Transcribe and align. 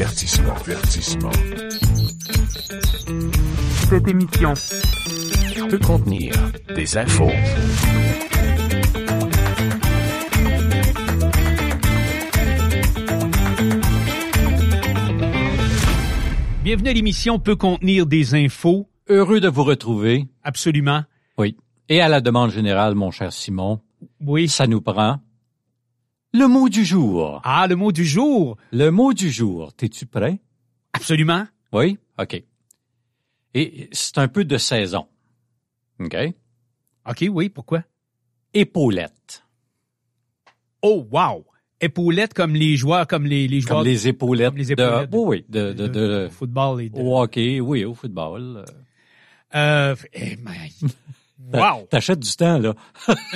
Avertissement, 0.00 0.54
avertissement. 0.54 1.32
Cette 3.90 4.06
émission 4.06 4.54
Peut 5.68 5.78
contenir 5.80 6.34
des 6.72 6.96
infos. 6.96 7.32
Bienvenue 16.62 16.90
à 16.90 16.92
l'émission 16.92 17.38
peut 17.38 17.56
contenir 17.56 18.06
des 18.06 18.34
infos. 18.34 18.88
Heureux 19.08 19.40
de 19.40 19.48
vous 19.48 19.64
retrouver. 19.64 20.28
Absolument. 20.44 21.02
Oui. 21.38 21.56
Et 21.88 22.00
à 22.00 22.08
la 22.08 22.20
demande 22.20 22.50
générale, 22.50 22.94
mon 22.94 23.10
cher 23.10 23.32
Simon, 23.32 23.80
Oui. 24.20 24.48
ça 24.48 24.66
nous 24.66 24.80
prend 24.80 25.16
le 26.32 26.46
mot 26.46 26.68
du 26.68 26.84
jour. 26.84 27.40
Ah, 27.44 27.66
le 27.68 27.76
mot 27.76 27.92
du 27.92 28.04
jour. 28.04 28.56
Le 28.72 28.90
mot 28.90 29.12
du 29.12 29.30
jour. 29.30 29.72
T'es-tu 29.74 30.06
prêt? 30.06 30.38
Absolument. 30.92 31.46
Oui? 31.72 31.98
OK. 32.18 32.42
Et 33.54 33.88
c'est 33.92 34.18
un 34.18 34.28
peu 34.28 34.44
de 34.44 34.58
saison. 34.58 35.06
OK? 36.00 36.16
OK, 37.08 37.24
oui, 37.30 37.48
pourquoi? 37.48 37.82
Épaulette. 38.54 39.44
Oh, 40.82 41.06
wow. 41.10 41.44
Épaulette 41.80 42.34
comme 42.34 42.54
les 42.54 42.76
joueurs, 42.76 43.06
comme 43.06 43.24
les, 43.24 43.46
les 43.48 43.60
joueurs 43.60 43.78
Comme 43.78 43.86
les 43.86 44.08
épaulettes. 44.08 44.48
comme 44.48 44.58
les 44.58 44.72
épaulettes 44.72 45.10
De, 45.10 45.16
oui, 45.16 45.24
oui, 45.26 45.44
de, 45.48 45.72
de, 45.72 45.86
de, 45.86 46.26
au 46.26 46.30
football 46.30 46.82
et 46.82 46.90
de... 46.90 46.98
au 47.00 47.20
hockey, 47.20 47.60
oui, 47.60 47.84
au 47.84 47.94
football. 47.94 48.64
Euh, 49.54 49.94
eh, 50.12 50.36
mais- 50.36 50.70
wow. 51.52 51.86
T'achètes 51.90 52.20
du 52.20 52.34
temps, 52.36 52.58
là. 52.58 52.74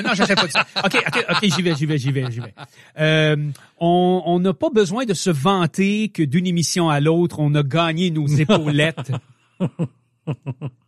Non, 0.02 0.14
je 0.14 0.24
sais 0.24 0.34
pas 0.34 0.48
ça. 0.48 0.66
OK, 0.84 0.94
OK, 1.06 1.26
OK, 1.30 1.38
j'y 1.42 1.62
vais, 1.62 1.74
j'y 1.74 1.86
vais, 1.86 1.98
j'y 1.98 2.12
vais, 2.12 2.30
j'y 2.30 2.40
vais. 2.40 2.54
Euh, 2.98 3.36
on 3.78 4.22
on 4.26 4.40
n'a 4.40 4.52
pas 4.52 4.70
besoin 4.70 5.04
de 5.04 5.14
se 5.14 5.30
vanter 5.30 6.08
que 6.08 6.22
d'une 6.22 6.46
émission 6.46 6.88
à 6.88 7.00
l'autre, 7.00 7.38
on 7.38 7.54
a 7.54 7.62
gagné 7.62 8.10
nos 8.10 8.26
épaulettes 8.38 9.12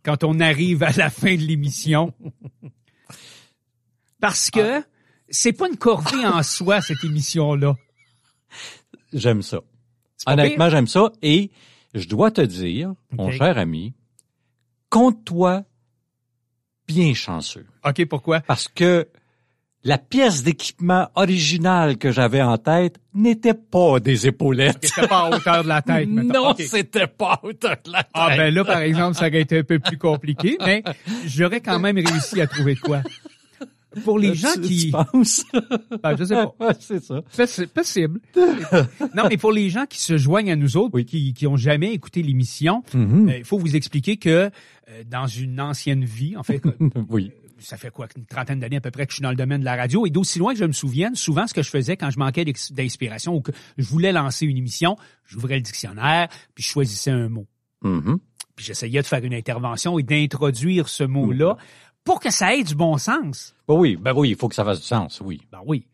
quand 0.03 0.23
on 0.23 0.39
arrive 0.39 0.83
à 0.83 0.91
la 0.91 1.09
fin 1.09 1.35
de 1.35 1.41
l'émission. 1.41 2.13
Parce 4.19 4.49
que 4.49 4.83
c'est 5.29 5.53
pas 5.53 5.67
une 5.67 5.77
corvée 5.77 6.25
en 6.25 6.43
soi, 6.43 6.81
cette 6.81 7.03
émission-là. 7.03 7.75
J'aime 9.13 9.41
ça. 9.41 9.59
Honnêtement, 10.25 10.69
j'aime 10.69 10.87
ça. 10.87 11.11
Et 11.21 11.51
je 11.93 12.07
dois 12.07 12.31
te 12.31 12.41
dire, 12.41 12.93
mon 13.11 13.31
cher 13.31 13.57
ami, 13.57 13.93
compte-toi 14.89 15.63
bien 16.87 17.13
chanceux. 17.13 17.65
OK, 17.83 18.05
pourquoi? 18.05 18.41
Parce 18.41 18.67
que 18.67 19.07
la 19.85 19.99
pièce 19.99 20.41
d'équipement 20.41 21.09
originale 21.13 21.97
que 21.97 22.11
j'avais 22.11 22.41
en 22.41 22.57
tête 22.57 22.95
n'était 23.13 23.53
pas 23.53 23.99
des 23.99 24.25
épaulettes. 24.25 24.79
C'était 24.81 25.07
pas 25.07 25.25
à 25.25 25.29
hauteur 25.29 25.63
de 25.63 25.69
la 25.69 25.81
tête, 25.83 26.09
mettons. 26.09 26.49
non, 26.49 26.55
c'était 26.57 27.05
pas 27.05 27.33
à 27.33 27.45
hauteur 27.45 27.77
de 27.85 27.91
la 27.91 27.99
tête. 27.99 28.11
Ah 28.15 28.35
ben 28.35 28.51
là, 28.51 28.65
par 28.65 28.79
exemple, 28.79 29.15
ça 29.15 29.27
aurait 29.27 29.41
été 29.41 29.59
un 29.59 29.63
peu 29.63 29.77
plus 29.77 29.99
compliqué, 29.99 30.57
mais 30.65 30.83
j'aurais 31.27 31.61
quand 31.61 31.79
même 31.79 31.97
réussi 31.97 32.41
à 32.41 32.47
trouver 32.47 32.73
de 32.73 32.79
quoi. 32.79 33.03
Pour 34.03 34.19
les 34.19 34.35
gens 34.35 34.53
Tu- 34.55 34.61
qui... 34.61 34.85
Tu 34.85 34.91
penses? 34.91 35.45
Ben, 36.03 36.15
je 36.17 36.23
sais 36.25 36.35
pas. 36.35 36.73
C'est 36.79 37.03
ça. 37.03 37.21
C'est 37.45 37.71
possible. 37.73 38.19
non, 39.15 39.23
mais 39.29 39.37
pour 39.37 39.51
les 39.51 39.69
gens 39.69 39.85
qui 39.85 39.99
se 39.99 40.17
joignent 40.17 40.51
à 40.51 40.55
nous 40.55 40.77
autres, 40.77 40.99
qui, 41.01 41.33
qui 41.33 41.47
ont 41.47 41.57
jamais 41.57 41.93
écouté 41.93 42.21
l'émission, 42.21 42.83
Mhm. 42.93 43.29
euh, 43.29 43.37
il 43.37 43.45
faut 43.45 43.57
vous 43.57 43.75
expliquer 43.75 44.17
que 44.17 44.29
euh, 44.89 45.03
dans 45.09 45.27
une 45.27 45.59
ancienne 45.61 46.03
vie, 46.05 46.35
en 46.37 46.43
fait, 46.43 46.61
Oui. 47.09 47.31
ça 47.59 47.77
fait 47.77 47.89
quoi, 47.89 48.07
une 48.17 48.25
trentaine 48.25 48.59
d'années 48.59 48.77
à 48.77 48.81
peu 48.81 48.91
près 48.91 49.05
que 49.05 49.11
je 49.11 49.15
suis 49.15 49.23
dans 49.23 49.29
le 49.31 49.35
domaine 49.35 49.61
de 49.61 49.65
la 49.65 49.75
radio, 49.75 50.05
et 50.05 50.09
d'aussi 50.09 50.39
loin 50.39 50.53
que 50.53 50.59
je 50.59 50.65
me 50.65 50.71
souvienne, 50.73 51.15
souvent 51.15 51.47
ce 51.47 51.53
que 51.53 51.63
je 51.63 51.69
faisais 51.69 51.97
quand 51.97 52.09
je 52.11 52.19
manquais 52.19 52.45
d'inspiration 52.71 53.35
ou 53.35 53.41
que 53.41 53.51
je 53.77 53.87
voulais 53.87 54.11
lancer 54.11 54.45
une 54.45 54.57
émission, 54.57 54.95
j'ouvrais 55.25 55.55
le 55.55 55.61
dictionnaire, 55.61 56.27
puis 56.53 56.63
je 56.63 56.69
choisissais 56.69 57.11
un 57.11 57.29
mot. 57.29 57.47
Mhm. 57.83 58.19
Puis 58.55 58.65
j'essayais 58.67 59.01
de 59.01 59.05
faire 59.07 59.23
une 59.23 59.33
intervention 59.33 59.99
et 59.99 60.03
d'introduire 60.03 60.87
ce 60.87 61.03
mot-là 61.03 61.57
pour 62.05 62.21
que 62.21 62.31
ça 62.31 62.55
ait 62.55 62.63
du 62.63 62.75
bon 62.75 62.97
sens. 62.97 63.53
Ben 63.67 63.73
oui, 63.75 63.97
ben 63.97 64.13
oui, 64.15 64.29
il 64.29 64.35
faut 64.37 64.47
que 64.47 64.55
ça 64.55 64.63
fasse 64.63 64.79
du 64.79 64.85
sens, 64.85 65.21
oui. 65.23 65.41
Ben 65.51 65.59
oui, 65.65 65.85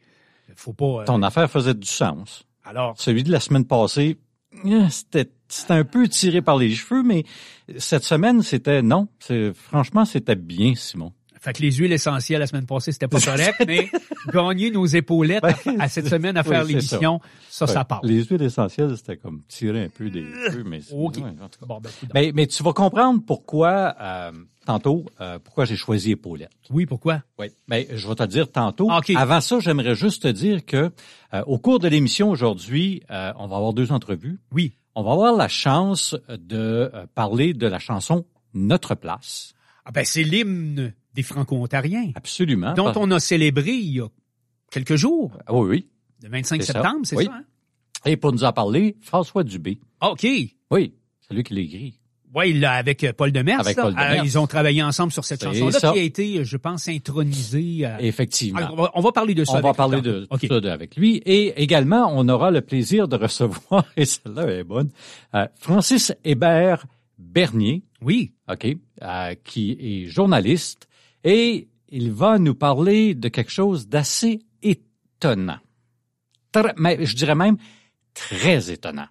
faut 0.55 0.73
pas... 0.73 0.85
euh, 1.01 1.05
Ton 1.05 1.23
affaire 1.23 1.49
faisait 1.49 1.73
du 1.73 1.88
sens. 1.88 2.44
alors, 2.63 2.94
Celui 2.99 3.23
de 3.23 3.31
la 3.31 3.39
semaine 3.39 3.66
passée, 3.66 4.17
euh, 4.66 4.88
c'était 4.89 5.31
c'était 5.47 5.73
un 5.73 5.83
peu 5.83 6.07
tiré 6.07 6.41
par 6.41 6.57
les 6.57 6.73
cheveux, 6.73 7.03
mais 7.03 7.25
cette 7.77 8.03
semaine, 8.03 8.41
c'était 8.41 8.81
non. 8.81 9.07
C'est 9.19 9.53
franchement, 9.53 10.05
c'était 10.05 10.35
bien, 10.35 10.75
Simon. 10.75 11.11
Fait 11.44 11.53
que 11.53 11.62
les 11.63 11.72
huiles 11.72 11.91
essentielles 11.91 12.40
la 12.40 12.46
semaine 12.46 12.68
passée, 12.68 12.91
c'était 12.91 13.07
pas 13.07 13.19
correct, 13.19 13.63
mais 13.68 13.90
gagner 14.31 14.69
nos 14.69 14.85
épaulettes 14.85 15.44
à, 15.44 15.56
à 15.79 15.90
cette 15.90 16.07
semaine 16.07 16.38
à 16.38 16.44
faire 16.44 16.63
l'émission, 16.63 17.19
ça, 17.50 17.66
ça, 17.66 17.84
part. 17.84 18.02
Les 18.03 18.24
huiles 18.24 18.44
essentielles, 18.44 18.96
c'était 18.96 19.18
comme 19.18 19.41
tirer 19.47 19.85
un 19.85 19.90
peu 19.90 20.12
des 20.12 20.24
cheveux, 20.46 20.63
mais 20.63 20.81
c'est- 20.81 20.94
OK. 20.94 21.18
ouais, 21.18 21.24
en 21.41 21.50
tout 21.50 21.59
cas. 21.59 21.66
Bon, 21.66 21.80
ben. 21.81 21.90
Mais, 22.13 22.31
mais 22.35 22.46
tu 22.46 22.62
vas 22.62 22.74
comprendre 22.74 23.22
pourquoi, 23.25 23.96
euh, 24.00 24.31
tantôt, 24.68 25.07
euh, 25.19 25.40
pourquoi 25.40 25.66
j'ai 25.66 25.75
choisi 25.75 26.12
épaulette. 26.12 26.51
Oui, 26.69 26.85
pourquoi? 26.85 27.24
Oui, 27.40 27.47
mais 27.68 27.88
je 27.91 28.07
vais 28.07 28.13
te 28.16 28.24
dire 28.25 28.51
tantôt. 28.51 28.91
OK. 28.91 29.12
Avant 29.16 29.41
ça, 29.41 29.59
j'aimerais 29.59 29.96
juste 29.96 30.22
te 30.22 30.28
dire 30.28 30.63
que 30.63 30.91
euh, 31.34 31.44
au 31.47 31.57
cours 31.57 31.80
de 31.80 31.88
l'émission 31.88 32.30
aujourd'hui, 32.30 33.01
euh, 33.09 33.34
on 33.40 33.47
va 33.47 33.56
avoir 33.56 33.74
deux 33.74 33.91
entrevues. 33.91 34.40
Oui. 34.51 34.74
On 34.94 35.01
va 35.01 35.13
avoir 35.13 35.35
la 35.35 35.47
chance 35.47 36.16
de 36.30 36.91
euh, 36.94 37.06
parler 37.16 37.56
de 37.56 37.66
la 37.66 37.80
chanson 37.80 38.25
Notre 38.53 38.94
place. 38.94 39.53
Ah 39.85 39.91
ben, 39.91 40.06
c'est 40.06 40.22
l'hymne 40.24 40.94
des 41.13 41.23
Franco-Ontariens, 41.23 42.11
Absolument. 42.16 42.73
dont 42.73 42.91
on 42.95 43.11
a 43.11 43.19
célébré 43.19 43.72
il 43.72 43.95
y 43.95 43.99
a 43.99 44.07
quelques 44.72 44.95
jours, 44.95 45.31
Ah 45.45 45.53
oui, 45.53 45.67
oui. 45.69 45.88
le 46.23 46.29
25 46.29 46.61
C'est 46.61 46.67
ça. 46.67 46.73
septembre, 46.73 46.99
c'est 47.03 47.16
Oui. 47.17 47.25
ça? 47.25 47.33
Hein? 47.33 47.44
Et 48.05 48.17
pour 48.17 48.31
nous 48.31 48.44
en 48.44 48.53
parler, 48.53 48.95
François 49.01 49.44
Dubé. 49.44 49.79
Ah, 50.00 50.11
OK. 50.11 50.25
Oui, 50.71 50.94
c'est 51.21 51.33
lui 51.35 51.44
qui 51.44 51.53
l'a 51.53 51.61
écrit. 51.61 51.97
Oui, 52.33 52.53
là, 52.53 52.71
avec 52.75 53.03
euh, 53.03 53.11
Paul 53.11 53.33
Demers. 53.33 53.59
Avec. 53.59 53.75
Paul 53.75 53.91
Demers. 53.94 54.21
Euh, 54.21 54.23
ils 54.23 54.39
ont 54.39 54.47
travaillé 54.47 54.81
ensemble 54.81 55.11
sur 55.11 55.25
cette 55.25 55.44
chanson-là 55.44 55.77
ça. 55.79 55.91
qui 55.91 56.00
a 56.00 56.01
été, 56.01 56.45
je 56.45 56.55
pense, 56.55 56.88
intronisée. 56.88 57.85
euh, 57.85 57.97
Effectivement. 58.00 58.59
alors, 58.59 58.89
on, 58.95 59.01
va, 59.01 59.11
parler 59.11 59.33
de 59.35 59.44
ça. 59.44 59.57
On 59.57 59.61
va 59.61 59.73
parler 59.73 60.01
de 60.01 60.25
tout 60.25 60.47
ça 60.47 60.71
avec 60.73 60.95
lui. 60.95 61.17
Et 61.25 61.61
également, 61.61 62.09
on 62.17 62.27
aura 62.29 62.50
le 62.50 62.61
plaisir 62.61 63.09
de 63.09 63.17
recevoir, 63.17 63.83
et 63.97 64.05
celle-là 64.05 64.47
est 64.47 64.63
bonne, 64.63 64.89
euh, 65.35 65.45
Francis 65.59 66.13
Hébert 66.23 66.85
Bernier, 67.19 67.83
Oui. 68.01 68.31
OK, 68.50 68.66
euh, 69.03 69.35
qui 69.44 69.77
est 69.79 70.07
journaliste, 70.07 70.88
et 71.23 71.67
il 71.89 72.11
va 72.11 72.39
nous 72.39 72.55
parler 72.55 73.15
de 73.15 73.27
quelque 73.27 73.51
chose 73.51 73.87
d'assez 73.87 74.41
étonnant. 74.61 75.59
Très- 76.51 76.73
mais 76.77 77.05
je 77.05 77.15
dirais 77.15 77.35
même 77.35 77.57
très 78.13 78.71
étonnant. 78.71 79.07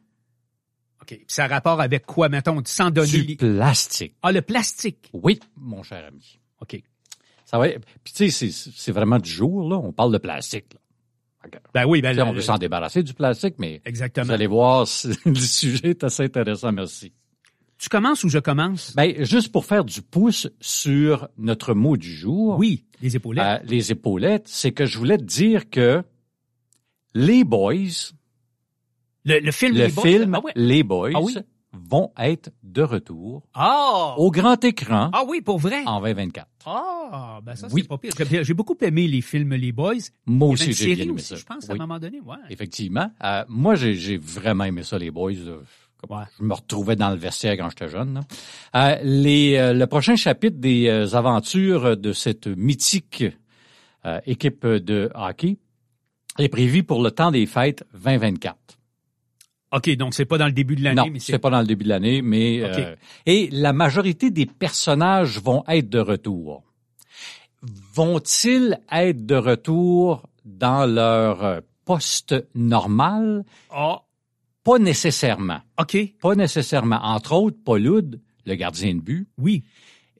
OK. 1.02 1.08
Puis 1.08 1.24
ça 1.28 1.44
a 1.44 1.48
rapport 1.48 1.80
avec 1.80 2.04
quoi, 2.06 2.28
mettons, 2.28 2.60
sans 2.64 2.90
donner... 2.90 3.22
Du 3.22 3.36
plastique. 3.36 4.14
Ah, 4.22 4.32
le 4.32 4.42
plastique? 4.42 5.10
Oui, 5.12 5.40
mon 5.56 5.82
cher 5.82 6.04
ami. 6.06 6.38
OK. 6.60 6.82
Ça 7.46 7.58
va. 7.58 7.68
être- 7.68 7.84
Puis 8.04 8.12
tu 8.14 8.30
sais, 8.30 8.50
c'est- 8.50 8.92
vraiment 8.92 9.18
du 9.18 9.30
jour 9.30 9.68
là. 9.68 9.76
On 9.78 9.92
parle 9.92 10.12
de 10.12 10.18
plastique. 10.18 10.66
Là. 10.74 10.80
Ben 11.72 11.86
oui, 11.86 12.02
ben 12.02 12.10
Tu 12.10 12.16
sais, 12.16 12.22
on 12.22 12.32
veut 12.32 12.42
s'en 12.42 12.58
débarrasser 12.58 13.02
du 13.02 13.14
plastique, 13.14 13.54
mais 13.58 13.80
Exactement. 13.86 14.26
vous 14.26 14.32
allez 14.32 14.46
voir, 14.46 14.86
le 15.24 15.34
sujet 15.34 15.90
est 15.90 16.04
assez 16.04 16.24
intéressant. 16.24 16.70
Merci. 16.70 17.12
Tu 17.80 17.88
commences 17.88 18.24
ou 18.24 18.28
je 18.28 18.38
commence? 18.38 18.94
Ben, 18.94 19.24
juste 19.24 19.50
pour 19.50 19.64
faire 19.64 19.84
du 19.86 20.02
pouce 20.02 20.46
sur 20.60 21.28
notre 21.38 21.72
mot 21.72 21.96
du 21.96 22.12
jour, 22.14 22.58
oui, 22.58 22.84
les 23.00 23.16
épaulettes. 23.16 23.44
euh, 23.44 23.58
les 23.66 23.90
épaulettes, 23.90 24.46
c'est 24.48 24.72
que 24.72 24.84
je 24.84 24.98
voulais 24.98 25.16
te 25.16 25.24
dire 25.24 25.70
que 25.70 26.02
les 27.14 27.42
boys, 27.42 28.12
le, 29.24 29.38
le 29.40 29.50
film 29.52 29.74
le 29.76 29.86
Les 29.86 29.92
Boys, 29.92 30.26
Ah, 30.34 30.40
ouais. 30.40 30.52
Les 30.56 30.82
Boys, 30.82 31.10
Ah 31.14 31.20
oui? 31.22 31.36
vont 31.72 32.12
être 32.18 32.50
de 32.62 32.82
retour 32.82 33.42
Ah! 33.54 34.14
au 34.18 34.30
grand 34.30 34.62
écran 34.64 35.10
Ah 35.12 35.22
oui, 35.26 35.40
pour 35.40 35.58
vrai? 35.58 35.82
en 35.86 36.00
2024. 36.02 36.46
Ah, 36.66 37.40
ben 37.42 37.54
ça, 37.56 37.68
Oui. 37.72 37.80
c'est 37.82 37.88
pas 37.88 37.96
pire. 37.98 38.12
J'ai- 38.44 38.54
beaucoup 38.54 38.76
aimé 38.82 39.06
les 39.08 39.22
films 39.22 39.54
Les 39.54 39.72
Boys. 39.72 39.94
Moi 40.26 40.50
aussi, 40.50 40.72
j'ai 40.74 40.94
bien 40.94 41.04
aimé 41.04 41.12
aussi, 41.14 41.28
ça. 41.28 41.36
je 41.36 41.44
pense, 41.44 41.68
à 41.70 41.72
un 41.72 41.76
moment 41.76 41.98
donné. 41.98 42.20
Ouais. 42.20 42.36
Effectivement. 42.50 43.10
Euh, 43.24 43.44
moi, 43.48 43.74
j'ai 43.74 43.94
j'ai 43.94 44.18
vraiment 44.18 44.64
aimé 44.64 44.82
ça, 44.82 44.98
les 44.98 45.10
boys. 45.10 45.32
Ouais. 46.08 46.24
Je 46.38 46.44
me 46.44 46.54
retrouvais 46.54 46.96
dans 46.96 47.10
le 47.10 47.16
vestiaire 47.16 47.56
quand 47.56 47.68
j'étais 47.70 47.88
jeune. 47.88 48.20
Euh, 48.74 48.96
les, 49.02 49.56
euh, 49.56 49.72
le 49.74 49.86
prochain 49.86 50.16
chapitre 50.16 50.58
des 50.58 50.88
euh, 50.88 51.14
aventures 51.14 51.96
de 51.96 52.12
cette 52.12 52.46
mythique 52.46 53.24
euh, 54.06 54.20
équipe 54.26 54.66
de 54.66 55.10
hockey 55.14 55.58
est 56.38 56.48
prévu 56.48 56.82
pour 56.84 57.02
le 57.02 57.10
temps 57.10 57.30
des 57.30 57.44
fêtes 57.46 57.84
2024. 57.92 58.56
OK, 59.72 59.88
donc 59.96 60.14
c'est 60.14 60.24
pas 60.24 60.38
dans 60.38 60.46
le 60.46 60.52
début 60.52 60.74
de 60.74 60.82
l'année, 60.82 60.96
Non, 61.02 61.10
mais 61.12 61.20
c'est 61.20 61.38
pas 61.38 61.50
dans 61.50 61.60
le 61.60 61.66
début 61.66 61.84
de 61.84 61.90
l'année, 61.90 62.22
mais 62.22 62.64
OK. 62.64 62.78
euh, 62.78 62.96
et 63.26 63.48
la 63.52 63.72
majorité 63.72 64.30
des 64.30 64.46
personnages 64.46 65.38
vont 65.40 65.62
être 65.68 65.88
de 65.88 66.00
retour. 66.00 66.64
Vont-ils 67.94 68.80
être 68.90 69.26
de 69.26 69.36
retour 69.36 70.26
dans 70.44 70.86
leur 70.86 71.60
poste 71.84 72.34
normal? 72.54 73.44
Ah, 73.70 74.00
Pas 74.64 74.78
nécessairement. 74.78 75.60
OK, 75.78 75.96
Pas 76.20 76.34
nécessairement. 76.34 77.00
Entre 77.02 77.32
autres, 77.32 77.56
Pauloud, 77.64 78.20
le 78.46 78.54
gardien 78.54 78.94
de 78.94 79.00
but, 79.00 79.28
oui. 79.38 79.64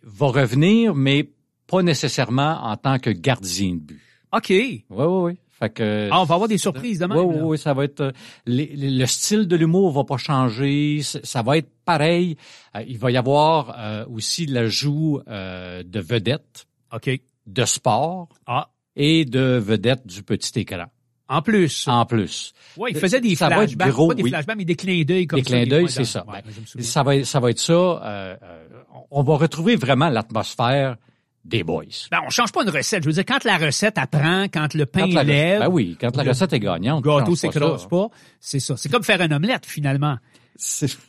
va 0.02 0.28
revenir, 0.28 0.94
mais 0.94 1.30
pas 1.66 1.82
nécessairement 1.82 2.58
en 2.64 2.76
tant 2.76 2.98
que 2.98 3.10
gardien 3.10 3.74
de 3.74 3.80
but. 3.80 4.00
OK. 4.32 4.46
Oui, 4.48 4.84
oui, 4.90 5.04
oui. 5.06 5.38
Fait 5.50 5.68
que 5.70 6.08
Ah, 6.10 6.22
on 6.22 6.24
va 6.24 6.36
avoir 6.36 6.48
des 6.48 6.56
surprises 6.56 6.98
demain. 7.00 7.16
oui, 7.22 7.34
oui, 7.36 7.40
oui, 7.42 7.58
ça 7.58 7.74
va 7.74 7.84
être 7.84 8.00
euh, 8.00 8.12
les- 8.46 8.74
les- 8.74 8.90
le 8.90 9.04
style 9.06 9.46
de 9.46 9.56
l'humour 9.56 9.92
va 9.92 10.04
pas 10.04 10.16
changer, 10.16 11.02
ça 11.02 11.42
va 11.42 11.58
être 11.58 11.68
pareil. 11.84 12.36
Euh, 12.74 12.82
il 12.88 12.96
va 12.96 13.10
y 13.10 13.18
avoir 13.18 13.74
euh, 13.78 14.06
aussi 14.08 14.46
l'ajout 14.46 15.20
euh, 15.28 15.82
de 15.82 16.00
vedettes, 16.00 16.66
OK. 16.94 17.10
de 17.46 17.64
sport 17.66 18.30
Ah, 18.46 18.70
et 18.96 19.26
de 19.26 19.58
vedettes 19.62 20.06
du 20.06 20.22
petit 20.22 20.60
écran. 20.60 20.86
En 21.30 21.40
plus. 21.42 21.88
En 21.88 22.04
plus, 22.04 22.52
Ouais, 22.76 22.90
il 22.92 22.98
faisait 22.98 23.20
des 23.20 23.34
Ça 23.34 23.48
va 23.48 23.64
être 23.64 23.76
gros, 23.76 24.08
pas 24.08 24.14
des 24.14 24.22
oui. 24.22 24.28
flashbacks, 24.30 24.56
mais 24.58 24.64
des 24.66 24.76
clins 24.76 25.02
d'œil 25.04 25.26
comme 25.26 25.38
Des 25.38 25.44
ça. 25.44 25.50
clins 25.50 25.64
des 25.64 25.70
d'œil, 25.70 25.80
fois 25.82 25.90
c'est 25.90 26.04
ça. 26.04 26.24
Ouais, 26.26 26.42
Ben, 26.74 26.82
ça 26.84 27.02
va, 27.02 27.16
être- 27.16 27.24
ça 27.26 27.40
va 27.40 27.50
être 27.50 27.58
ça. 27.58 27.72
euh, 27.72 27.98
euh, 28.42 28.64
on 29.10 29.22
va 29.22 29.36
retrouver 29.36 29.76
vraiment 29.76 30.08
l'atmosphère 30.08 30.96
des 31.44 31.64
boys. 31.64 31.84
Ben, 32.10 32.18
on 32.26 32.30
change 32.30 32.52
pas 32.52 32.62
une 32.62 32.68
recette. 32.70 33.02
Je 33.02 33.08
veux 33.08 33.14
dire, 33.14 33.24
quand 33.26 33.44
la 33.44 33.56
recette 33.56 33.96
apprend, 33.96 34.44
quand 34.52 34.74
le 34.74 34.84
pain 34.86 35.10
Quand 35.10 35.22
lève, 35.22 35.60
ben 35.60 35.68
oui, 35.68 35.96
quand 36.00 36.14
la 36.16 36.22
recette 36.22 36.52
est 36.52 36.60
gagnante, 36.60 37.04
le 37.04 37.10
gâteau 37.18 37.34
s'écrase 37.34 37.86
pas, 37.88 38.08
c'est 38.38 38.60
ça. 38.60 38.76
C'est 38.76 38.90
comme 38.90 39.02
faire 39.04 39.20
une 39.22 39.32
omelette, 39.32 39.64
finalement. 39.66 40.16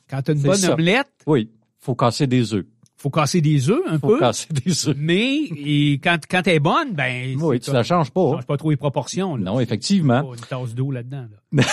Quand 0.09 0.21
t'as 0.21 0.33
une 0.33 0.41
bonne 0.41 0.55
ça. 0.55 0.73
omelette, 0.73 1.09
Oui, 1.27 1.49
faut 1.79 1.95
casser 1.95 2.27
des 2.27 2.53
œufs. 2.53 2.65
Faut 3.01 3.09
casser 3.09 3.41
des 3.41 3.69
œufs 3.69 3.81
un 3.87 3.97
Faut 3.99 4.09
peu. 4.09 4.19
casser 4.19 4.47
des 4.53 4.87
œufs. 4.89 4.95
Mais 4.97 5.35
et 5.55 5.99
quand, 6.03 6.19
quand 6.29 6.41
elle 6.45 6.55
est 6.55 6.59
bonne, 6.59 6.93
ben, 6.93 7.35
Oui, 7.41 7.59
tu 7.59 7.65
comme- 7.65 7.75
la 7.75 7.83
changes 7.83 8.11
pas. 8.11 8.21
change 8.33 8.45
pas 8.45 8.57
trop 8.57 8.69
les 8.69 8.77
proportions. 8.77 9.35
Là. 9.37 9.43
Non, 9.51 9.59
effectivement. 9.59 10.21
Pas 10.23 10.35
une 10.37 10.45
tasse 10.45 10.75
d'eau 10.75 10.91
là-dedans. 10.91 11.25
Là. 11.51 11.63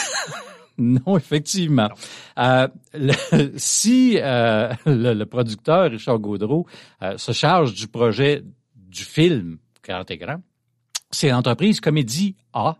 Non, 0.81 1.17
effectivement. 1.17 1.89
Euh, 2.39 2.69
le- 2.95 3.53
si 3.57 4.17
euh, 4.23 4.73
le, 4.87 5.13
le 5.13 5.27
producteur 5.27 5.91
Richard 5.91 6.21
Gaudreau 6.21 6.67
euh, 7.03 7.19
se 7.19 7.33
charge 7.33 7.75
du 7.75 7.89
projet 7.89 8.45
du 8.77 9.03
film 9.03 9.59
Grand 9.83 10.09
Écran, 10.09 10.37
c'est 11.11 11.31
l'entreprise 11.31 11.81
Comédie 11.81 12.37
A 12.53 12.77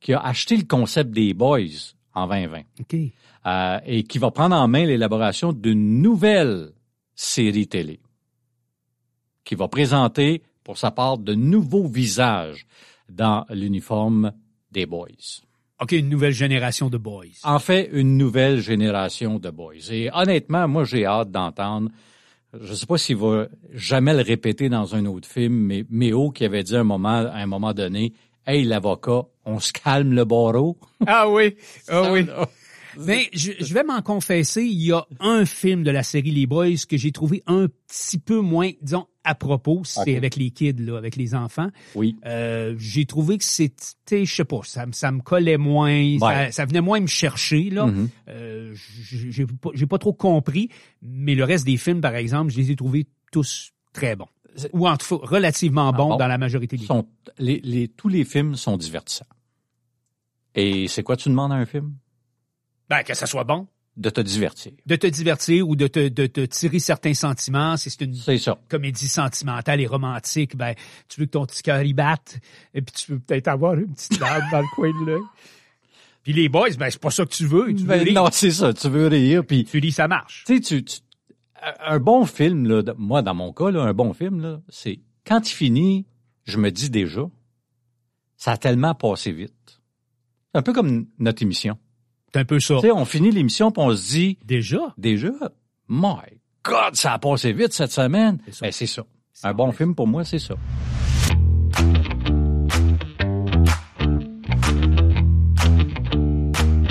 qui 0.00 0.12
a 0.12 0.20
acheté 0.20 0.56
le 0.56 0.62
concept 0.64 1.10
des 1.10 1.34
Boys 1.34 1.94
en 2.14 2.28
2020 2.28 2.60
OK. 2.80 2.96
euh, 3.46 3.78
et 3.86 4.04
qui 4.04 4.18
va 4.18 4.30
prendre 4.30 4.54
en 4.54 4.68
main 4.68 4.84
l'élaboration 4.86 5.52
d'une 5.52 6.00
nouvelle 6.00 6.70
série 7.14 7.68
télé 7.68 8.00
qui 9.44 9.54
va 9.54 9.68
présenter 9.68 10.42
pour 10.64 10.78
sa 10.78 10.90
part 10.90 11.18
de 11.18 11.34
nouveaux 11.34 11.86
visages 11.86 12.66
dans 13.08 13.44
l'uniforme 13.50 14.32
des 14.70 14.86
Boys. 14.86 15.42
OK, 15.80 15.92
une 15.92 16.08
nouvelle 16.08 16.32
génération 16.32 16.88
de 16.88 16.96
boys. 16.96 17.24
En 17.42 17.58
fait, 17.58 17.90
une 17.92 18.16
nouvelle 18.16 18.60
génération 18.60 19.40
de 19.40 19.50
boys. 19.50 19.90
Et 19.90 20.10
honnêtement, 20.14 20.68
moi, 20.68 20.84
j'ai 20.84 21.04
hâte 21.04 21.32
d'entendre. 21.32 21.90
Je 22.54 22.70
ne 22.70 22.74
sais 22.76 22.86
pas 22.86 22.98
s'il 22.98 23.16
va 23.16 23.48
jamais 23.72 24.14
le 24.14 24.22
répéter 24.22 24.68
dans 24.68 24.94
un 24.94 25.06
autre 25.06 25.26
film, 25.26 25.54
mais 25.54 25.84
Méo 25.90 26.30
qui 26.30 26.44
avait 26.44 26.62
dit 26.62 26.76
un 26.76 26.84
moment, 26.84 27.08
à 27.08 27.34
un 27.34 27.46
moment 27.46 27.72
donné, 27.74 28.12
Hey, 28.46 28.64
l'avocat, 28.64 29.22
on 29.44 29.58
se 29.58 29.72
calme 29.72 30.14
le 30.14 30.24
barreau. 30.24 30.76
Ah 31.06 31.28
oui, 31.28 31.56
ah 31.88 32.12
oui. 32.12 32.26
Mais 32.98 33.28
je, 33.32 33.52
je 33.60 33.74
vais 33.74 33.84
m'en 33.84 34.02
confesser, 34.02 34.62
il 34.64 34.82
y 34.82 34.92
a 34.92 35.06
un 35.20 35.44
film 35.44 35.82
de 35.82 35.90
la 35.90 36.02
série 36.02 36.30
Les 36.30 36.46
Boys 36.46 36.76
que 36.88 36.96
j'ai 36.96 37.12
trouvé 37.12 37.42
un 37.46 37.66
petit 37.88 38.18
peu 38.18 38.40
moins, 38.40 38.70
disons, 38.80 39.06
à 39.24 39.34
propos. 39.34 39.82
C'est 39.84 40.16
avec 40.16 40.36
les 40.36 40.50
kids, 40.50 40.72
là, 40.78 40.96
avec 40.98 41.16
les 41.16 41.34
enfants. 41.34 41.68
Oui. 41.94 42.16
Euh, 42.26 42.74
j'ai 42.78 43.04
trouvé 43.06 43.38
que 43.38 43.44
c'était, 43.44 44.24
je 44.24 44.34
sais 44.34 44.44
pas, 44.44 44.60
ça, 44.64 44.86
me- 44.86 44.92
ça 44.92 45.12
me 45.12 45.20
collait 45.20 45.58
moins, 45.58 46.18
ça, 46.18 46.26
Ouais. 46.26 46.52
ça 46.52 46.64
venait 46.66 46.80
moins 46.80 47.00
me 47.00 47.06
chercher 47.06 47.70
là. 47.70 47.86
Mhm. 47.86 48.08
Euh, 48.28 48.74
j'ai 48.74 49.46
pas, 49.46 49.70
j'ai 49.74 49.86
pas 49.86 49.98
trop 49.98 50.12
compris, 50.12 50.68
mais 51.02 51.34
le 51.34 51.44
reste 51.44 51.64
des 51.66 51.76
films, 51.76 52.00
par 52.00 52.14
exemple, 52.16 52.50
je 52.52 52.56
les 52.58 52.70
ai 52.72 52.76
trouvés 52.76 53.06
tous 53.30 53.72
très 53.92 54.16
bons, 54.16 54.28
ou 54.72 54.88
en 54.88 54.96
tout 54.96 55.18
cas 55.18 55.26
relativement 55.26 55.92
bons 55.92 56.10
bon? 56.10 56.16
dans 56.16 56.26
la 56.26 56.38
majorité 56.38 56.76
des. 56.76 56.84
Sont, 56.86 57.06
les, 57.38 57.60
les, 57.62 57.88
tous 57.88 58.08
les 58.08 58.24
films 58.24 58.56
sont 58.56 58.76
divertissants. 58.76 59.26
Et 60.54 60.88
c'est 60.88 61.02
quoi 61.02 61.16
tu 61.16 61.28
demandes 61.28 61.52
à 61.52 61.54
un 61.54 61.64
film? 61.66 61.94
Ben, 62.92 63.02
que 63.04 63.14
ça 63.14 63.24
soit 63.26 63.44
bon, 63.44 63.66
De 63.96 64.10
te 64.10 64.20
divertir. 64.20 64.72
de 64.84 64.96
te 64.96 65.06
divertir 65.06 65.66
ou 65.66 65.76
de 65.76 65.86
te, 65.86 66.08
de 66.08 66.26
te 66.26 66.42
tirer 66.44 66.78
certains 66.78 67.14
sentiments. 67.14 67.76
Si 67.78 67.88
c'est 67.88 68.02
une 68.04 68.14
ça. 68.14 68.58
comédie 68.68 69.08
sentimentale 69.08 69.80
et 69.80 69.86
romantique, 69.86 70.56
ben, 70.56 70.74
tu 71.08 71.20
veux 71.20 71.26
que 71.26 71.30
ton 71.30 71.46
petit 71.46 71.62
cœur 71.62 71.82
y 71.82 71.94
batte, 71.94 72.38
et 72.74 72.82
puis 72.82 72.94
tu 72.94 73.12
veux 73.12 73.18
peut-être 73.18 73.48
avoir 73.48 73.74
une 73.74 73.94
petite 73.94 74.20
larme 74.20 74.44
dans 74.52 74.60
le 74.60 74.66
coin 74.74 74.90
de 75.00 75.06
l'œil. 75.06 75.22
Puis 76.22 76.34
les 76.34 76.48
boys, 76.50 76.68
ben, 76.78 76.90
c'est 76.90 77.00
pas 77.00 77.10
ça 77.10 77.24
que 77.24 77.30
tu 77.32 77.46
veux. 77.46 77.68
Tu 77.74 77.82
veux 77.82 77.86
Ben, 77.86 78.02
rire. 78.04 78.12
non, 78.22 78.28
c'est 78.30 78.50
ça. 78.50 78.74
Tu 78.74 78.88
veux 78.90 79.06
rire, 79.06 79.42
puis 79.46 79.64
Tu 79.64 79.80
lis, 79.80 79.92
ça 79.92 80.06
marche. 80.06 80.44
Tu 80.46 80.56
sais, 80.56 80.60
tu, 80.60 80.84
tu- 80.84 81.00
un 81.80 81.98
bon 81.98 82.26
film, 82.26 82.66
là, 82.68 82.82
de- 82.82 82.94
moi, 82.98 83.22
dans 83.22 83.34
mon 83.34 83.52
cas, 83.54 83.70
là, 83.70 83.82
un 83.84 83.94
bon 83.94 84.12
film, 84.12 84.40
là, 84.40 84.60
c'est 84.68 85.00
quand 85.26 85.48
il 85.50 85.54
finit, 85.54 86.06
je 86.44 86.58
me 86.58 86.70
dis 86.70 86.90
déjà, 86.90 87.22
ça 88.36 88.52
a 88.52 88.56
tellement 88.58 88.94
passé 88.94 89.32
vite. 89.32 89.80
C'est 90.52 90.58
un 90.58 90.62
peu 90.62 90.72
comme 90.74 91.06
notre 91.18 91.42
émission. 91.42 91.78
C'est 92.34 92.40
un 92.40 92.44
peu 92.44 92.60
ça. 92.60 92.76
Tu 92.76 92.80
sais, 92.82 92.90
on 92.92 93.04
finit 93.04 93.30
l'émission 93.30 93.70
puis 93.70 93.82
on 93.84 93.94
se 93.94 94.10
dit 94.10 94.38
Déjà? 94.44 94.94
déjà, 94.96 95.32
my 95.88 96.14
God, 96.64 96.94
ça 96.94 97.12
a 97.14 97.18
passé 97.18 97.52
vite 97.52 97.72
cette 97.72 97.92
semaine. 97.92 98.38
C'est 98.46 98.52
ça. 98.54 98.66
Ben, 98.66 98.72
c'est 98.72 98.86
ça. 98.86 99.04
C'est 99.32 99.46
Un 99.48 99.54
bon 99.54 99.66
vrai. 99.66 99.76
film 99.76 99.94
pour 99.94 100.06
moi, 100.06 100.24
c'est 100.24 100.38
ça. 100.38 100.54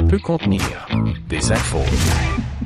Peut 0.09 0.19
contenir 0.19 0.61
des 1.29 1.51
infos. 1.51 1.77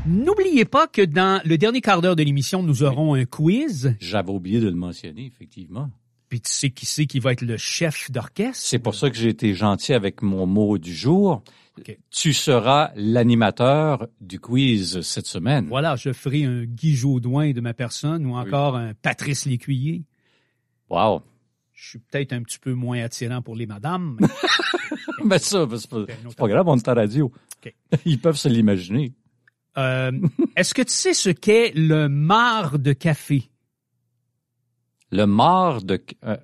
N'oubliez 0.08 0.66
pas 0.66 0.88
que 0.88 1.02
dans 1.04 1.42
le 1.46 1.58
dernier 1.58 1.82
quart 1.82 2.02
d'heure 2.02 2.16
de 2.16 2.24
l'émission, 2.24 2.64
nous 2.64 2.84
aurons 2.84 3.14
un 3.14 3.26
quiz. 3.26 3.96
J'avais 4.00 4.32
oublié 4.32 4.60
de 4.60 4.68
le 4.70 4.76
mentionner, 4.76 5.26
effectivement. 5.26 5.90
Puis 6.30 6.42
tu 6.42 6.52
sais 6.52 6.70
qui 6.72 6.86
c'est 6.86 7.06
qui 7.06 7.20
va 7.20 7.32
être 7.34 7.42
le 7.42 7.58
chef 7.58 8.10
d'orchestre? 8.12 8.56
C'est 8.66 8.80
pour 8.80 8.96
ça 8.96 9.10
que 9.10 9.16
j'ai 9.16 9.30
été 9.30 9.54
gentil 9.54 9.94
avec 9.94 10.22
mon 10.22 10.46
mot 10.46 10.78
du 10.78 10.94
jour. 10.94 11.44
Tu 12.10 12.34
seras 12.34 12.92
l'animateur 12.96 14.08
du 14.22 14.40
quiz 14.40 15.02
cette 15.02 15.28
semaine. 15.28 15.68
Voilà, 15.68 15.96
je 15.96 16.14
ferai 16.14 16.46
un 16.46 16.64
Guy 16.64 16.96
Jodoin 16.96 17.52
de 17.52 17.62
ma 17.62 17.74
personne 17.74 18.26
ou 18.26 18.36
encore 18.36 18.76
un 18.78 18.94
Patrice 18.94 19.46
Lécuyer. 19.46 20.04
Wow. 20.90 21.22
Je 21.74 21.90
suis 21.90 22.00
peut-être 22.00 22.32
un 22.32 22.42
petit 22.42 22.60
peu 22.60 22.74
moins 22.74 23.04
attirant 23.04 23.42
pour 23.42 23.56
les 23.56 23.66
madames. 23.66 24.18
mais 24.22 24.28
Ben 25.26 25.38
ça, 25.38 25.68
c'est 25.78 25.90
pas, 25.90 25.98
une 25.98 26.08
c'est 26.30 26.38
pas 26.38 26.48
grave, 26.48 26.68
on 26.68 26.78
est 26.78 26.88
à 26.88 26.94
radio. 26.94 27.32
Ils 28.06 28.20
peuvent 28.22 28.38
se 28.38 28.48
l'imaginer. 28.48 29.14
Euh, 29.78 30.12
Est-ce 30.56 30.74
que 30.74 30.82
tu 30.84 30.94
sais 30.94 31.14
ce 31.14 31.30
qu'est 31.30 31.74
le 31.76 32.08
marc 32.08 32.78
de 32.78 32.94
café? 32.94 33.50
Le 35.12 35.26
marc 35.26 35.84
de... 35.86 36.02
euh, 36.26 36.38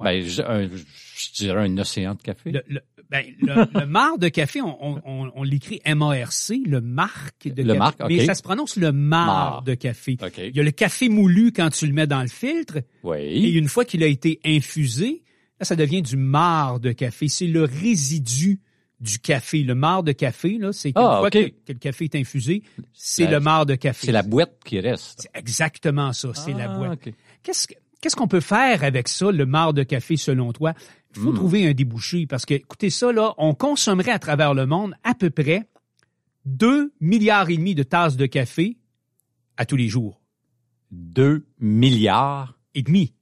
ben, 0.00 0.22
je, 0.22 0.42
un- 0.42 0.68
je 0.68 1.32
dirais 1.34 1.62
un 1.68 1.78
océan 1.78 2.14
de 2.14 2.22
café. 2.22 2.50
Le, 2.52 2.62
le, 2.68 2.80
ben, 3.10 3.24
le, 3.40 3.80
le 3.80 3.86
marc 3.86 4.18
de 4.18 4.28
café, 4.28 4.60
on, 4.60 5.00
on, 5.06 5.42
l'écrit 5.42 5.80
M-A-R-C, 5.84 6.60
le 6.66 6.80
marc 6.80 7.46
de 7.48 7.62
Le 7.62 7.68
café. 7.68 7.78
marc. 7.78 8.00
Mais 8.08 8.26
ça 8.26 8.34
se 8.34 8.42
prononce 8.42 8.76
le 8.76 8.92
marc 8.92 9.64
de 9.64 9.74
café. 9.74 10.18
Il 10.38 10.56
y 10.56 10.60
a 10.60 10.62
le 10.62 10.70
café 10.72 11.08
moulu 11.08 11.52
quand 11.52 11.70
tu 11.70 11.86
le 11.86 11.92
mets 11.92 12.06
dans 12.06 12.20
le 12.22 12.28
filtre. 12.28 12.78
Et 12.78 12.84
Oui. 13.04 13.52
une 13.52 13.68
fois 13.68 13.84
qu'il 13.84 14.02
a 14.02 14.06
été 14.06 14.40
infusé, 14.44 15.22
là, 15.60 15.64
ça 15.64 15.76
devient 15.76 16.02
du 16.02 16.16
marc 16.16 16.80
de 16.80 16.92
café. 16.92 17.28
C'est 17.28 17.46
le 17.46 17.62
résidu 17.64 18.60
du 19.00 19.18
café. 19.18 19.62
Le 19.62 19.74
marc 19.74 20.04
de 20.04 20.12
café, 20.12 20.58
là, 20.58 20.72
c'est 20.72 20.92
Ah, 20.94 21.18
fois 21.20 21.26
OK. 21.28 21.32
que, 21.32 21.46
que 21.48 21.72
le 21.72 21.78
café 21.78 22.04
est 22.04 22.14
infusé, 22.16 22.62
c'est 22.92 23.24
La- 23.24 23.30
le 23.32 23.40
marc 23.40 23.66
de 23.66 23.74
café. 23.76 24.06
C'est 24.06 24.12
la 24.12 24.22
boîte 24.22 24.58
qui 24.64 24.80
reste. 24.80 25.20
C'est 25.32 25.38
exactement 25.38 26.12
ça, 26.12 26.32
c'est 26.34 26.52
la 26.54 26.70
Ah, 26.72 26.76
boîte. 26.78 27.08
Qu'est-ce 27.42 27.68
que- 27.68 27.74
qu'est-ce 28.06 28.14
qu'on 28.14 28.28
peut 28.28 28.38
faire 28.38 28.84
avec 28.84 29.08
ça, 29.08 29.32
le 29.32 29.46
marc 29.46 29.74
de 29.74 29.82
café, 29.82 30.16
selon 30.16 30.52
toi? 30.52 30.74
Il 31.16 31.22
faut 31.22 31.32
Hmm. 31.32 31.34
trouver 31.34 31.66
un 31.66 31.72
débouché 31.74 32.24
parce 32.28 32.46
que, 32.46 32.54
écoutez 32.54 32.88
ça, 32.88 33.10
là, 33.10 33.34
on 33.36 33.52
consommerait 33.52 34.12
à 34.12 34.20
travers 34.20 34.54
le 34.54 34.64
monde 34.64 34.94
à 35.02 35.12
peu 35.14 35.28
près 35.28 35.66
2 36.44 36.92
milliards 37.00 37.50
et 37.50 37.56
demi 37.56 37.74
de 37.74 37.82
tasses 37.82 38.16
de 38.16 38.26
café 38.26 38.76
à 39.56 39.66
tous 39.66 39.74
les 39.74 39.88
jours. 39.88 40.20
Deux 40.92 41.44
milliards. 41.58 42.56
Et 42.76 42.82
demi. 42.84 43.12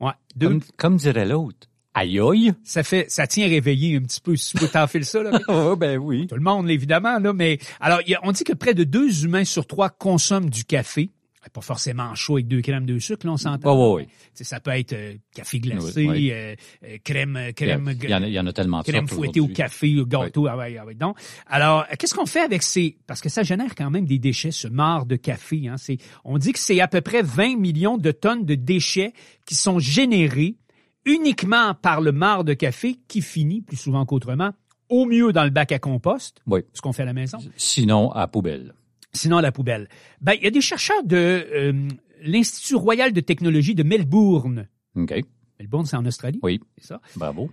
Ouais. 0.00 0.10
Deux, 0.34 0.48
Comme, 0.48 0.60
comme 0.76 0.96
dirait 0.96 1.26
l'autre. 1.26 1.68
Aïe 1.94 2.18
aïe. 2.18 2.52
ça 2.64 2.82
fait, 2.82 3.08
ça 3.08 3.28
tient 3.28 3.46
réveillé 3.46 3.96
un 3.96 4.00
petit 4.00 4.20
peu 4.20 4.34
si 4.34 4.56
tu 4.56 4.58
veux 4.64 4.68
t'enfiler 4.68 5.04
ça, 5.04 5.22
là. 5.22 5.38
Oh, 5.48 5.76
ben 5.76 5.98
oui. 5.98 6.26
Tout 6.26 6.34
le 6.34 6.40
monde, 6.40 6.68
évidemment, 6.68 7.20
là, 7.20 7.32
mais 7.32 7.58
alors, 7.78 8.00
on 8.24 8.32
dit 8.32 8.42
que 8.42 8.54
près 8.54 8.74
de 8.74 8.82
deux 8.82 9.24
humains 9.24 9.44
sur 9.44 9.68
trois 9.68 9.88
consomment 9.90 10.50
du 10.50 10.64
café. 10.64 11.10
Pas 11.52 11.60
forcément 11.62 12.14
chaud 12.14 12.34
avec 12.36 12.48
deux 12.48 12.60
crèmes 12.60 12.84
de 12.84 12.98
sucre, 12.98 13.24
là, 13.26 13.32
on 13.32 13.36
s'entend. 13.36 13.98
Tu 13.98 14.06
sais, 14.34 14.44
Ça 14.44 14.60
peut 14.60 14.70
être 14.72 14.92
euh, 14.92 15.14
café 15.34 15.60
glacé, 15.60 16.00
Oui, 16.06 16.08
oui. 16.08 16.30
euh, 16.32 16.54
euh, 16.84 16.98
crème, 17.02 17.36
euh, 17.36 17.52
crème, 17.52 17.94
Il 18.02 18.10
y, 18.10 18.14
en 18.14 18.22
a, 18.22 18.26
il 18.26 18.32
y 18.32 18.38
en 18.40 18.46
a 18.46 18.52
tellement 18.52 18.80
de 18.80 18.84
crème 18.84 19.08
fouettée 19.08 19.40
au 19.40 19.48
café, 19.48 19.98
au 19.98 20.04
gâteau, 20.04 20.46
ah 20.46 20.56
ouais, 20.56 20.76
ah 20.78 20.84
ouais, 20.84 20.94
donc. 20.94 21.16
Alors, 21.46 21.82
euh, 21.90 21.94
qu'est-ce 21.98 22.14
qu'on 22.14 22.26
fait 22.26 22.40
avec 22.42 22.62
ces... 22.62 22.98
Parce 23.06 23.20
que 23.20 23.28
ça 23.28 23.42
génère 23.44 23.74
quand 23.74 23.90
même 23.90 24.04
des 24.04 24.18
déchets, 24.18 24.50
ce 24.50 24.68
marc 24.68 25.06
de 25.06 25.16
café. 25.16 25.68
Hein, 25.68 25.76
c'est, 25.78 25.96
on 26.24 26.36
dit 26.38 26.52
que 26.52 26.58
c'est 26.58 26.80
à 26.80 26.88
peu 26.88 27.00
près 27.00 27.22
20 27.22 27.56
millions 27.58 27.96
de 27.96 28.10
tonnes 28.10 28.44
de 28.44 28.54
déchets 28.54 29.12
qui 29.46 29.54
sont 29.54 29.78
générés 29.78 30.56
uniquement 31.04 31.74
par 31.74 32.00
le 32.00 32.12
marc 32.12 32.44
de 32.44 32.52
café 32.54 32.96
qui 33.08 33.22
finit, 33.22 33.62
plus 33.62 33.76
souvent 33.76 34.04
qu'autrement, 34.04 34.50
au 34.90 35.06
mieux 35.06 35.32
dans 35.32 35.44
le 35.44 35.50
bac 35.50 35.72
à 35.72 35.78
compost, 35.78 36.40
Oui. 36.46 36.60
ce 36.74 36.80
qu'on 36.82 36.92
fait 36.92 37.02
à 37.02 37.06
la 37.06 37.12
maison, 37.14 37.38
Sinon, 37.56 38.10
à 38.12 38.26
poubelle. 38.26 38.74
Sinon 39.18 39.36
à 39.38 39.42
la 39.42 39.52
poubelle. 39.52 39.88
Ben, 40.20 40.32
il 40.34 40.44
y 40.44 40.46
a 40.46 40.50
des 40.50 40.60
chercheurs 40.60 41.02
de 41.04 41.16
euh, 41.16 41.88
l'Institut 42.22 42.76
royal 42.76 43.12
de 43.12 43.20
technologie 43.20 43.74
de 43.74 43.82
Melbourne. 43.82 44.68
OK. 44.96 45.14
Melbourne, 45.60 45.84
c'est 45.86 45.96
en 45.96 46.06
Australie, 46.06 46.38
Oui. 46.42 46.60
c'est 46.78 46.86
ça? 46.88 47.00
Bravo. 47.16 47.50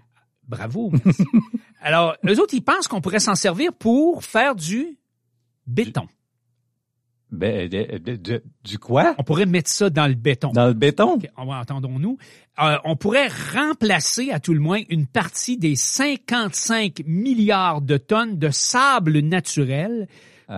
Bravo, 0.47 0.91
merci. 1.03 1.23
Alors, 1.81 2.15
eux 2.25 2.39
autres, 2.39 2.53
ils 2.53 2.61
pensent 2.63 2.87
qu'on 2.87 3.01
pourrait 3.01 3.19
s'en 3.19 3.33
servir 3.35 3.73
pour 3.73 4.23
faire 4.23 4.55
du 4.55 4.97
béton. 5.67 6.07
Ben, 7.31 7.67
de- 7.67 7.97
de- 7.97 8.15
de- 8.15 8.43
du 8.63 8.77
quoi? 8.77 9.15
On 9.17 9.23
pourrait 9.23 9.47
mettre 9.47 9.69
ça 9.69 9.89
dans 9.89 10.07
le 10.07 10.13
béton. 10.13 10.51
Dans 10.51 10.67
le 10.67 10.73
béton? 10.73 11.13
Ok, 11.15 11.27
on 11.35 11.45
va- 11.47 11.59
Entendons-nous. 11.59 12.17
Euh, 12.61 12.77
on 12.85 12.95
pourrait 12.95 13.27
remplacer, 13.53 14.29
à 14.31 14.39
tout 14.39 14.53
le 14.53 14.59
moins, 14.59 14.81
une 14.89 15.07
partie 15.07 15.57
des 15.57 15.75
55 15.75 17.01
milliards 17.07 17.81
de 17.81 17.97
tonnes 17.97 18.37
de 18.37 18.51
sable 18.51 19.19
naturel 19.19 20.07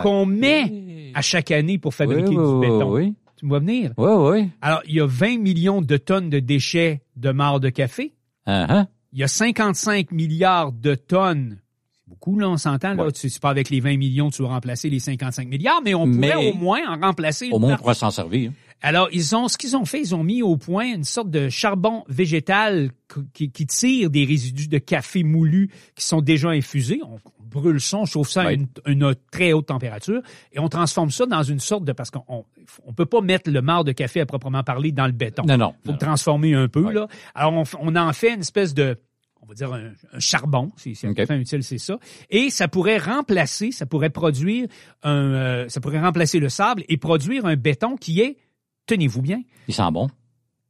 qu'on 0.02 0.26
met 0.26 1.12
à 1.14 1.22
chaque 1.22 1.52
année 1.52 1.78
pour 1.78 1.94
fabriquer 1.94 2.30
oui, 2.30 2.54
du 2.54 2.60
béton. 2.62 2.92
Oui, 2.92 3.14
Tu 3.38 3.46
me 3.46 3.50
vois 3.50 3.60
venir? 3.60 3.92
oui, 3.98 4.12
oui. 4.42 4.50
Alors, 4.62 4.82
il 4.88 4.96
y 4.96 5.02
a 5.02 5.06
20 5.08 5.38
millions 5.40 5.82
de 5.82 5.98
tonnes 5.98 6.30
de 6.30 6.40
déchets 6.40 7.02
de 7.16 7.32
marc 7.32 7.60
de 7.62 7.70
café. 7.70 8.14
Ah. 8.46 8.86
Il 9.14 9.20
y 9.20 9.24
a 9.24 9.28
55 9.28 10.12
milliards 10.12 10.72
de 10.72 10.96
tonnes. 10.96 11.58
C'est 11.94 12.10
beaucoup, 12.10 12.38
là, 12.40 12.50
on 12.50 12.58
s'entend. 12.58 12.94
Là, 12.94 13.06
Ouais. 13.06 13.12
tu 13.12 13.30
c'est 13.30 13.42
pas 13.42 13.50
avec 13.50 13.70
les 13.70 13.80
20 13.80 13.98
millions 13.98 14.30
que 14.30 14.36
tu 14.36 14.42
vas 14.44 14.50
remplacer 14.50 14.90
les 14.90 15.00
55 15.00 15.48
milliards, 15.48 15.82
mais 15.84 15.94
on 15.94 16.06
pourrait 16.06 16.36
Mais- 16.36 16.52
au 16.52 16.54
moins 16.54 16.80
en 16.88 17.00
remplacer 17.00 17.50
Au 17.52 17.60
moins, 17.60 17.68
on 17.68 17.72
partie. 17.72 17.82
pourra 17.84 17.94
s'en 17.94 18.12
servir. 18.12 18.52
Alors, 18.82 19.10
ils 19.12 19.36
ont, 19.36 19.48
ce 19.48 19.58
qu'ils 19.58 19.76
ont 19.76 19.86
fait, 19.86 20.00
ils 20.00 20.14
ont 20.16 20.24
mis 20.24 20.42
au 20.44 20.56
point 20.58 20.94
une 20.94 21.04
sorte 21.04 21.30
de 21.30 21.50
charbon 21.50 22.04
végétal 22.08 22.92
qui, 23.34 23.52
qui 23.52 23.66
tire 23.66 24.10
des 24.10 24.24
résidus 24.24 24.68
de 24.68 24.78
café 24.78 25.24
moulu 25.24 25.70
qui 25.96 26.06
sont 26.06 26.22
déjà 26.22 26.50
infusés. 26.50 27.00
On, 27.04 27.16
on 27.16 27.44
brûle 27.44 27.82
ça, 27.82 27.98
on 27.98 28.06
chauffe 28.06 28.30
ça 28.30 28.44
à 28.44 28.52
une, 28.54 28.68
une 28.86 29.16
très 29.32 29.54
haute 29.54 29.68
température 29.68 30.22
et 30.52 30.60
on 30.60 30.70
transforme 30.70 31.10
ça 31.10 31.26
dans 31.26 31.44
une 31.44 31.60
sorte 31.60 31.86
de, 31.86 31.92
parce 31.92 32.12
qu'on 32.12 32.24
on, 32.28 32.94
peut 32.94 33.06
pas 33.06 33.22
mettre 33.22 33.50
le 33.50 33.62
marc 33.62 33.86
de 33.86 33.94
café 33.94 34.22
à 34.22 34.26
proprement 34.26 34.64
parler 34.64 34.92
dans 34.92 35.06
le 35.08 35.12
béton. 35.14 35.44
Non, 35.48 35.58
non. 35.58 35.72
faut 35.84 35.92
non. 35.92 35.94
le 35.94 36.00
transformer 36.00 36.54
un 36.54 36.68
peu, 36.68 36.82
Oui. 36.86 36.94
là. 36.94 37.08
Alors, 37.34 37.54
on, 37.54 37.64
on 37.80 37.96
en 37.96 38.14
fait 38.14 38.34
une 38.34 38.42
espèce 38.42 38.74
de, 38.74 38.98
on 39.42 39.48
va 39.48 39.54
dire 39.54 39.74
un, 39.74 39.92
un 40.14 40.20
charbon, 40.20 40.72
si 40.76 40.94
c'est 40.94 41.08
OK. 41.08 41.26
fin 41.26 41.38
utile, 41.38 41.64
c'est 41.64 41.78
ça. 41.78 41.98
Et 42.30 42.50
ça 42.50 42.68
pourrait 42.68 42.98
remplacer, 42.98 43.72
ça 43.72 43.86
pourrait 43.86 44.10
produire 44.10 44.68
un, 45.04 45.34
euh, 45.34 45.70
ça 45.70 45.80
pourrait 45.80 46.02
remplacer 46.02 46.40
le 46.40 46.50
sable 46.50 46.84
et 46.90 46.98
produire 46.98 47.46
un 47.46 47.56
béton 47.56 47.96
qui 47.96 48.20
est, 48.20 48.38
tenez-vous 48.88 49.22
bien, 49.22 49.42
Il 49.68 49.74
sent 49.76 49.92
bon. 49.92 50.10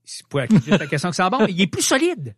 c'est 0.04 0.26
pour 0.28 0.40
la, 0.40 0.48
juste 0.48 0.68
la 0.68 0.88
question 0.88 1.10
que 1.10 1.16
c'est 1.16 1.30
bon, 1.30 1.46
il 1.48 1.62
est 1.62 1.68
plus 1.68 1.82
solide. 1.82 2.36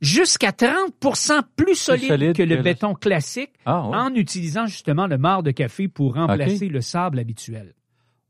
Jusqu'à 0.00 0.50
30% 0.50 1.42
plus 1.56 1.76
solide, 1.76 2.08
solide 2.08 2.36
que 2.36 2.42
le 2.42 2.48
que 2.50 2.54
le- 2.56 2.62
béton 2.62 2.94
classique 2.94 3.52
Ah, 3.64 3.88
ouais. 3.88 3.96
en 3.96 4.14
utilisant 4.14 4.66
justement 4.66 5.06
le 5.06 5.16
marc 5.18 5.44
de 5.44 5.50
café 5.50 5.88
pour 5.88 6.14
remplacer 6.14 6.68
le 6.68 6.80
sable 6.80 7.18
habituel. 7.18 7.74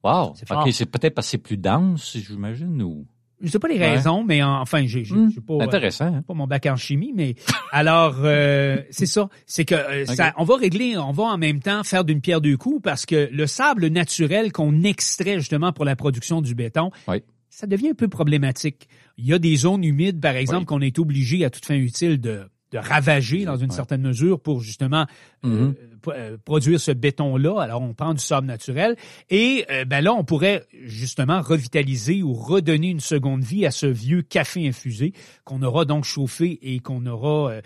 Wow. 0.05 0.35
OK, 0.51 0.69
c'est 0.73 0.87
peut-être 0.87 1.15
parce 1.15 1.27
que 1.29 1.31
c'est 1.33 1.39
plus 1.39 1.57
dense, 1.57 2.17
j'imagine, 2.17 2.81
ou... 2.83 3.07
Je 3.41 3.49
sais 3.51 3.59
pas 3.59 3.69
les 3.69 3.79
Ouais. 3.79 3.91
raisons, 3.97 4.23
mais 4.25 4.43
enfin, 4.43 4.87
j'ai, 4.87 5.05
j'ai, 5.05 5.15
Hmm, 5.15 5.31
j'ai 5.35 5.41
pas, 5.41 5.63
Intéressant. 5.63 6.07
hein? 6.07 6.23
pas 6.27 6.35
mon 6.35 6.47
bac 6.47 6.67
en 6.67 6.77
chimie, 6.77 7.13
mais 7.15 7.35
alors 7.73 8.17
euh, 8.23 8.79
c'est 8.91 9.07
ça, 9.07 9.29
c'est 9.47 9.65
que 9.65 9.75
euh, 9.75 10.07
ça, 10.07 10.33
on 10.39 10.45
va 10.45 10.57
régler, 10.57 10.97
on 10.97 11.13
va 11.13 11.25
en 11.25 11.39
même 11.39 11.61
temps 11.61 11.83
faire 11.85 12.05
d'une 12.05 12.21
pierre 12.21 12.41
deux 12.41 12.57
coups 12.57 12.81
parce 12.83 13.07
que 13.07 13.29
le 13.33 13.47
sable 13.47 13.89
naturel 13.89 14.53
qu'on 14.53 14.83
extrait 14.85 15.39
justement 15.41 15.73
pour 15.73 15.85
la 15.85 15.97
production 15.97 16.41
du 16.43 16.55
béton, 16.55 16.91
Oui. 17.09 17.23
ça 17.51 17.67
devient 17.67 17.91
un 17.91 17.95
peu 17.95 18.09
problématique. 18.09 18.89
Il 19.19 19.27
y 19.27 19.33
a 19.33 19.39
des 19.39 19.57
zones 19.57 19.85
humides, 19.85 20.21
par 20.21 20.37
exemple, 20.37 20.61
Oui. 20.61 20.67
qu'on 20.67 20.81
est 20.81 20.99
obligé 20.99 21.45
à 21.45 21.51
toute 21.51 21.67
fin 21.67 21.75
utile 21.77 22.21
de, 22.21 22.43
de 22.75 22.79
ravager 22.79 23.45
dans 23.45 23.57
une 23.57 23.71
Ouais. 23.71 23.77
certaine 23.77 24.03
mesure 24.03 24.41
pour 24.41 24.61
justement 24.61 25.07
euh, 25.45 25.49
Mhm. 25.69 25.75
p- 26.03 26.11
euh, 26.13 26.37
produire 26.45 26.81
ce 26.81 26.91
béton-là. 26.91 27.61
Alors, 27.63 27.81
on 27.83 27.95
prend 27.95 28.13
du 28.15 28.21
sable 28.23 28.47
naturel 28.47 28.97
et 29.31 29.65
euh, 29.71 29.85
ben 29.85 30.03
là, 30.03 30.13
on 30.13 30.25
pourrait 30.25 30.65
justement 30.85 31.41
revitaliser 31.41 32.23
ou 32.23 32.33
redonner 32.35 32.89
une 32.91 33.01
seconde 33.01 33.43
vie 33.45 33.65
à 33.65 33.71
ce 33.71 33.87
vieux 33.87 34.23
café 34.23 34.67
infusé 34.69 35.13
qu'on 35.45 35.63
aura 35.63 35.85
donc 35.85 36.05
chauffé 36.05 36.59
et 36.63 36.81
qu'on 36.81 37.07
aura 37.07 37.53
euh, 37.53 37.61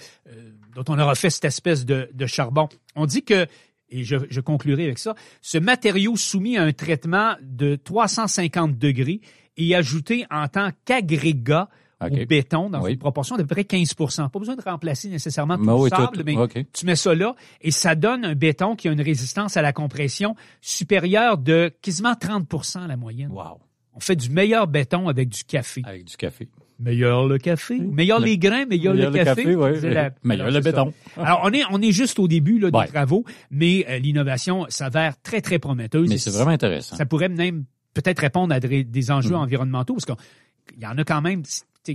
dont 0.75 0.85
on 0.89 0.99
aura 0.99 1.15
fait 1.15 1.31
cette 1.31 1.47
espèce 1.47 1.85
de, 1.87 2.09
de 2.13 2.27
charbon. 2.27 2.69
On 2.95 3.07
dit 3.07 3.23
que 3.25 3.47
et 3.91 4.05
je, 4.05 4.17
je 4.29 4.41
conclurai 4.43 4.85
avec 4.85 4.99
ça, 4.99 5.15
ce 5.41 5.57
matériau 5.57 6.15
soumis 6.17 6.59
à 6.59 6.63
un 6.63 6.73
traitement 6.75 7.37
de 7.41 7.75
350 7.77 8.77
degrés 8.79 9.23
et 9.57 9.75
ajouté 9.75 10.27
en 10.31 10.47
tant 10.49 10.71
qu'agrégat 10.85 11.71
OK. 12.01 12.13
au 12.13 12.27
béton 12.27 12.71
dans 12.71 12.83
Oui. 12.83 12.93
une 12.93 12.99
proportion 12.99 13.37
d'à 13.37 13.43
peu 13.43 13.55
près 13.55 13.65
15 13.65 13.95
Pas 13.95 14.07
besoin 14.39 14.55
de 14.57 14.63
remplacer 14.63 15.09
nécessairement 15.09 15.57
tout 15.57 15.65
Ben 15.65 15.73
le 15.73 15.79
oui, 15.81 15.91
sable, 15.91 16.17
tout- 16.17 16.23
mais 16.25 16.65
tu 16.73 16.87
mets 16.87 16.95
ça 16.97 17.15
là 17.15 17.35
et 17.61 17.71
ça 17.73 17.95
donne 17.97 18.25
un 18.25 18.35
béton 18.35 18.77
qui 18.77 18.89
a 18.89 18.93
une 18.93 19.01
résistance 19.01 19.57
à 19.57 19.63
la 19.63 19.73
compression 19.73 20.37
supérieure 20.61 21.39
de 21.39 21.73
quasiment 21.83 22.15
30 22.15 22.77
à 22.77 22.87
la 22.87 22.97
moyenne. 22.97 23.31
Wow. 23.33 23.61
On 23.95 24.01
fait 24.01 24.15
du 24.17 24.31
meilleur 24.31 24.69
béton 24.69 25.09
avec 25.09 25.29
du 25.29 25.43
café. 25.45 25.83
Avec 25.85 26.05
du 26.05 26.17
café. 26.17 26.49
Meilleur 26.79 27.27
le 27.27 27.39
café, 27.39 27.77
meilleur 27.81 28.21
Le- 28.21 28.27
les 28.27 28.39
grains, 28.39 28.65
meilleur, 28.67 28.95
le 28.95 29.11
café? 29.11 29.57
oui. 29.57 29.71
C'est 29.81 29.91
la- 29.91 30.11
Meilleur 30.23 30.47
Alors, 30.47 30.57
le 30.61 30.63
ça. 30.65 30.71
béton. 30.71 30.95
Alors 31.17 31.41
on 31.43 31.53
est 31.53 31.63
on 31.73 31.83
est 31.83 31.91
juste 31.91 32.21
au 32.21 32.29
début 32.29 32.61
là, 32.61 32.71
des 32.71 32.79
Ouais. 32.79 32.87
travaux, 32.87 33.25
mais 33.51 33.85
euh, 33.89 33.99
l'innovation 33.99 34.65
s'avère 34.69 35.21
très 35.21 35.41
très 35.41 35.59
prometteuse. 35.59 36.09
Mais 36.09 36.19
c'est 36.19 36.31
vraiment 36.31 36.53
intéressant. 36.53 36.95
ça 36.95 37.05
pourrait 37.07 37.29
même 37.29 37.65
peut-être 37.95 38.21
répondre 38.21 38.55
à 38.55 38.61
des 38.61 38.85
des 38.85 39.11
enjeux 39.11 39.31
Mhm. 39.35 39.41
environnementaux 39.41 39.95
parce 39.95 40.05
qu'il 40.05 40.81
y 40.81 40.87
en 40.87 40.97
a 40.97 41.03
quand 41.03 41.21
même 41.21 41.43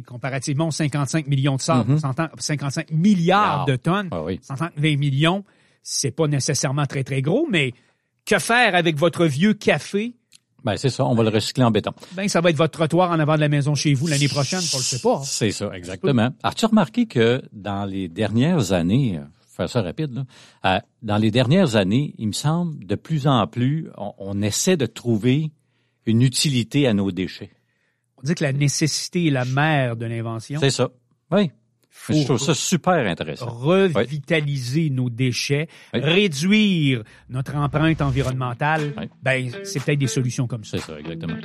comparativement 0.06 0.68
aux 0.68 0.72
55 0.72 1.28
millions 1.28 1.56
de 1.56 1.62
sable, 1.62 1.90
Mhm. 1.90 1.96
on 1.96 2.00
s'entend? 2.00 2.28
55 2.38 2.92
milliards 2.92 3.04
Milliards. 3.04 3.66
de 3.66 3.75
tonnes, 3.75 4.08
Ah 4.12 4.24
oui. 4.24 4.40
120 4.42 4.98
millions, 4.98 5.44
c'est 5.84 6.12
pas 6.12 6.28
nécessairement 6.28 6.86
très 6.86 7.04
très 7.04 7.22
gros, 7.22 7.48
mais 7.50 7.74
que 8.25 8.40
faire 8.40 8.74
avec 8.75 8.98
votre 8.98 9.25
vieux 9.25 9.54
café? 9.54 10.13
Ben, 10.63 10.78
c'est 10.78 10.90
ça. 10.90 11.06
On 11.06 11.13
va 11.13 11.24
le 11.24 11.30
recycler 11.30 11.66
en 11.66 11.72
béton. 11.72 11.92
Ben 12.13 12.28
ça 12.30 12.40
va 12.40 12.50
être 12.50 12.56
votre 12.56 12.72
trottoir 12.72 13.12
en 13.12 13.20
avant 13.20 13.36
de 13.36 13.42
la 13.42 13.50
maison 13.50 13.75
chez 13.75 13.94
vous 13.94 14.08
l'année 14.08 14.30
prochaine, 14.30 14.62
on 14.74 14.78
le 14.78 14.84
sait 14.84 15.00
pas. 15.00 15.18
hein. 15.18 15.24
C'est 15.25 15.52
ça, 15.52 15.70
exactement. 15.75 16.30
As-tu 16.42 16.66
remarqué 16.68 17.06
que 17.06 17.42
dans 17.52 17.84
les 17.84 18.08
dernières 18.08 18.72
années, 18.72 19.20
faire 19.56 19.70
ça 19.70 19.82
rapide, 19.82 20.13
là, 20.13 20.24
euh, 20.66 20.80
dans 21.02 21.18
les 21.18 21.32
dernières 21.32 21.75
années, 21.75 22.16
il 22.18 22.28
me 22.28 22.32
semble, 22.34 22.86
de 22.86 22.96
plus 22.96 23.28
en 23.28 23.46
plus, 23.46 23.90
on, 23.98 24.13
on 24.18 24.42
essaie 24.42 24.78
de 24.78 24.86
trouver 24.86 25.52
une 26.06 26.22
utilité 26.22 26.88
à 26.88 26.94
nos 26.94 27.12
déchets? 27.12 27.52
On 28.24 28.27
dit 28.27 28.36
que 28.36 28.44
la 28.44 28.53
nécessité 28.53 29.27
est 29.27 29.32
la 29.32 29.46
mère 29.46 29.96
de 29.98 30.06
l'invention. 30.06 30.60
C'est 30.62 30.70
ça. 30.70 30.89
Oui. 31.32 31.51
Faut 31.96 32.13
Je 32.13 32.24
trouve 32.25 32.39
ça 32.39 32.56
super 32.56 33.06
intéressant. 33.08 33.46
revitaliser 33.46 34.89
nos 34.89 35.10
déchets, 35.12 35.68
Oui. 35.94 36.00
réduire 36.01 37.03
notre 37.30 37.56
empreinte 37.56 38.01
environnementale, 38.01 38.94
Oui. 38.98 39.06
ben 39.22 39.51
c'est 39.63 39.80
peut-être 39.82 40.00
des 40.00 40.08
solutions 40.08 40.48
comme 40.48 40.63
ça. 40.65 40.80
C'est 40.80 40.86
ça, 40.86 41.00
exactement. 41.00 41.36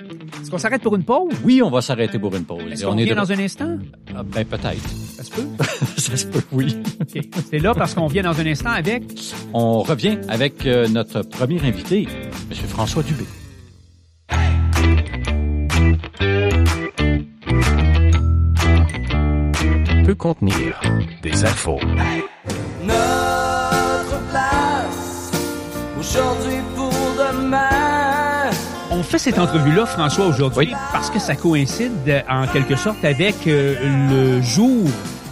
Est-ce 0.41 0.51
qu'on 0.51 0.59
s'arrête 0.59 0.83
pour 0.83 0.97
une 0.97 1.05
pause? 1.05 1.35
Oui, 1.45 1.61
on 1.63 1.71
va 1.71 1.81
s'arrêter 1.83 2.19
pour 2.19 2.35
une 2.35 2.45
pause. 2.45 2.63
Est-ce 2.73 2.85
qu'on 2.85 2.93
on 2.95 2.99
est 2.99 3.05
vient 3.05 3.15
de- 3.15 3.21
dans 3.21 3.31
un 3.33 3.39
instant? 3.39 3.79
Ah, 4.17 4.23
ben, 4.23 4.45
peut-être. 4.47 4.89
Ça 5.17 5.23
se 5.23 5.31
peut? 5.33 5.47
ça 5.99 6.17
se 6.17 6.27
peut, 6.27 6.43
oui. 6.51 6.77
OK. 7.01 7.25
C'est 7.51 7.59
là 7.59 7.75
parce 7.75 7.95
qu'on 7.95 8.07
vient 8.07 8.23
dans 8.23 8.41
un 8.41 8.47
instant 8.47 8.71
avec... 8.71 9.03
On 9.53 9.83
revient 9.83 10.19
avec 10.29 10.65
euh, 10.65 10.89
notre 10.89 11.23
premier 11.23 11.61
invité, 11.61 12.09
M. 12.51 12.57
François 12.69 13.03
Dubé. 13.03 13.25
Peut 20.09 20.15
contenir 20.15 20.81
des 21.23 21.45
infos, 21.45 21.79
Notre 22.83 24.19
place 24.31 25.31
aujourd'hui 26.01 26.61
pour 26.75 26.91
demain. 26.91 28.49
On 28.91 29.03
fait 29.03 29.19
cette 29.19 29.39
entrevue-là, 29.39 29.85
François, 29.85 30.25
aujourd'hui, 30.25 30.73
parce 30.93 31.11
que 31.11 31.19
ça 31.19 31.37
coïncide 31.37 31.93
euh, 32.09 32.23
en 32.27 32.47
quelque 32.47 32.75
sorte 32.77 33.05
avec 33.05 33.47
euh, 33.47 33.77
le 34.09 34.41
jour, 34.41 34.89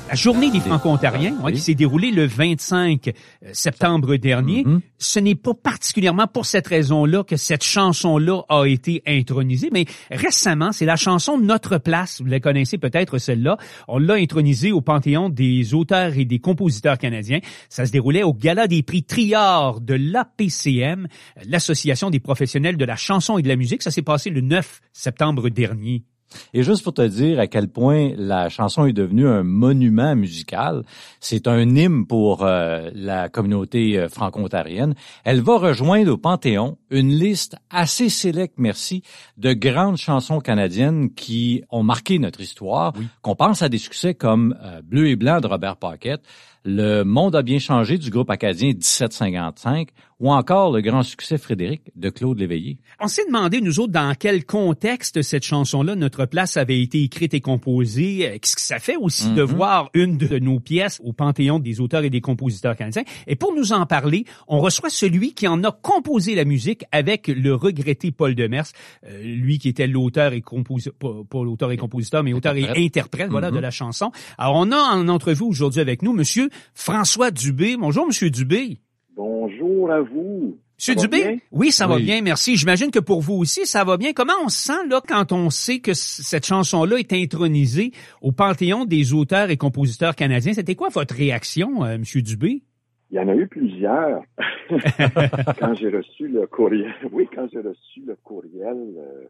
la 0.09 0.15
journée 0.15 0.51
des 0.51 0.61
Franco-Ontariens, 0.61 1.35
Oui. 1.43 1.55
qui 1.55 1.61
s'est 1.61 1.75
déroulée 1.75 2.13
le 2.13 2.27
25 2.27 3.13
septembre 3.53 4.17
dernier. 4.17 4.63
Mhm. 4.65 4.81
Ce 4.99 5.19
n'est 5.19 5.35
pas 5.35 5.53
particulièrement 5.55 6.27
pour 6.29 6.47
cette 6.47 6.69
raison-là 6.69 7.25
que 7.25 7.37
cette 7.37 7.65
chanson-là 7.65 8.43
a 8.49 8.65
été 8.67 9.03
intronisée, 9.07 9.69
mais 9.73 9.85
récemment, 10.11 10.71
c'est 10.73 10.85
la 10.85 10.97
chanson 10.97 11.39
Notre 11.39 11.79
place. 11.79 12.21
Vous 12.21 12.29
la 12.29 12.41
connaissez 12.41 12.79
peut-être 12.79 13.19
celle-là. 13.19 13.57
On 13.89 13.99
l'a 13.99 14.15
intronisée 14.15 14.73
au 14.73 14.81
Panthéon 14.81 15.29
des 15.29 15.75
auteurs 15.75 16.17
et 16.17 16.25
des 16.25 16.39
compositeurs 16.39 16.99
canadiens. 16.99 17.41
Ça 17.69 17.85
se 17.85 17.91
déroulait 17.93 18.23
au 18.23 18.33
Gala 18.33 18.69
des 18.69 18.83
prix 18.83 19.03
Triard 19.03 19.81
de 19.81 19.95
l'APCM, 19.95 21.09
l'Association 21.47 22.11
des 22.11 22.21
professionnels 22.21 22.77
de 22.77 22.85
la 22.85 22.97
chanson 22.97 23.39
et 23.39 23.43
de 23.43 23.49
la 23.49 23.57
musique. 23.57 23.83
Ça 23.83 23.91
s'est 23.91 24.03
passé 24.03 24.31
le 24.31 24.41
9 24.41 24.81
septembre 24.93 25.49
dernier. 25.49 26.05
Et 26.53 26.63
juste 26.63 26.83
pour 26.83 26.95
te 26.95 27.07
dire 27.07 27.39
à 27.39 27.47
quel 27.47 27.69
point 27.69 28.11
la 28.17 28.49
chanson 28.49 28.87
est 28.87 28.93
devenue 28.93 29.29
un 29.29 29.43
monument 29.43 30.15
musical, 30.17 30.83
c'est 31.21 31.47
un 31.47 31.61
hymne 31.61 32.07
pour 32.07 32.45
euh, 32.45 32.91
la 32.95 33.29
communauté 33.29 33.99
euh, 33.99 34.09
franco-ontarienne. 34.09 34.95
Elle 35.25 35.41
va 35.41 35.59
rejoindre 35.59 36.13
au 36.13 36.17
Panthéon 36.17 36.79
une 36.91 37.11
liste 37.11 37.57
assez 37.71 38.09
sélecte, 38.09 38.55
merci, 38.59 39.03
de 39.37 39.53
grandes 39.53 39.97
chansons 39.97 40.41
canadiennes 40.41 41.13
qui 41.15 41.63
ont 41.71 41.83
marqué 41.83 42.19
notre 42.19 42.41
histoire, 42.41 42.93
qu'on 43.23 43.37
pense 43.37 43.63
à 43.63 43.69
des 43.69 43.79
succès 43.79 44.15
comme 44.15 44.57
euh, 44.63 44.81
Bleu 44.83 45.09
et 45.09 45.17
blanc 45.17 45.41
de 45.41 45.47
Robert 45.47 45.77
Paquette, 45.77 46.23
Le 46.69 47.05
monde 47.05 47.37
a 47.37 47.43
bien 47.43 47.61
changé 47.61 47.97
du 47.97 48.11
groupe 48.11 48.29
acadien 48.29 48.73
1755 48.73 49.89
ou 50.19 50.33
encore 50.33 50.73
le 50.73 50.81
grand 50.81 51.03
succès 51.05 51.37
Frédéric 51.39 51.83
de 51.95 52.09
Claude 52.09 52.39
Léveillé. 52.41 52.79
On 53.01 53.07
s'est 53.07 53.27
demandé, 53.27 53.61
nous 53.61 53.79
autres, 53.81 53.93
dans 53.93 54.15
quel 54.19 54.45
contexte 54.47 55.21
cette 55.23 55.45
chanson-là, 55.45 55.95
Notre 55.95 56.25
place, 56.25 56.57
avait 56.57 56.81
été 56.83 57.03
écrite 57.05 57.35
et 57.35 57.41
composée. 57.41 58.27
Euh, 58.27 58.33
Qu'est-ce 58.41 58.57
que 58.57 58.63
ça 58.63 58.79
fait 58.81 58.97
aussi 58.97 59.31
de 59.33 59.43
Mhm. 59.43 59.49
voir 59.51 59.91
une 59.95 60.17
de 60.17 60.39
nos 60.39 60.59
pièces 60.59 61.01
au 61.05 61.13
Panthéon 61.13 61.59
des 61.61 61.81
auteurs 61.81 62.03
et 62.03 62.11
des 62.11 62.21
compositeurs 62.23 62.75
canadiens? 62.77 63.05
Et 63.29 63.37
pour 63.37 63.55
nous 63.55 63.73
en 63.73 63.85
parler, 63.87 64.25
on 64.49 64.59
reçoit 64.59 64.89
celui 64.91 65.35
qui 65.35 65.47
en 65.47 65.63
a 65.65 65.71
composé 65.71 66.35
la 66.35 66.45
musique 66.47 66.85
avec 66.93 67.29
le 67.29 67.55
regretté 67.55 68.11
Paul 68.11 68.35
Demers, 68.35 68.67
euh, 69.07 69.23
lui 69.23 69.59
qui 69.59 69.69
était 69.69 69.87
l'auteur 69.87 70.33
et 70.33 70.41
compositeur, 70.41 70.95
pas, 70.99 71.45
l'auteur 71.45 71.71
et 71.73 71.77
compositeur, 71.77 72.25
mais 72.25 72.33
auteur 72.33 72.57
et 72.57 72.67
Interprète. 72.85 73.29
voilà, 73.31 73.51
Mhm. 73.51 73.57
de 73.57 73.61
la 73.61 73.71
chanson. 73.71 74.11
Alors, 74.39 74.55
on 74.57 74.73
a 74.73 74.79
en 74.79 75.07
entrevue 75.09 75.45
aujourd'hui 75.45 75.81
avec 75.81 76.03
nous 76.03 76.13
Monsieur 76.15 76.49
François 76.75 77.31
Dubé. 77.31 77.77
Bonjour, 77.77 78.07
Monsieur 78.07 78.31
Dubé. 78.31 78.79
Bonjour 79.15 79.91
à 79.91 80.01
vous. 80.01 80.59
Monsieur 80.79 80.95
Ça 80.95 81.01
Dubé? 81.01 81.41
Oui, 81.53 81.73
ça 81.73 81.87
va 81.87 81.99
bien, 81.99 82.21
merci. 82.21 82.57
J'imagine 82.57 82.91
que 82.91 82.99
pour 82.99 83.23
vous 83.23 83.35
aussi, 83.35 83.65
ça 83.65 83.83
va 83.83 83.97
bien. 83.97 84.13
Comment 84.13 84.35
on 84.45 84.51
se 84.51 84.67
sent 84.67 84.87
là 84.91 85.01
quand 85.07 85.33
on 85.33 85.49
sait 85.49 85.79
que 85.79 85.95
cette 85.95 86.45
chanson-là 86.45 86.99
est 86.99 87.15
intronisée 87.15 87.93
au 88.21 88.31
Panthéon 88.31 88.85
des 88.85 89.15
auteurs 89.15 89.49
et 89.49 89.57
compositeurs 89.57 90.15
canadiens? 90.15 90.53
C'était 90.53 90.75
quoi 90.75 90.91
votre 90.91 91.15
réaction, 91.15 91.83
euh, 91.83 91.97
Monsieur 91.97 92.21
Dubé? 92.21 92.63
Il 93.11 93.17
y 93.17 93.21
en 93.21 93.29
a 93.29 93.35
eu 93.35 93.47
plusieurs. 93.47 94.23
quand 95.59 95.75
j'ai 95.75 95.89
reçu 95.89 96.29
le 96.29 96.47
courriel, 96.47 96.93
oui, 97.13 97.27
quand 97.35 97.49
j'ai 97.51 97.61
reçu 97.61 98.03
le 98.07 98.17
courriel 98.23 98.77
euh, 98.99 99.25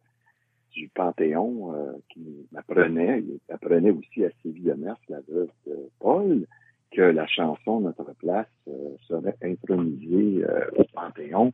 du 0.73 0.89
Panthéon 0.89 1.73
euh, 1.75 1.93
qui 2.13 2.27
m'apprenait, 2.51 3.23
il 3.23 3.55
apprenait 3.55 3.91
aussi 3.91 4.25
à 4.25 4.31
Sylvie 4.43 4.63
Demers, 4.63 4.97
la 5.09 5.21
veuve 5.29 5.51
de 5.67 5.77
Paul, 6.01 6.45
que 6.93 7.03
la 7.03 7.27
chanson 7.27 7.81
Notre 7.81 8.15
place 8.19 8.47
euh, 8.69 8.73
serait 9.09 9.37
intronisée 9.43 10.45
euh, 10.45 10.65
au 10.77 10.85
Panthéon. 10.93 11.53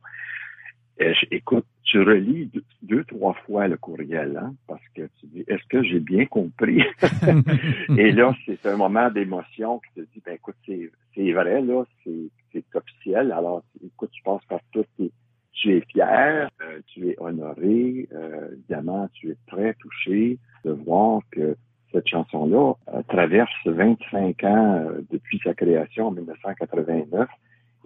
Et 0.99 1.13
je- 1.13 1.25
écoute, 1.31 1.65
tu 1.83 1.99
relis 2.01 2.45
deux, 2.47 2.63
deux, 2.83 3.03
trois 3.05 3.33
fois 3.45 3.67
le 3.67 3.77
courriel, 3.77 4.37
hein, 4.37 4.53
parce 4.67 4.83
que 4.95 5.01
tu 5.19 5.25
dis, 5.27 5.43
est-ce 5.47 5.63
que 5.69 5.83
j'ai 5.83 5.99
bien 5.99 6.25
compris? 6.27 6.83
Et 7.97 8.11
là, 8.11 8.33
c'est 8.45 8.65
un 8.67 8.77
moment 8.77 9.09
d'émotion 9.09 9.79
qui 9.79 10.01
te 10.01 10.07
dit, 10.13 10.21
ben 10.25 10.35
écoute, 10.35 10.55
c'est, 10.65 10.91
c'est 11.15 11.31
vrai, 11.31 11.61
là, 11.61 11.83
c'est, 12.03 12.29
c'est 12.51 12.75
officiel. 12.75 13.31
Alors, 13.31 13.63
écoute, 13.83 14.11
tu 14.11 14.21
passes 14.23 14.45
par 14.45 14.59
tout, 14.71 14.85
et 14.99 15.11
tu 15.51 15.75
es 15.77 15.81
fier, 15.91 16.49
euh, 16.61 16.79
tu 16.87 17.09
es 17.09 17.15
honoré, 17.19 18.07
euh, 18.11 18.51
évidemment, 18.53 19.07
tu 19.13 19.31
es 19.31 19.37
très 19.47 19.73
touché 19.75 20.37
de 20.63 20.71
voir 20.71 21.21
que 21.31 21.55
cette 22.03 22.09
chanson-là 22.09 22.73
euh, 22.93 23.01
traverse 23.07 23.51
25 23.65 24.43
ans 24.43 24.75
euh, 24.75 25.01
depuis 25.11 25.39
sa 25.43 25.53
création 25.53 26.07
en 26.07 26.11
1989 26.11 27.29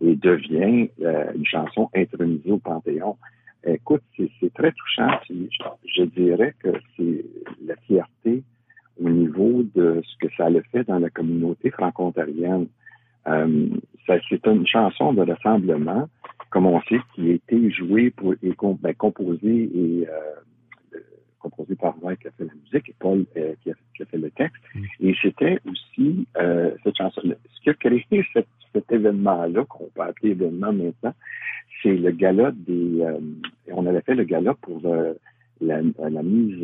et 0.01 0.15
devient 0.15 0.89
euh, 1.01 1.31
une 1.35 1.45
chanson 1.45 1.89
intronisée 1.95 2.51
au 2.51 2.57
Panthéon. 2.57 3.17
Écoute, 3.65 4.03
c'est, 4.15 4.53
très 4.53 4.71
touchant. 4.71 5.09
Je, 5.29 6.03
dirais 6.03 6.53
que 6.63 6.69
c'est 6.95 7.25
la 7.65 7.75
fierté 7.87 8.43
au 9.01 9.09
niveau 9.09 9.63
de 9.75 10.01
ce 10.05 10.25
que 10.25 10.33
ça 10.37 10.45
a 10.45 10.61
fait 10.71 10.87
dans 10.87 10.99
la 10.99 11.09
communauté 11.09 11.71
franco-ontarienne. 11.71 12.67
C'est 13.25 14.45
une 14.45 14.65
chanson 14.65 15.11
de 15.11 15.21
rassemblement, 15.21 16.07
comme 16.49 16.67
on 16.67 16.79
sait, 16.83 16.99
qui 17.13 17.31
a 17.31 17.33
été 17.33 17.69
jouée 17.71 18.13
et 18.41 18.53
ben, 18.79 18.93
composée 18.93 19.69
et 19.75 20.07
composée 21.49 21.75
par 21.75 21.95
moi 21.97 22.15
qui 22.15 22.27
a 22.27 22.31
fait 22.31 22.45
la 22.45 22.53
musique 22.53 22.89
et 22.89 22.95
Paul 22.99 23.25
euh, 23.37 23.53
qui, 23.61 23.71
a, 23.71 23.73
qui 23.95 24.03
a 24.03 24.05
fait 24.05 24.17
le 24.17 24.31
texte. 24.31 24.61
Et 24.99 25.15
c'était 25.21 25.59
aussi 25.69 26.27
euh, 26.37 26.71
cette 26.83 26.97
chanson. 26.97 27.21
Ce 27.23 27.61
qui 27.61 27.69
a 27.69 27.73
créé 27.73 28.05
cet, 28.33 28.47
cet 28.73 28.91
événement-là, 28.91 29.65
qu'on 29.65 29.89
peut 29.93 30.01
appeler 30.01 30.31
événement 30.31 30.73
maintenant, 30.73 31.13
c'est 31.81 31.95
le 31.95 32.11
gala 32.11 32.51
des. 32.51 33.01
euh, 33.01 33.19
on 33.71 33.85
avait 33.85 34.01
fait 34.01 34.15
le 34.15 34.23
gala 34.23 34.53
pour 34.55 34.81
la, 35.61 35.81
la 35.81 36.23
mise, 36.23 36.61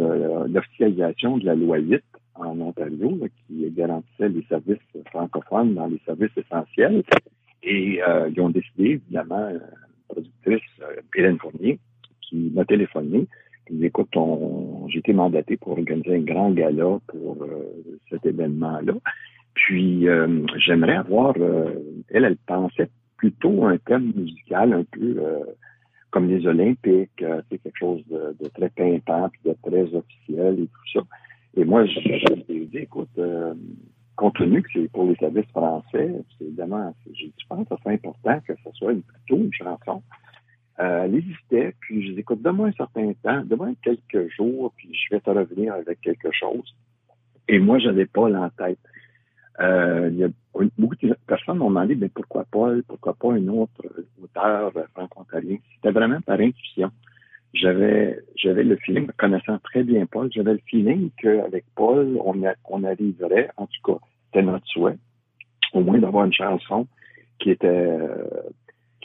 l'officialisation 0.50 1.38
de 1.38 1.46
la 1.46 1.56
loi 1.56 1.78
8 1.78 2.02
en 2.36 2.60
Ontario, 2.60 3.18
là, 3.22 3.28
qui 3.48 3.70
garantissait 3.72 4.30
les 4.30 4.44
services 4.50 4.78
francophones 5.12 5.76
dans 5.76 5.88
les 5.88 6.02
services 6.06 6.36
essentiels. 6.38 7.04
Et 7.64 8.00
ils 8.00 8.42
ont 8.42 8.50
décidé, 8.50 9.02
évidemment, 9.02 9.50
la 9.50 9.60
productrice 10.08 10.62
Hélène 11.16 11.38
Fournier, 11.38 11.80
qui 12.22 12.52
m'a 12.54 12.66
téléphoné, 12.66 13.28
qui 13.66 13.74
dit, 13.76 15.14
mandaté 15.14 15.58
pour 15.58 15.74
organiser 15.74 16.16
un 16.16 16.22
grand 16.22 16.52
gala 16.52 17.00
pour 17.08 17.38
euh, 17.42 18.00
cet 18.10 18.26
événement-là. 18.26 18.94
Puis, 19.54 20.08
euh, 20.08 20.46
j'aimerais 20.58 20.96
avoir, 20.96 21.34
euh, 21.38 21.72
elle, 22.10 22.26
elle 22.26 22.38
pensait 22.38 22.90
plutôt 23.18 23.66
un 23.66 23.78
thème 23.78 24.12
musical 24.16 24.74
un 24.74 24.84
peu 24.84 25.22
comme 26.12 26.28
les 26.30 26.46
Olympiques, 26.46 27.24
c'est 27.50 27.58
quelque 27.58 27.80
chose 27.80 28.04
de, 28.08 28.48
très 28.50 28.70
pimpant, 28.70 29.30
puis 29.30 29.42
de 29.46 29.56
très 29.64 29.96
officiel 29.96 30.60
et 30.60 30.68
tout 30.68 31.00
ça. 31.00 31.00
Et 31.56 31.66
moi, 31.66 31.86
je, 31.86 32.00
je 32.00 32.54
ai 32.54 32.66
dit, 32.66 32.78
écoute, 32.78 33.20
compte 34.16 34.36
tenu 34.36 34.62
que 34.62 34.70
c'est 34.74 34.92
pour 34.92 35.06
les 35.06 35.16
services 35.16 35.50
français, 35.50 36.14
évidemment, 36.40 36.94
je 37.12 37.28
pense 37.50 37.68
que 37.68 37.76
c'est 37.84 37.94
important 37.94 38.40
que 38.48 38.54
ce 38.64 38.72
soit 38.74 38.92
une, 38.92 39.02
plutôt 39.02 39.38
une 39.38 39.54
chanson. 39.54 40.04
Euh, 40.80 41.04
elle 41.04 41.16
hésitait, 41.16 41.76
puis 41.80 42.08
je 42.08 42.14
dis, 42.14 42.20
écoute, 42.22 42.42
donne-moi 42.42 42.70
un 42.70 42.72
certain 42.72 43.14
temps, 43.22 43.44
donne-moi 43.46 43.74
quelques 43.84 44.32
jours, 44.34 44.74
puis 44.76 44.90
je 44.92 45.14
vais 45.14 45.22
te 45.22 45.30
revenir 45.30 45.74
avec 45.74 46.02
quelque 46.02 46.32
chose. 46.32 46.76
Et 47.48 47.60
moi, 47.60 47.78
je 47.78 47.88
n'avais 47.88 48.08
pas 48.08 48.24
en 48.24 48.50
tête. 48.50 48.80
Euh, 49.60 50.10
il 50.12 50.18
y 50.18 50.24
a 50.24 50.30
beaucoup 50.80 50.96
de 50.96 51.16
personnes 51.28 51.58
m'ont 51.58 51.70
demandé, 51.70 51.96
mais 51.96 52.10
pourquoi 52.10 52.46
Paul, 52.50 52.84
pourquoi 52.88 53.14
pas 53.14 53.34
un 53.34 53.48
autre 53.50 53.86
auteur 54.22 54.72
euh, 54.76 54.84
franco-ontarien? 54.96 55.58
C'était 55.76 55.92
vraiment 55.92 56.22
par 56.22 56.40
intuition. 56.40 56.90
J'avais, 57.54 58.20
j'avais 58.36 58.64
le 58.64 58.76
feeling, 58.78 59.08
connaissant 59.16 59.60
très 59.60 59.84
bien 59.84 60.08
Paul, 60.08 60.32
j'avais 60.34 60.54
le 60.54 60.62
feeling 60.66 61.12
qu'avec 61.18 61.66
Paul, 61.76 62.18
on, 62.26 62.34
on 62.68 62.84
arriverait, 62.84 63.50
en 63.58 63.68
tout 63.68 63.82
cas, 63.94 64.00
c'était 64.26 64.42
notre 64.42 64.66
souhait, 64.66 64.98
au 65.74 65.82
moins 65.82 66.00
d'avoir 66.00 66.26
une 66.26 66.34
chanson 66.34 66.88
qui 67.38 67.52
était, 67.52 68.00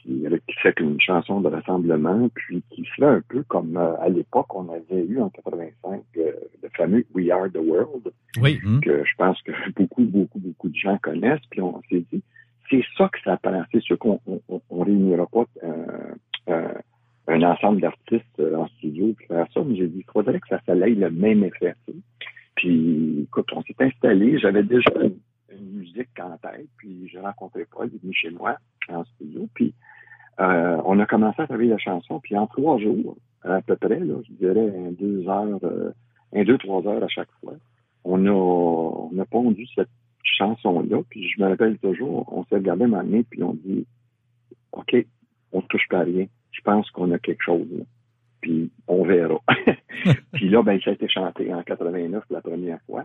qui, 0.08 0.54
fait 0.62 0.78
une 0.80 1.00
chanson 1.00 1.40
de 1.40 1.48
rassemblement, 1.48 2.28
puis 2.34 2.62
qui 2.70 2.84
serait 2.96 3.16
un 3.16 3.22
peu 3.28 3.42
comme 3.44 3.76
euh, 3.76 3.96
à 4.00 4.08
l'époque 4.08 4.54
on 4.54 4.68
avait 4.70 5.04
eu 5.04 5.20
en 5.20 5.28
85 5.28 6.02
euh, 6.16 6.32
le 6.62 6.68
fameux 6.76 7.04
We 7.14 7.30
Are 7.30 7.48
the 7.52 7.58
World, 7.58 8.10
Oui. 8.40 8.58
Mhm. 8.64 8.80
que 8.80 9.04
je 9.04 9.14
pense 9.16 9.40
que 9.42 9.52
beaucoup, 9.76 10.04
beaucoup, 10.04 10.38
beaucoup 10.38 10.68
de 10.68 10.76
gens 10.76 10.98
connaissent. 10.98 11.44
Puis 11.50 11.60
on 11.60 11.80
s'est 11.90 12.04
dit, 12.12 12.22
c'est 12.70 12.82
ça 12.96 13.08
que 13.08 13.18
ça 13.24 13.36
prend. 13.36 13.62
C'est 13.72 13.82
sûr 13.82 13.98
qu'on 13.98 14.20
on, 14.26 14.40
on- 14.48 14.82
réunira 14.82 15.26
pas 15.26 15.44
euh, 15.64 16.68
un 17.26 17.42
ensemble 17.42 17.80
d'artistes 17.82 18.40
en 18.40 18.66
studio 18.78 19.14
pour 19.18 19.26
faire 19.36 19.46
ça, 19.52 19.62
mais 19.64 19.76
j'ai 19.76 19.88
dit, 19.88 19.98
il 20.06 20.10
faudrait 20.12 20.40
que 20.40 20.48
ça, 20.48 20.60
ça 20.64 20.74
ait 20.74 20.90
le 20.90 21.10
même 21.10 21.44
effet. 21.44 21.74
Puis, 22.56 23.22
écoute, 23.22 23.48
on 23.54 23.62
s'est 23.62 23.76
installé. 23.78 24.38
J'avais 24.38 24.62
déjà 24.62 24.90
une, 25.02 25.18
une 25.56 25.78
musique 25.78 26.08
en 26.20 26.36
tête, 26.38 26.66
puis 26.78 27.08
j'ai 27.08 27.20
rencontré 27.20 27.66
Paul, 27.70 27.88
il 27.92 27.96
est 27.96 28.02
venu 28.02 28.14
chez 28.14 28.30
moi 28.30 28.56
en 28.88 29.04
studio, 29.04 29.46
puis 29.54 29.74
euh, 30.40 30.80
on 30.84 30.98
a 31.00 31.06
commencé 31.06 31.42
à 31.42 31.46
travailler 31.46 31.70
la 31.70 31.78
chanson, 31.78 32.20
puis 32.20 32.36
en 32.36 32.46
trois 32.46 32.78
jours, 32.78 33.16
à 33.42 33.60
peu 33.62 33.76
près, 33.76 33.98
là, 33.98 34.14
je 34.28 34.32
dirais 34.34 34.72
un 34.76 34.92
deux 34.92 35.28
heures, 35.28 35.60
euh, 35.64 35.90
un 36.34 36.44
deux, 36.44 36.58
trois 36.58 36.86
heures 36.86 37.02
à 37.02 37.08
chaque 37.08 37.30
fois, 37.40 37.54
on 38.04 38.24
a, 38.26 38.30
on 38.30 39.18
a 39.18 39.24
pondu 39.24 39.66
cette 39.74 39.88
chanson-là, 40.22 41.02
puis 41.10 41.28
je 41.28 41.42
me 41.42 41.48
rappelle 41.48 41.78
toujours, 41.78 42.32
on 42.32 42.44
s'est 42.44 42.56
regardé 42.56 42.86
ma 42.86 43.02
main, 43.02 43.22
puis 43.28 43.42
on 43.42 43.54
dit, 43.54 43.86
OK, 44.72 44.94
on 45.52 45.60
touche 45.62 45.88
pas 45.88 46.00
à 46.00 46.04
rien. 46.04 46.26
Je 46.52 46.60
pense 46.60 46.90
qu'on 46.90 47.10
a 47.12 47.18
quelque 47.18 47.42
chose, 47.42 47.66
là. 47.72 47.84
Puis 48.40 48.70
on 48.86 49.04
verra. 49.04 49.40
puis 50.32 50.48
là, 50.48 50.62
ben, 50.62 50.80
ça 50.80 50.90
a 50.90 50.92
été 50.92 51.08
chanté 51.08 51.52
en 51.52 51.62
89 51.62 52.24
la 52.30 52.40
première 52.40 52.80
fois. 52.82 53.04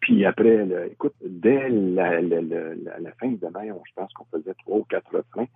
Puis 0.00 0.24
après, 0.24 0.66
écoute, 0.90 1.14
dès 1.22 1.68
la, 1.68 2.20
la, 2.20 2.40
la, 2.40 3.12
fin 3.20 3.28
de 3.28 3.58
mai, 3.58 3.68
je 3.68 3.92
pense 3.94 4.12
qu'on 4.14 4.24
faisait 4.26 4.54
trois 4.54 4.78
ou 4.78 4.84
quatre 4.84 5.14
refrains. 5.14 5.48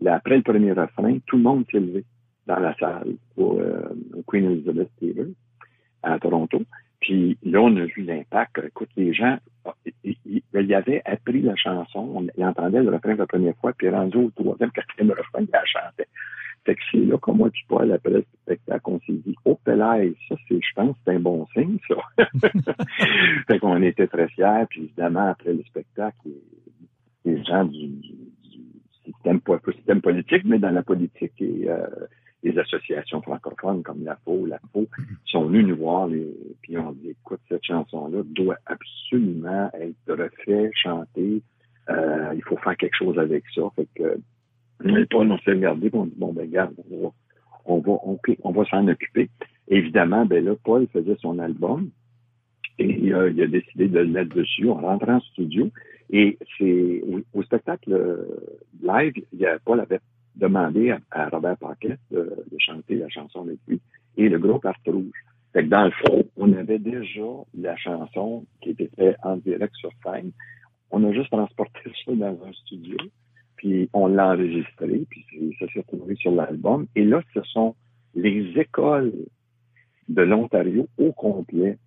Là, 0.00 0.14
après 0.14 0.36
le 0.36 0.42
premier 0.42 0.72
refrain, 0.72 1.18
tout 1.26 1.36
le 1.36 1.42
monde 1.42 1.64
s'est 1.70 1.80
levé 1.80 2.04
dans 2.46 2.58
la 2.58 2.74
salle 2.76 3.16
au, 3.36 3.58
euh, 3.58 3.88
au 4.16 4.22
Queen 4.22 4.44
Elizabeth 4.44 4.90
Theatre 4.98 5.30
à 6.02 6.18
Toronto. 6.18 6.62
Puis 7.00 7.38
là, 7.44 7.60
on 7.60 7.76
a 7.76 7.84
vu 7.84 8.02
l'impact. 8.02 8.60
Écoute, 8.66 8.88
les 8.96 9.12
gens, 9.12 9.38
ah, 9.64 9.74
ils, 10.04 10.16
ils- 10.26 10.74
avaient 10.74 11.02
appris 11.04 11.42
la 11.42 11.54
chanson, 11.56 12.10
on, 12.14 12.26
ils 12.36 12.44
entendaient 12.44 12.82
le 12.82 12.90
refrain 12.90 13.14
la 13.14 13.26
première 13.26 13.56
fois, 13.56 13.72
puis 13.72 13.88
rendu 13.88 14.16
au 14.16 14.30
troisième, 14.30 14.70
quatrième 14.72 15.10
refrain, 15.10 15.40
ils 15.42 15.48
la 15.52 15.64
chantaient. 15.64 16.08
Fait 16.64 16.74
que 16.74 16.80
c'est 16.90 16.98
là, 16.98 17.16
comme 17.18 17.38
moi, 17.38 17.50
tu 17.50 17.64
Paul, 17.66 17.90
après 17.92 18.10
le 18.10 18.24
spectacle, 18.42 18.82
on 18.86 19.00
s'est 19.00 19.12
dit, 19.12 19.34
oh, 19.44 19.58
Pelaï, 19.64 20.14
ça, 20.28 20.34
c'est, 20.48 20.60
je 20.60 20.74
pense, 20.74 20.96
c'est 21.04 21.14
un 21.14 21.20
bon 21.20 21.46
signe, 21.54 21.78
ça. 21.86 21.96
fait 23.46 23.58
qu'on 23.58 23.80
était 23.82 24.08
très 24.08 24.28
fiers, 24.28 24.66
puis 24.68 24.84
évidemment, 24.84 25.28
après 25.28 25.54
le 25.54 25.62
spectacle, 25.62 26.18
les, 27.24 27.44
gens 27.44 27.64
du 27.64 27.88
système, 29.18 29.40
pas 29.40 29.58
pas 29.58 29.72
système 29.72 30.00
politique, 30.00 30.44
mais 30.44 30.58
dans 30.58 30.70
la 30.70 30.82
politique 30.82 31.34
et 31.40 31.68
euh, 31.68 31.86
les 32.42 32.58
associations 32.58 33.20
francophones 33.22 33.82
comme 33.82 34.04
la 34.04 34.16
FO, 34.24 34.46
la 34.46 34.58
FO, 34.72 34.86
sont 35.24 35.46
venus 35.46 35.66
nous 35.66 35.76
voir, 35.76 36.08
et 36.12 36.26
puis 36.62 36.78
on 36.78 36.92
dit, 36.92 37.10
écoute, 37.10 37.40
cette 37.48 37.64
chanson-là 37.64 38.22
doit 38.24 38.58
absolument 38.66 39.70
être 39.74 40.12
refaite, 40.12 40.72
chantée, 40.74 41.42
Euh, 41.90 42.34
il 42.34 42.42
faut 42.44 42.58
faire 42.58 42.76
quelque 42.76 42.96
chose 42.96 43.18
avec 43.18 43.44
ça. 43.54 43.62
Fait 43.74 43.88
que, 43.94 44.18
mais 44.84 45.06
Paul, 45.06 45.32
on 45.32 45.38
s'est 45.38 45.52
regardé, 45.52 45.88
on 45.94 46.04
dit, 46.04 46.14
bon, 46.16 46.34
ben, 46.34 46.42
regarde, 46.42 46.74
on 46.90 47.02
va, 47.02 47.10
on 47.64 47.78
va, 47.78 47.92
on, 48.42 48.52
va 48.52 48.64
s'en 48.66 48.86
occuper. 48.88 49.30
Évidemment, 49.68 50.26
ben 50.26 50.44
là, 50.44 50.54
Paul 50.64 50.86
faisait 50.92 51.16
son 51.20 51.38
album 51.38 51.90
et 52.78 52.90
il 53.04 53.14
a, 53.14 53.28
il 53.28 53.40
a 53.40 53.46
décidé 53.46 53.88
de 53.88 54.00
le 54.00 54.06
mettre 54.06 54.34
dessus. 54.34 54.68
On 54.68 54.74
rentre 54.74 55.08
en 55.08 55.20
studio 55.20 55.70
et 56.10 56.38
c'est 56.56 57.02
au, 57.34 57.42
spectacle 57.42 57.92
euh, 57.92 58.24
live, 58.82 59.12
Paul 59.64 59.80
avait 59.80 60.00
demandé 60.36 60.94
à, 61.10 61.28
Robert 61.28 61.58
Paquet 61.58 61.98
de, 62.10 62.30
chanter 62.58 62.96
la 62.96 63.08
chanson 63.08 63.42
avec 63.42 63.58
lui 63.66 63.80
et 64.16 64.28
le 64.28 64.38
groupe 64.38 64.64
Art 64.64 64.74
Rouge. 64.86 65.24
Fait 65.52 65.64
que 65.64 65.68
dans 65.68 65.84
le 65.84 65.90
fond, 65.90 66.24
on 66.36 66.52
avait 66.52 66.78
déjà 66.78 67.22
la 67.58 67.76
chanson 67.76 68.44
qui 68.60 68.70
était 68.70 68.90
faite 68.96 69.16
en 69.22 69.36
direct 69.36 69.74
sur 69.76 69.90
scène. 70.04 70.32
On 70.90 71.04
a 71.04 71.12
juste 71.12 71.30
transporté 71.30 71.80
ça 72.04 72.12
dans 72.12 72.38
un 72.44 72.52
studio, 72.52 72.96
puis 73.56 73.88
on 73.92 74.06
l'a 74.06 74.28
enregistré, 74.32 75.06
puis 75.10 75.56
ça 75.58 75.66
s'est 75.72 75.80
retrouvé 75.80 76.14
sur 76.16 76.30
l'album. 76.30 76.86
Et 76.94 77.04
là, 77.04 77.22
ce 77.34 77.42
sont 77.42 77.74
les 78.14 78.58
écoles 78.58 79.12
de 80.08 80.22
l'Ontario 80.22 80.88
au 80.96 81.12
complet 81.12 81.78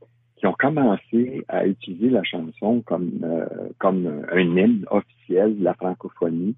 qui 0.42 0.48
ont 0.48 0.56
commencé 0.58 1.46
à 1.48 1.68
utiliser 1.68 2.10
la 2.10 2.24
chanson 2.24 2.82
comme 2.82 3.12
euh, 3.24 3.46
comme 3.78 4.26
un 4.32 4.40
hymne 4.40 4.86
officiel 4.90 5.60
de 5.60 5.64
la 5.64 5.76
francophonie. 5.76 6.56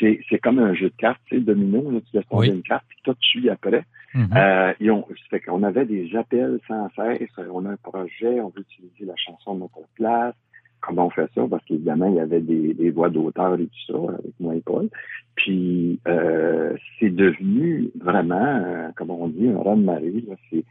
C'est, 0.00 0.18
c'est 0.28 0.38
comme 0.38 0.58
un 0.58 0.74
jeu 0.74 0.88
de 0.88 0.96
cartes, 0.96 1.20
tu 1.26 1.36
sais, 1.36 1.40
domino, 1.40 1.88
là, 1.90 2.00
tu 2.00 2.16
laisses 2.16 2.26
tomber 2.26 2.48
une 2.48 2.62
carte, 2.62 2.84
puis 2.88 2.98
toi, 3.04 3.14
tu 3.20 3.38
suis 3.38 3.48
après. 3.48 3.84
Mm-hmm. 4.14 4.74
euh, 4.80 5.14
fait 5.30 5.40
qu'on 5.40 5.62
avait 5.62 5.84
des 5.84 6.16
appels 6.16 6.58
sans 6.66 6.88
cesse, 6.96 7.30
on 7.50 7.64
a 7.64 7.70
un 7.70 7.76
projet, 7.76 8.40
on 8.40 8.48
veut 8.48 8.62
utiliser 8.62 9.04
la 9.04 9.16
chanson 9.16 9.54
de 9.54 9.60
notre 9.60 9.86
place. 9.94 10.34
Comment 10.80 11.06
on 11.06 11.10
fait 11.10 11.30
ça? 11.34 11.46
Parce 11.48 11.64
qu'évidemment, 11.66 12.08
il 12.08 12.16
y 12.16 12.20
avait 12.20 12.40
des, 12.40 12.74
des 12.74 12.90
voix 12.90 13.08
d'auteur 13.08 13.54
et 13.54 13.66
tout 13.66 13.92
ça 13.92 14.14
avec 14.14 14.32
moi 14.40 14.56
et 14.56 14.60
Paul. 14.60 14.88
Puis 15.36 16.00
euh, 16.08 16.74
c'est 16.98 17.14
devenu 17.14 17.90
vraiment, 18.00 18.34
euh, 18.64 18.88
comme 18.96 19.10
on 19.10 19.28
dit, 19.28 19.48
un 19.48 19.58
run 19.58 19.76
marée. 19.76 20.24
C'est, 20.50 20.64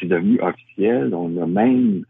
c'est 0.00 0.08
devenu 0.08 0.40
officiel. 0.40 1.14
On 1.14 1.40
a 1.40 1.46
même 1.46 2.04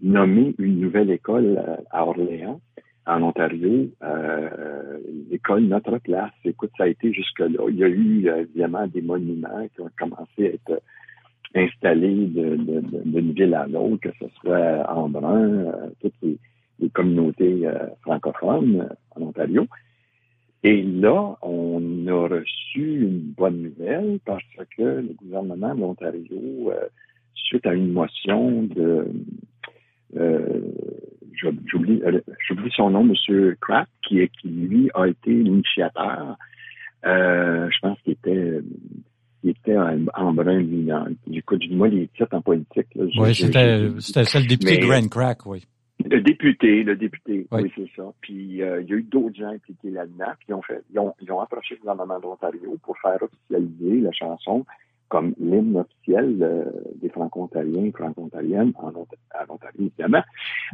nommé 0.00 0.54
une 0.58 0.80
nouvelle 0.80 1.10
école 1.10 1.58
euh, 1.58 1.76
à 1.90 2.06
Orléans, 2.06 2.60
en 3.06 3.22
Ontario, 3.22 3.90
euh, 4.02 4.98
l'école 5.30 5.62
Notre 5.64 5.98
Place. 5.98 6.32
Écoute, 6.44 6.70
ça 6.76 6.84
a 6.84 6.88
été 6.88 7.12
jusque-là. 7.12 7.64
Il 7.68 7.76
y 7.76 7.84
a 7.84 7.88
eu 7.88 8.28
euh, 8.28 8.42
évidemment 8.42 8.86
des 8.86 9.02
monuments 9.02 9.66
qui 9.74 9.80
ont 9.80 9.90
commencé 9.98 10.26
à 10.38 10.72
être 10.72 10.82
installés 11.54 12.26
d'une 12.26 13.32
ville 13.32 13.54
à 13.54 13.66
l'autre, 13.66 14.00
que 14.00 14.10
ce 14.18 14.26
soit 14.40 14.90
en 14.90 15.08
Brun, 15.08 15.72
toutes 16.00 16.14
les, 16.22 16.38
communautés 16.94 17.62
francophones 18.00 18.88
en 19.14 19.22
Ontario. 19.22 19.66
Et 20.64 20.82
là, 20.82 21.36
on 21.42 22.06
a 22.08 22.28
reçu 22.28 23.02
une 23.02 23.20
bonne 23.36 23.62
nouvelle 23.62 24.18
parce 24.24 24.42
que 24.76 24.82
le 24.82 25.14
gouvernement 25.22 25.74
de 25.76 25.80
l'Ontario 25.80 26.72
suite 27.34 27.66
à 27.66 27.74
une 27.74 27.92
motion 27.92 28.62
de 28.62 29.06
euh, 30.16 30.60
j'oublie 31.34 32.02
euh, 32.04 32.20
j'oublie 32.46 32.70
son 32.74 32.90
nom, 32.90 33.08
M. 33.08 33.54
Kraft, 33.60 33.90
qui, 34.06 34.20
est, 34.20 34.28
qui 34.40 34.48
lui 34.48 34.90
a 34.94 35.06
été 35.06 35.30
l'initiateur. 35.30 36.36
Euh, 37.04 37.68
je 37.70 37.78
pense 37.80 38.00
qu'il 38.02 38.12
était 38.12 38.60
il 39.42 39.50
était 39.50 39.76
en, 39.76 40.04
en 40.14 40.32
brun, 40.32 40.62
du 41.26 41.42
coup, 41.42 41.56
du 41.56 41.74
moins 41.74 41.88
les 41.88 42.06
titres 42.08 42.32
en 42.32 42.42
politique. 42.42 42.86
Là, 42.94 43.04
oui, 43.18 43.34
c'était 43.34 43.78
le 43.78 44.46
député 44.46 44.78
Grand 44.78 45.08
Crack, 45.08 45.46
oui. 45.46 45.64
Le 46.04 46.20
député, 46.20 46.82
le 46.82 46.96
député, 46.96 47.46
oui, 47.52 47.72
c'est 47.76 47.88
ça. 47.96 48.04
Puis 48.20 48.62
euh, 48.62 48.82
il 48.82 48.90
y 48.90 48.92
a 48.92 48.96
eu 48.96 49.02
d'autres 49.02 49.36
gens 49.36 49.50
impliqués 49.50 49.90
là-dedans, 49.90 50.32
qui 50.44 50.52
ont 50.52 50.62
fait, 50.62 50.82
ils 50.92 50.98
ont, 50.98 51.12
ils 51.20 51.30
ont 51.30 51.40
approché 51.40 51.74
le 51.76 51.80
gouvernement 51.80 52.18
d'Ontario 52.18 52.76
pour 52.82 52.96
faire 52.98 53.22
officialiser 53.22 54.00
la 54.00 54.12
chanson 54.12 54.64
comme 55.12 55.34
l'hymne 55.38 55.76
officiel 55.76 56.38
euh, 56.40 56.64
des 56.94 57.10
Franco-Ontariens 57.10 57.84
et 57.84 57.92
Franco-Ontariennes 57.92 58.72
en, 58.76 58.94
Ontario, 59.50 59.58
évidemment. 59.78 60.22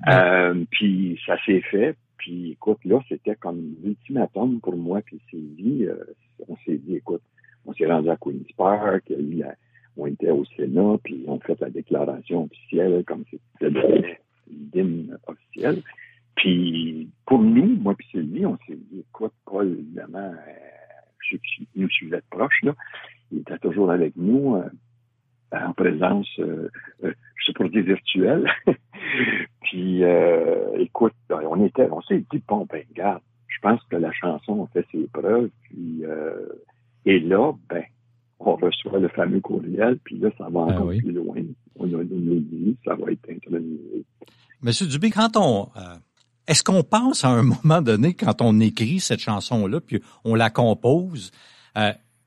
Euh, 0.09 0.65
puis 0.71 1.21
ça 1.27 1.37
s'est 1.45 1.61
fait. 1.63 1.97
Puis 2.19 2.53
écoute, 2.53 2.79
là, 2.85 3.01
c'était 3.09 3.35
comme 3.35 3.75
l'ultimatum 3.83 4.61
pour 4.61 4.77
moi 4.77 5.01
puis 5.05 5.21
Sylvie. 5.29 5.87
Euh, 5.87 6.05
on 6.47 6.55
s'est 6.65 6.77
dit, 6.77 6.95
écoute, 6.95 7.23
on 7.67 7.73
s'est 7.73 7.87
rendu 7.87 8.11
à 8.11 8.17
Queen's 8.17 8.53
Park, 8.57 9.13
on 9.97 10.07
était 10.07 10.31
au 10.31 10.45
Sénat, 10.57 10.99
puis 11.03 11.25
on 11.27 11.41
fait 11.41 11.61
la 11.61 11.71
déclaration 11.71 12.45
officielle 12.45 13.03
comme 13.09 13.25
c'était 13.29 14.19
l'hymne 14.73 15.19
officiel. 15.27 15.83
Puis 16.37 17.09
pour 17.27 17.43
nous, 17.43 17.75
moi 17.81 17.97
puis 17.97 18.07
Sylvie, 18.13 18.47
on 18.47 18.57
s'est 18.69 18.79
dit, 18.93 19.01
écoute, 19.01 19.33
Paul, 19.45 19.67
évidemment, 19.81 20.33
je, 21.31 21.37
nous 21.77 21.89
suivait 21.91 22.19
de 22.19 22.25
proche, 22.31 22.63
là 22.63 22.75
il 23.31 23.39
était 23.39 23.59
toujours 23.59 23.91
avec 23.91 24.15
nous 24.17 24.57
euh, 24.57 24.69
en 25.53 25.73
présence, 25.73 26.29
euh, 26.39 26.69
euh, 27.05 27.13
je 27.37 27.53
pas 27.53 27.69
dire 27.69 27.85
virtuelle. 27.85 28.51
Puis, 29.63 30.03
écoute, 30.79 31.15
ben, 31.29 31.41
on 31.49 31.65
était, 31.65 31.89
on 31.91 32.01
s'est 32.03 32.25
dit, 32.31 32.43
bon, 32.47 32.67
ben, 32.71 32.83
regarde, 32.91 33.23
je 33.47 33.59
pense 33.61 33.81
que 33.91 33.97
la 33.97 34.13
chanson 34.13 34.65
a 34.65 34.67
fait 34.69 34.87
ses 34.93 35.07
preuves. 35.13 35.51
Puis, 35.63 36.03
et 37.05 37.21
là, 37.21 37.53
ben, 37.69 37.85
on 38.41 38.57
reçoit 38.57 38.99
le 38.99 39.09
fameux 39.09 39.41
courriel, 39.41 39.99
puis 40.05 40.19
là, 40.19 40.31
ça 40.39 40.49
va 40.49 40.67
ah 40.69 40.73
encore 40.75 40.89
plus 40.89 41.13
loin. 41.13 41.43
On 41.77 41.85
a 41.99 42.05
dit, 42.05 42.77
ça 42.85 42.95
va 42.95 43.13
être 43.13 43.31
intronisé. 43.31 44.05
Monsieur 44.63 44.87
Dubé, 44.87 45.11
quand 45.11 45.37
on... 45.37 45.69
Est-ce 46.49 46.65
qu'on 46.65 46.83
pense 46.83 47.25
à 47.25 47.29
un 47.29 47.43
moment 47.63 47.83
donné, 47.83 48.15
quand 48.15 48.43
on 48.43 48.59
écrit 48.59 48.99
cette 48.99 49.21
chanson-là, 49.21 49.81
puis 49.81 50.01
on 50.25 50.35
la 50.35 50.51
compose, 50.51 51.31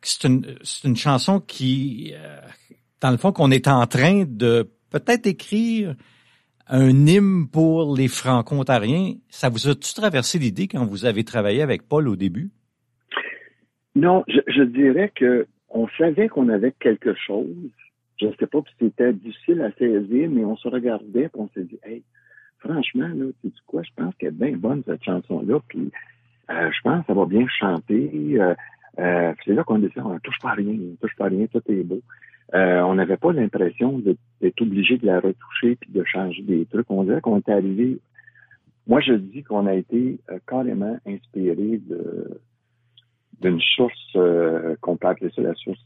c'est 0.01 0.27
une, 0.27 0.95
chanson 0.95 1.39
qui, 1.41 2.13
euh, 2.15 2.39
dans 3.01 3.12
le 3.12 3.17
fond, 3.17 3.31
qu'on 3.31 3.51
est 3.51 3.67
en 3.67 3.86
train 3.88 4.23
de 4.25 4.71
peut-être 4.89 5.27
écrire 5.27 5.95
un 6.67 6.89
hymne 7.05 7.47
pour 7.49 7.95
les 7.95 8.07
Franco-Ontariens? 8.07 9.15
Ça 9.29 9.49
vous 9.49 9.67
a-tu 9.67 9.93
traversé 9.93 10.39
l'idée 10.39 10.67
quand 10.67 10.86
vous 10.86 11.05
avez 11.05 11.23
travaillé 11.23 11.62
avec 11.62 11.88
Paul 11.88 12.07
au 12.07 12.15
début? 12.15 12.51
Non, 13.95 14.23
je, 14.27 14.39
je 14.47 14.63
dirais 14.63 15.12
que 15.13 15.47
on 15.69 15.88
savait 15.97 16.29
qu'on 16.29 16.49
avait 16.49 16.73
quelque 16.79 17.13
chose. 17.13 17.55
Je 18.19 18.27
ne 18.27 18.34
sais 18.39 18.47
pas 18.47 18.60
si 18.60 18.75
c'était 18.79 19.13
difficile 19.13 19.62
à 19.62 19.71
saisir, 19.73 20.29
mais 20.29 20.45
on 20.45 20.55
se 20.55 20.67
regardait 20.67 21.23
et 21.23 21.29
on 21.34 21.49
s'est 21.49 21.63
dit, 21.63 21.79
hey, 21.84 22.03
franchement, 22.62 23.08
là, 23.08 23.26
tu 23.41 23.50
sais 23.50 23.56
quoi, 23.67 23.82
je 23.84 23.89
pense 23.95 24.15
qu'elle 24.15 24.30
est 24.30 24.50
bien 24.50 24.58
bonne 24.58 24.84
cette 24.86 25.04
chanson-là, 25.04 25.60
puis 25.67 25.91
euh, 26.50 26.69
je 26.71 26.82
pense 26.84 27.02
que 27.02 27.08
ça 27.08 27.13
va 27.13 27.26
bien 27.26 27.45
chanter. 27.47 28.12
Euh, 28.39 28.56
euh, 29.00 29.34
c'est 29.45 29.54
là 29.54 29.63
qu'on 29.63 29.80
dit 29.80 29.88
on 29.97 30.13
ne 30.13 30.19
touche 30.19 30.39
pas 30.41 30.52
à 30.52 30.54
rien, 30.54 30.74
on 30.74 30.95
touche 30.95 31.15
pas 31.15 31.26
à 31.26 31.30
rien, 31.30 31.45
tout 31.47 31.62
est 31.67 31.84
beau. 31.84 32.02
On 32.54 32.95
n'avait 32.95 33.17
pas 33.17 33.32
l'impression 33.32 34.00
d'être 34.00 34.62
obligé 34.62 34.97
de 34.97 35.06
la 35.06 35.21
retoucher 35.21 35.78
puis 35.78 35.89
de 35.91 36.04
changer 36.04 36.41
des 36.41 36.65
trucs. 36.65 36.89
On 36.89 37.04
dirait 37.06 37.21
qu'on 37.21 37.38
est 37.38 37.50
arrivé. 37.50 38.00
Moi, 38.88 39.00
je 39.00 39.13
dis 39.13 39.41
qu'on 39.43 39.67
a 39.67 39.74
été 39.74 40.19
carrément 40.47 40.97
inspiré 41.08 41.80
d'une 43.39 43.62
source 43.62 44.17
qu'on 44.82 44.97
peut 44.97 45.08
appeler 45.08 45.32
ça 45.34 45.41
la 45.41 45.56
source 45.56 45.80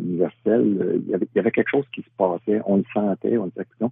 universelle. 0.00 1.00
Il 1.06 1.10
y, 1.10 1.14
avait, 1.14 1.26
il 1.34 1.36
y, 1.36 1.38
avait, 1.38 1.50
quelque 1.50 1.70
chose 1.70 1.86
qui 1.94 2.02
se 2.02 2.10
passait, 2.18 2.60
on 2.66 2.76
le 2.76 2.84
sentait, 2.92 3.38
on 3.38 3.46
disait 3.46 3.64
c'est 3.78 3.86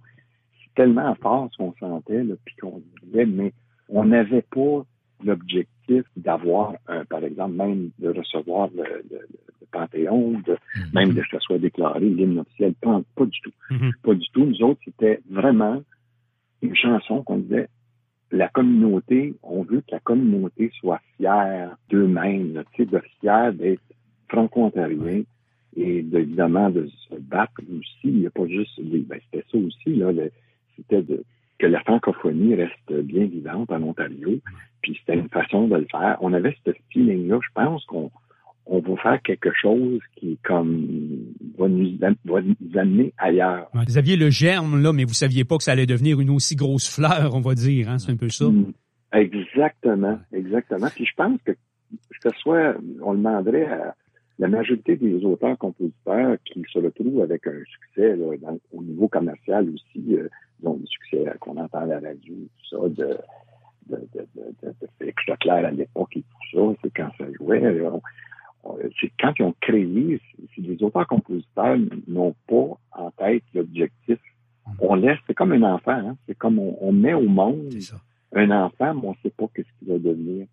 tellement 0.75 1.15
fort 1.15 1.49
ce 1.51 1.57
qu'on 1.57 1.73
sentait, 1.79 2.23
puis 2.45 2.55
qu'on 2.61 2.81
disait, 3.03 3.25
mais 3.25 3.53
on 3.89 4.05
n'avait 4.05 4.43
pas 4.43 4.83
l'objectif 5.23 6.03
d'avoir, 6.15 6.73
par 7.09 7.23
exemple, 7.23 7.55
même 7.55 7.89
de 7.99 8.09
recevoir 8.09 8.69
le, 8.75 9.03
Panthéon, 9.71 10.31
de, 10.45 10.53
mm-hmm. 10.53 10.93
même 10.93 11.13
de 11.13 11.21
que 11.21 11.27
ça 11.31 11.39
soit 11.39 11.57
déclaré 11.57 12.01
l'hymne 12.01 12.39
officiel. 12.39 12.73
Pas, 12.81 13.01
pas 13.15 13.25
du 13.25 13.39
tout. 13.41 13.53
Mm-hmm. 13.69 13.91
Pas 14.03 14.13
du 14.15 14.29
tout. 14.33 14.45
Nous 14.45 14.61
autres, 14.63 14.81
c'était 14.83 15.21
vraiment 15.29 15.81
une 16.61 16.75
chanson 16.75 17.23
qu'on 17.23 17.37
disait 17.37 17.69
la 18.31 18.47
communauté, 18.47 19.33
on 19.43 19.63
veut 19.63 19.81
que 19.81 19.91
la 19.91 19.99
communauté 19.99 20.71
soit 20.79 21.01
fière 21.17 21.75
d'eux-mêmes, 21.89 22.63
tu 22.73 22.83
sais, 22.83 22.89
de 22.89 23.01
fière 23.19 23.53
d'être 23.53 23.81
franco-ontarien 24.29 25.23
et 25.75 25.97
évidemment 25.99 26.69
de 26.69 26.87
se 27.09 27.15
battre 27.15 27.61
aussi. 27.61 28.05
Il 28.05 28.19
n'y 28.19 28.27
a 28.27 28.31
pas 28.31 28.47
juste, 28.47 28.79
ben, 28.79 29.19
c'était 29.31 29.45
ça 29.51 29.57
aussi, 29.57 29.95
là, 29.95 30.11
c'était 30.75 31.01
de, 31.01 31.23
que 31.59 31.67
la 31.67 31.79
francophonie 31.81 32.55
reste 32.55 32.91
bien 33.03 33.25
vivante 33.25 33.71
en 33.71 33.81
Ontario. 33.83 34.39
Puis 34.81 34.97
c'était 34.99 35.19
une 35.19 35.29
façon 35.29 35.67
de 35.67 35.75
le 35.75 35.87
faire. 35.91 36.17
On 36.21 36.33
avait 36.33 36.55
ce 36.65 36.71
feeling-là. 36.91 37.39
Je 37.41 37.53
pense 37.53 37.85
qu'on 37.85 38.11
on 38.65 38.79
va 38.79 38.95
faire 38.97 39.21
quelque 39.23 39.51
chose 39.59 39.99
qui 40.15 40.37
comme 40.43 40.87
va 41.57 41.67
nous, 41.67 41.97
va 42.25 42.41
nous 42.41 42.79
amener 42.79 43.13
ailleurs. 43.17 43.69
vous 43.73 43.97
aviez 43.97 44.15
le 44.15 44.29
germe 44.29 44.81
là, 44.81 44.93
mais 44.93 45.03
vous 45.03 45.13
saviez 45.13 45.43
pas 45.43 45.57
que 45.57 45.63
ça 45.63 45.71
allait 45.71 45.85
devenir 45.85 46.19
une 46.19 46.29
aussi 46.29 46.55
grosse 46.55 46.87
fleur, 46.93 47.33
on 47.33 47.41
va 47.41 47.53
dire. 47.53 47.89
Hein? 47.89 47.97
C'est 47.99 48.11
un 48.11 48.17
peu 48.17 48.29
ça. 48.29 48.45
Mm. 48.45 48.73
Exactement, 49.13 50.19
exactement. 50.31 50.87
Puis 50.95 51.05
je 51.05 51.13
pense 51.15 51.39
que 51.45 51.51
que 52.21 52.29
ce 52.29 52.39
soit, 52.39 52.75
on 53.01 53.13
demanderait 53.13 53.65
à 53.65 53.95
la 54.41 54.47
majorité 54.47 54.95
des 54.97 55.23
auteurs-compositeurs 55.23 56.37
qui 56.45 56.63
se 56.71 56.79
retrouvent 56.79 57.21
avec 57.21 57.45
un 57.47 57.63
succès 57.65 58.15
là, 58.15 58.25
au 58.73 58.81
niveau 58.81 59.07
commercial 59.07 59.69
aussi, 59.69 60.17
euh, 60.17 60.27
donc 60.63 60.79
du 60.81 60.87
succès 60.87 61.23
qu'on 61.39 61.57
entend 61.57 61.79
à 61.81 61.85
la 61.85 61.99
radio, 61.99 62.33
tout 62.35 62.67
ça, 62.69 62.89
de 62.89 63.17
de, 63.89 63.97
de, 64.13 64.21
de, 64.35 64.67
de 64.69 64.87
Félix 64.99 65.21
Leclerc 65.27 65.65
à 65.65 65.71
l'époque 65.71 66.15
et 66.17 66.21
tout 66.21 66.47
ça, 66.73 66.79
c'est 66.81 66.93
quand 66.95 67.09
ça 67.17 67.25
jouait. 67.33 67.81
on- 67.81 68.01
on- 68.63 68.77
c'est 68.99 69.11
quand 69.19 69.33
ils 69.39 69.43
ont 69.43 69.55
créé, 69.59 70.19
les 70.57 70.83
auteurs-compositeurs 70.83 71.77
n'ont 72.07 72.35
pas 72.47 72.77
en 72.93 73.11
tête 73.11 73.43
l'objectif. 73.53 74.19
On 74.79 74.95
laisse, 74.95 75.17
c'est 75.27 75.33
comme 75.33 75.51
un 75.53 75.63
enfant, 75.63 75.91
hein, 76.09 76.15
c'est 76.27 76.37
comme 76.37 76.59
on, 76.59 76.77
on 76.79 76.91
met 76.93 77.13
au 77.13 77.27
monde 77.27 77.73
un 78.33 78.49
enfant, 78.51 78.93
mais 78.93 79.07
on 79.07 79.11
ne 79.11 79.15
sait 79.23 79.31
pas 79.31 79.45
qu'est-ce 79.53 79.67
qu'il 79.79 79.87
va 79.89 79.97
devenir. 79.99 80.45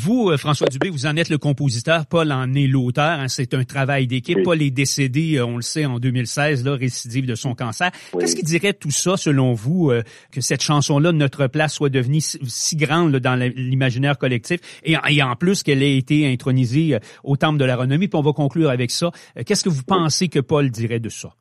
Vous, 0.00 0.30
euh, 0.30 0.36
François 0.36 0.68
Dubé, 0.68 0.90
vous 0.90 1.06
en 1.06 1.16
êtes 1.16 1.28
le 1.28 1.38
compositeur, 1.38 2.06
Paul 2.06 2.30
en 2.30 2.54
est 2.54 2.66
l'auteur. 2.68 3.18
hein, 3.18 3.26
c'est 3.26 3.52
un 3.54 3.64
travail 3.64 4.06
d'équipe. 4.06 4.36
Oui. 4.36 4.42
Paul 4.44 4.62
est 4.62 4.70
décédé, 4.70 5.36
euh, 5.38 5.44
on 5.46 5.56
le 5.56 5.62
sait, 5.62 5.86
en 5.86 5.98
2016, 5.98 6.64
là, 6.64 6.74
récidive 6.76 7.26
de 7.26 7.34
son 7.34 7.54
cancer. 7.54 7.90
Oui. 8.14 8.20
Qu'est-ce 8.20 8.36
qui 8.36 8.44
dirait 8.44 8.74
tout 8.74 8.90
ça, 8.92 9.16
selon 9.16 9.54
vous, 9.54 9.90
euh, 9.90 10.02
que 10.30 10.40
cette 10.40 10.62
chanson-là, 10.62 11.10
Notre 11.12 11.48
place, 11.48 11.74
soit 11.74 11.88
devenue 11.88 12.20
si, 12.20 12.38
si 12.44 12.76
grande 12.76 13.12
là, 13.12 13.18
dans 13.18 13.34
l'imaginaire 13.34 14.18
collectif? 14.18 14.60
Et, 14.84 14.96
en- 14.96 15.04
et 15.08 15.20
en 15.22 15.34
plus 15.34 15.62
qu'elle 15.64 15.82
ait 15.82 15.96
été 15.96 16.30
intronisée 16.32 16.98
au 17.24 17.36
Temple 17.36 17.58
de 17.58 17.64
la 17.64 17.74
Renommée? 17.76 18.06
Puis 18.08 18.18
on 18.18 18.22
va 18.22 18.32
conclure 18.32 18.70
avec 18.70 18.90
ça. 18.92 19.10
Qu'est-ce 19.46 19.64
que 19.64 19.68
vous 19.68 19.82
pensez 19.82 20.28
que 20.28 20.38
Paul 20.38 20.70
dirait 20.70 21.00
de 21.00 21.08
ça? 21.08 21.34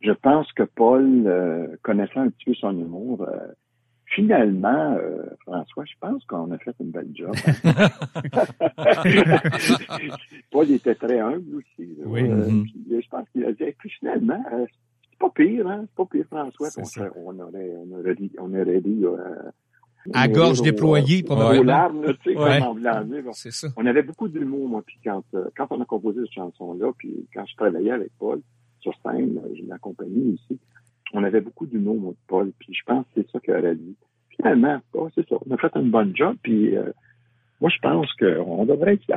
Je 0.00 0.12
pense 0.12 0.50
que 0.52 0.64
Paul, 0.64 1.24
euh, 1.26 1.66
connaissant 1.82 2.20
un 2.22 2.28
petit 2.30 2.46
peu 2.46 2.54
son 2.54 2.72
humour, 2.72 3.22
euh, 3.22 3.36
finalement, 4.14 4.94
euh, 4.98 5.22
François, 5.40 5.84
je 5.84 5.92
pense 6.00 6.24
qu'on 6.26 6.50
a 6.52 6.58
fait 6.58 6.74
une 6.80 6.90
belle 6.90 7.10
job. 7.14 7.34
Paul 10.50 10.70
était 10.70 10.94
très 10.94 11.18
humble 11.20 11.56
aussi. 11.56 11.88
là. 11.98 12.04
Oui. 12.06 12.22
Euh, 12.22 12.48
Mhm. 12.48 12.64
puis, 12.64 12.84
euh, 12.92 13.00
je 13.02 13.08
pense 13.08 13.28
qu'il 13.30 13.44
a 13.44 13.52
dit, 13.52 13.62
et 13.64 13.74
puis 13.78 13.90
finalement, 13.98 14.42
euh, 14.52 14.64
c'est 15.10 15.18
pas 15.18 15.30
pire, 15.30 15.66
hein? 15.68 15.84
C'est 15.86 15.94
pas 15.96 16.06
pire, 16.06 16.24
François. 16.30 16.68
On, 16.68 16.70
ça. 16.70 16.84
serait- 16.84 17.10
on 17.16 17.38
aurait, 17.38 17.72
on 17.76 17.98
aurait 17.98 18.14
dit, 18.14 18.30
on 18.38 18.54
aurait 18.54 18.80
dit, 18.80 19.04
À 20.12 20.28
gorge 20.28 20.62
déployée, 20.62 21.22
probablement. 21.22 21.90
Tu 22.22 22.32
sais, 22.32 22.38
Ouais. 22.38 22.60
C'est 23.32 23.52
ça. 23.52 23.68
On 23.76 23.86
avait 23.86 24.02
beaucoup 24.02 24.28
d'humour, 24.28 24.68
moi, 24.68 24.82
puis 24.86 24.98
quand, 25.04 25.24
quand 25.56 25.66
on 25.70 25.80
a 25.80 25.84
composé 25.84 26.20
cette 26.22 26.32
chanson-là, 26.34 26.92
puis 26.98 27.26
quand 27.34 27.44
je 27.46 27.56
travaillais 27.56 27.92
avec 27.92 28.10
Paul 28.18 28.40
sur 28.80 28.92
scène, 29.02 29.40
je 29.56 29.62
l'accompagnais 29.66 30.34
ici, 30.34 30.58
on 31.14 31.24
avait 31.24 31.40
beaucoup 31.40 31.66
d'humour, 31.66 32.14
Paul, 32.26 32.52
puis 32.58 32.74
je 32.74 32.82
pense 32.84 33.04
que 33.06 33.22
c'est 33.22 33.30
ça 33.30 33.40
qu'il 33.40 33.54
aurait 33.54 33.76
dit. 33.76 33.96
Finalement, 34.36 34.80
oh, 34.94 35.08
c'est 35.14 35.26
ça, 35.28 35.36
on 35.46 35.54
a 35.54 35.56
fait 35.56 35.74
un 35.76 35.84
bon 35.84 36.14
job, 36.14 36.36
puis 36.42 36.76
euh, 36.76 36.90
moi, 37.60 37.70
je 37.74 37.78
pense 37.80 38.06
qu'on 38.18 38.66
devrait 38.66 38.94
être 38.94 39.04
fiers. 39.04 39.14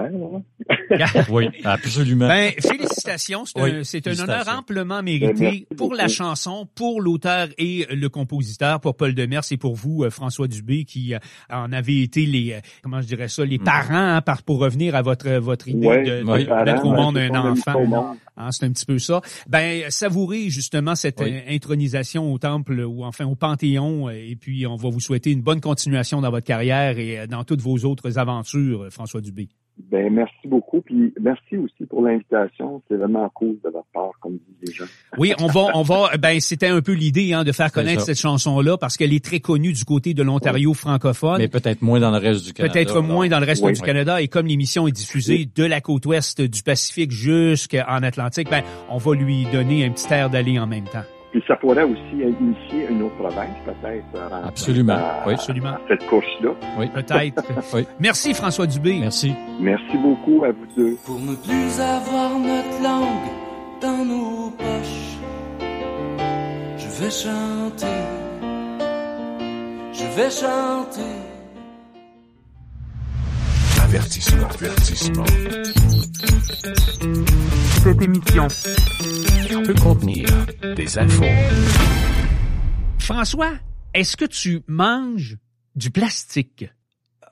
là. 1.00 1.08
Oui, 1.30 1.50
absolument. 1.66 2.28
Ben, 2.28 2.52
félicitations. 2.60 3.46
C'est 3.46 3.62
Oui, 3.62 3.72
un, 3.72 3.84
c'est 3.84 4.08
un 4.08 4.12
honneur 4.12 4.26
félicitations. 4.28 4.60
amplement 4.60 4.98
Ben, 5.00 5.06
mérité 5.06 5.34
merci 5.40 5.68
pour 5.76 5.94
la 5.94 6.08
chanson, 6.08 6.68
pour 6.76 7.02
l'auteur 7.02 7.48
et 7.58 7.86
le 7.92 8.08
compositeur, 8.10 8.80
pour 8.80 8.96
Paul 8.96 9.14
Demers 9.14 9.42
et 9.52 9.58
pour 9.58 9.76
vous, 9.76 10.04
euh, 10.04 10.10
François 10.10 10.48
Dubé, 10.48 10.86
qui 10.86 11.14
euh, 11.14 11.20
en 11.50 11.72
avez 11.74 12.02
été 12.04 12.26
les, 12.26 12.54
euh, 12.54 12.60
comment 12.84 13.02
je 13.02 13.08
dirais 13.08 13.28
ça, 13.28 13.44
les 13.44 13.60
parents, 13.60 13.96
hein, 13.96 14.22
par, 14.22 14.44
pour 14.44 14.60
revenir 14.60 14.96
à 14.96 15.02
votre, 15.02 15.30
votre 15.40 15.68
idée 15.68 15.88
Ouais, 15.88 16.04
de, 16.04 16.24
mettre 16.64 16.86
au 16.86 16.92
monde 16.94 17.18
un 17.18 17.30
enfant. 17.36 17.76
au 17.82 17.86
monde. 17.86 18.16
Hein, 18.38 18.52
c'est 18.52 18.66
un 18.66 18.72
petit 18.72 18.86
peu 18.86 19.00
ça. 19.00 19.22
Ben, 19.50 19.90
savourez 19.90 20.50
justement 20.50 20.94
cette 20.96 21.20
Oui. 21.22 21.34
intronisation 21.50 22.32
au 22.32 22.38
temple 22.38 22.82
ou 22.82 23.04
enfin 23.04 23.26
au 23.26 23.36
Panthéon, 23.36 24.10
et 24.12 24.38
puis 24.40 24.68
on 24.68 24.76
va 24.76 24.90
vous 24.90 25.00
souhaiter 25.00 25.32
une 25.32 25.42
bonne 25.42 25.60
continuation 25.60 26.22
dans 26.22 26.30
votre 26.30 26.46
carrière 26.46 27.00
et 27.00 27.26
dans 27.28 27.44
toutes 27.44 27.62
vos 27.62 27.78
autres 27.80 28.20
aventures, 28.20 28.37
euh, 28.56 28.90
François 28.90 29.22
Dubé. 29.22 29.50
Ben, 29.92 30.12
merci 30.12 30.48
beaucoup, 30.48 30.82
puis 30.82 31.14
merci 31.22 31.56
aussi 31.56 31.86
pour 31.88 32.02
l'invitation. 32.02 32.82
C'est 32.88 32.96
vraiment 32.96 33.30
cool 33.30 33.58
de 33.64 33.70
votre 33.70 33.86
part, 33.94 34.10
comme 34.20 34.34
disent 34.34 34.70
les 34.70 34.74
gens. 34.74 34.86
Oui, 35.20 35.34
on 35.40 35.48
va, 35.48 35.68
on 35.76 35.84
va. 35.84 36.10
Ben, 36.18 36.40
c'était 36.40 36.68
un 36.68 36.82
peu 36.82 36.94
l'idée 36.94 37.34
hein, 37.34 37.44
de 37.44 37.52
faire 37.52 37.72
connaître 37.72 38.02
cette 38.02 38.20
chanson-là 38.20 38.78
parce 38.78 38.98
qu'elle 38.98 39.14
est 39.14 39.24
très 39.24 39.40
connue 39.40 39.74
du 39.74 39.86
côté 39.86 40.16
de 40.16 40.24
l'Ontario 40.24 40.74
francophone. 40.74 41.38
Mais 41.38 41.48
peut-être 41.48 41.84
moins 41.84 42.00
dans 42.00 42.10
le 42.10 42.18
reste 42.18 42.44
du 42.44 42.54
Canada. 42.54 42.74
Peut-être 42.74 43.02
moins 43.02 43.28
dans 43.28 43.40
le 43.40 43.46
reste 43.46 43.64
Oui. 43.64 43.74
du 43.74 43.82
Canada. 43.82 44.20
Et 44.20 44.28
comme 44.28 44.48
l'émission 44.48 44.88
est 44.88 44.92
diffusée 44.92 45.48
de 45.56 45.64
la 45.64 45.80
côte 45.80 46.06
ouest 46.08 46.42
du 46.42 46.64
Pacifique 46.64 47.12
jusqu'en 47.12 48.02
Atlantique, 48.02 48.50
ben, 48.50 48.64
on 48.90 48.98
va 48.98 49.14
lui 49.14 49.46
donner 49.52 49.86
un 49.86 49.92
petit 49.92 50.12
air 50.12 50.32
d'aller 50.32 50.58
en 50.58 50.66
même 50.66 50.86
temps. 50.86 51.04
Puis 51.32 51.44
ça 51.48 51.56
pourrait 51.58 51.84
aussi 51.84 52.00
initier 52.14 52.88
une 52.90 53.04
autre 53.04 53.16
province, 53.18 53.50
peut-être. 53.66 54.06
euh, 54.16 54.30
en- 54.32 54.48
Absolument, 54.48 54.94
à- 54.94 55.24
oui. 55.28 55.34
Absolument. 55.34 55.70
à 55.70 55.82
cette 55.90 56.06
course-là. 56.08 56.52
Oui. 56.80 56.88
Peut-être. 56.94 57.44
Oui. 57.74 57.86
Merci 58.00 58.34
François 58.34 58.66
Dubé. 58.66 58.98
Merci. 59.00 59.34
Merci 59.60 59.98
beaucoup 59.98 60.44
à 60.46 60.52
vous 60.52 60.66
deux. 60.76 60.96
Pour 61.06 61.20
ne 61.20 61.36
plus 61.36 61.80
avoir 61.82 62.40
notre 62.40 62.82
langue 62.82 63.30
dans 63.82 64.06
nos 64.06 64.50
poches. 64.52 65.18
Je 66.78 67.04
vais 67.04 67.12
chanter, 67.12 67.86
je 69.94 70.04
vais 70.16 70.30
chanter. 70.32 71.02
Avertissement. 73.84 74.48
Avertissement. 74.48 75.24
Cette 77.84 78.02
émission 78.02 78.48
Peut 79.68 79.74
contenir 79.74 80.26
des 80.78 80.98
infos. 80.98 81.26
François, 83.00 83.52
est-ce 83.94 84.16
que 84.16 84.24
tu 84.24 84.62
manges 84.68 85.36
du 85.76 85.92
plastique? 85.92 86.70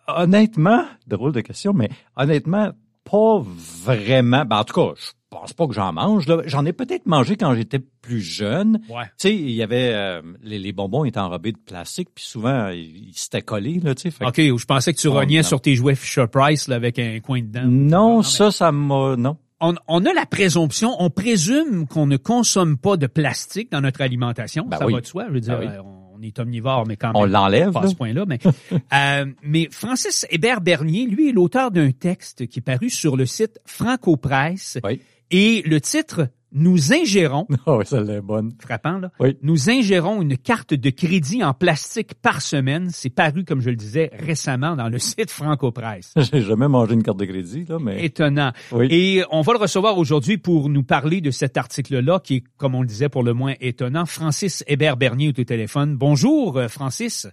Honnêtement, 0.10 0.84
drôle 1.08 1.32
de 1.32 1.39
question, 1.39 1.71
mais 1.71 1.89
honnêtement, 2.17 2.71
pas 3.10 3.41
vraiment. 3.86 4.43
Ben, 4.43 4.58
en 4.58 4.63
tout 4.65 4.74
cas, 4.74 4.93
je 4.98 5.12
pense 5.30 5.54
pas 5.54 5.65
que 5.67 5.74
j'en 5.74 5.93
mange. 5.93 6.28
là. 6.28 6.41
J'en 6.45 6.65
ai 6.65 6.74
peut-être 6.74 7.06
mangé 7.06 7.38
quand 7.38 7.56
j'étais 7.56 7.80
plus 7.80 8.19
jeune. 8.19 8.82
Ouais. 8.89 9.06
Tu 9.06 9.30
sais, 9.30 9.34
il 9.36 9.52
y 9.52 9.63
avait 9.63 9.93
euh, 9.93 10.21
les, 10.43 10.60
les 10.60 10.74
bonbons 10.74 11.06
étaient 11.06 11.19
enrobés 11.19 11.54
de 11.54 11.58
plastique, 11.58 12.10
puis 12.13 12.26
souvent 12.26 12.67
ils 12.67 13.13
s'étaient 13.15 13.41
collés 13.43 13.80
là, 13.80 13.95
tu 13.95 14.12
sais. 14.12 14.17
que- 14.19 14.26
OK, 14.52 14.60
je 14.60 14.65
pensais 14.65 14.93
que 14.93 15.00
tu 15.00 15.08
rognais 15.08 15.38
non. 15.38 15.43
sur 15.48 15.62
tes 15.62 15.76
jouets 15.76 15.95
Fisher 15.95 16.26
Price 16.30 16.67
là, 16.67 16.76
avec 16.76 17.00
un 17.00 17.17
coin 17.21 17.39
dedans. 17.41 17.63
Non, 17.65 18.17
mais- 18.17 18.24
ça, 18.24 18.52
ça 18.52 18.74
m'a 18.74 19.15
non. 19.15 19.38
On, 19.62 19.76
on 19.88 20.06
a 20.06 20.13
la 20.13 20.26
présomption, 20.26 20.96
on 21.00 21.10
présume 21.10 21.88
qu'on 21.88 22.06
ne 22.08 22.18
consomme 22.18 22.78
pas 22.78 22.98
de 22.98 23.08
plastique 23.08 23.72
dans 23.72 23.82
notre 23.82 24.02
alimentation. 24.02 24.65
Ben 24.68 24.78
ça 24.78 24.86
oui. 24.86 24.94
va 24.94 25.02
de 25.02 25.06
soi. 25.06 25.26
Je 25.30 25.34
veux 25.34 25.39
dire, 25.39 25.58
Ben 25.60 25.68
oui. 25.68 25.74
euh, 25.78 25.82
on 26.18 26.22
est 26.22 26.39
omnivore, 26.39 26.86
mais 26.88 26.96
quand 26.98 27.08
même. 27.13 27.15
On 27.22 27.26
l'enlève. 27.26 27.72
pas 27.72 27.82
à 27.84 27.88
ce 27.88 27.96
point-là, 27.96 28.26
mais, 28.28 28.39
euh, 28.94 29.26
mais 29.44 29.68
Francis 29.72 30.26
Hébert 30.30 30.62
Bernier, 30.62 31.08
lui, 31.08 31.30
est 31.30 31.34
l'auteur 31.34 31.72
d'un 31.72 31.91
texte 31.91 32.48
qui 32.48 32.60
est 32.60 32.62
paru 32.62 32.89
sur 32.89 33.15
le 33.18 33.26
site 33.26 33.60
Franco 33.65 34.18
Presse. 34.18 34.78
Oui. 34.84 35.02
Et 35.32 35.62
le 35.65 35.82
titre, 35.82 36.28
Nous 36.58 36.94
ingérons, 36.94 37.46
oui, 37.68 37.86
ça 37.86 38.00
l'est 38.02 38.22
bonne. 38.22 38.54
frappant, 38.60 38.98
là, 38.98 39.12
Oui. 39.20 39.38
nous 39.41 39.70
ingérons 39.70 40.22
une 40.22 40.38
carte 40.38 40.74
de 40.74 40.89
crédit 40.89 41.44
en 41.44 41.54
plastique 41.54 42.13
par 42.22 42.41
semaine. 42.41 42.88
C'est 42.91 43.10
paru, 43.10 43.44
comme 43.44 43.60
je 43.60 43.70
le 43.70 43.76
disais, 43.76 44.10
récemment 44.18 44.78
dans 44.78 44.88
le 44.88 44.98
site 45.00 45.32
Franco 45.32 45.72
Presse. 45.74 46.13
J'ai 46.32 46.41
jamais 46.41 46.70
mangé 46.70 46.94
une 46.94 47.04
carte 47.04 47.20
de 47.20 47.26
crédit 47.26 47.65
là, 47.68 47.78
mais 47.82 48.06
Étonnant. 48.06 48.54
oui. 48.72 48.88
Et 48.89 49.24
on 49.32 49.41
va 49.41 49.52
le 49.54 49.60
recevoir 49.60 49.98
aujourd'hui 49.98 50.38
pour 50.38 50.70
nous 50.70 50.84
parler 50.84 51.20
de 51.20 51.30
cet 51.30 51.58
article-là, 51.58 52.20
qui 52.24 52.36
est, 52.36 52.44
comme 52.56 52.74
on 52.74 52.82
le 52.82 52.88
disait, 52.88 53.10
pour 53.10 53.24
le 53.24 53.34
moins 53.34 53.56
étonnant. 53.60 54.06
Francis 54.06 54.63
Hébert-Bernier 54.68 55.28
est 55.30 55.39
au 55.39 55.44
téléphone. 55.44 55.98
Bonjour, 55.98 56.58
euh, 56.58 56.70
Francis. 56.70 57.28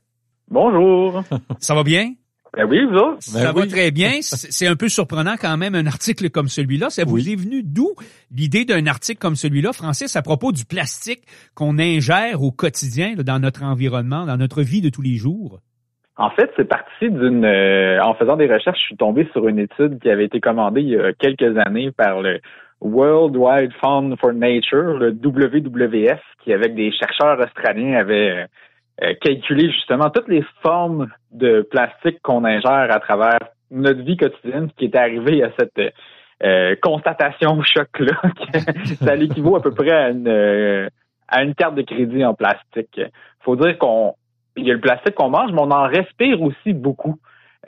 Bonjour. 0.51 1.23
Ça 1.61 1.75
va 1.77 1.85
bien? 1.85 2.13
Ben 2.55 2.67
oui, 2.69 2.85
vous 2.85 2.97
autres? 2.97 3.17
Ça 3.23 3.47
Ben 3.47 3.53
va 3.53 3.63
oui. 3.63 3.69
très 3.69 3.91
bien. 3.91 4.11
C'est 4.21 4.53
c'est 4.53 4.67
un 4.67 4.77
peu 4.77 4.89
surprenant 4.89 5.37
quand 5.41 5.57
même, 5.57 5.75
un 5.75 5.87
article 5.87 6.29
comme 6.31 6.49
celui-là. 6.49 6.91
Ça 6.91 7.05
vous 7.05 7.15
Oui. 7.15 7.33
est 7.33 7.37
venu 7.37 7.63
d'où 7.63 7.89
l'idée 8.31 8.65
d'un 8.67 8.87
article 8.87 9.19
comme 9.21 9.37
celui-là, 9.37 9.73
Francis, 9.73 10.17
à 10.17 10.23
propos 10.23 10.53
du 10.53 10.65
plastique 10.67 11.23
qu'on 11.55 11.79
ingère 11.79 12.43
au 12.43 12.51
quotidien 12.53 13.15
là, 13.17 13.23
dans 13.23 13.39
notre 13.39 13.63
environnement, 13.63 14.27
dans 14.27 14.37
notre 14.37 14.63
vie 14.63 14.83
de 14.83 14.91
tous 14.91 15.01
les 15.03 15.17
jours? 15.17 15.61
En 16.19 16.29
fait, 16.31 16.51
c'est 16.57 16.69
parti 16.69 17.09
d'une. 17.09 17.45
euh, 17.47 17.99
en 18.03 18.15
faisant 18.15 18.37
des 18.37 18.47
recherches, 18.47 18.79
je 18.81 18.87
suis 18.87 18.97
tombé 18.97 19.27
sur 19.33 19.49
une 19.49 19.59
étude 19.59 19.99
qui 20.01 20.11
avait 20.11 20.27
été 20.27 20.39
commandée 20.41 20.83
il 20.83 20.91
y 20.91 20.97
a 20.99 21.15
quelques 21.15 21.57
années 21.57 21.91
par 21.91 22.21
le 22.21 22.39
World 22.83 23.35
Wide 23.35 23.73
Fund 23.81 24.15
for 24.21 24.35
Nature, 24.35 24.99
le 24.99 25.11
WWF, 25.13 26.21
qui 26.45 26.53
avec 26.53 26.75
des 26.75 26.93
chercheurs 26.93 27.39
australiens 27.43 27.95
avait 27.95 28.47
euh, 29.03 29.15
calculé 29.21 29.71
justement 29.71 30.11
toutes 30.11 30.29
les 30.29 30.45
formes 30.63 31.09
de 31.33 31.63
plastique 31.63 32.21
qu'on 32.23 32.45
ingère 32.45 32.89
à 32.91 33.01
travers 33.01 33.39
notre 33.71 34.03
vie 34.03 34.17
quotidienne, 34.17 34.69
ce 34.71 34.75
qui 34.77 34.85
est 34.85 34.97
arrivé 34.97 35.43
à 35.43 35.51
cette 35.59 35.95
euh, 36.45 36.77
constatation 36.81 37.61
choc-là, 37.63 38.21
ça 39.01 39.17
l'équivaut 39.17 39.57
à 39.57 39.63
peu 39.63 39.73
près 39.73 39.91
à 39.91 40.11
une, 40.11 40.29
euh, 40.29 40.89
à 41.27 41.45
carte 41.55 41.75
de 41.75 41.83
crédit 41.83 42.25
en 42.25 42.35
plastique. 42.35 43.01
faut 43.41 43.57
dire 43.57 43.79
qu'on 43.79 44.15
il 44.57 44.67
y 44.67 44.71
a 44.71 44.75
le 44.75 44.81
plastique 44.81 45.15
qu'on 45.15 45.31
mange, 45.31 45.51
mais 45.53 45.63
on 45.63 45.71
en 45.71 45.89
respire 45.89 46.43
aussi 46.43 46.75
beaucoup. 46.75 47.19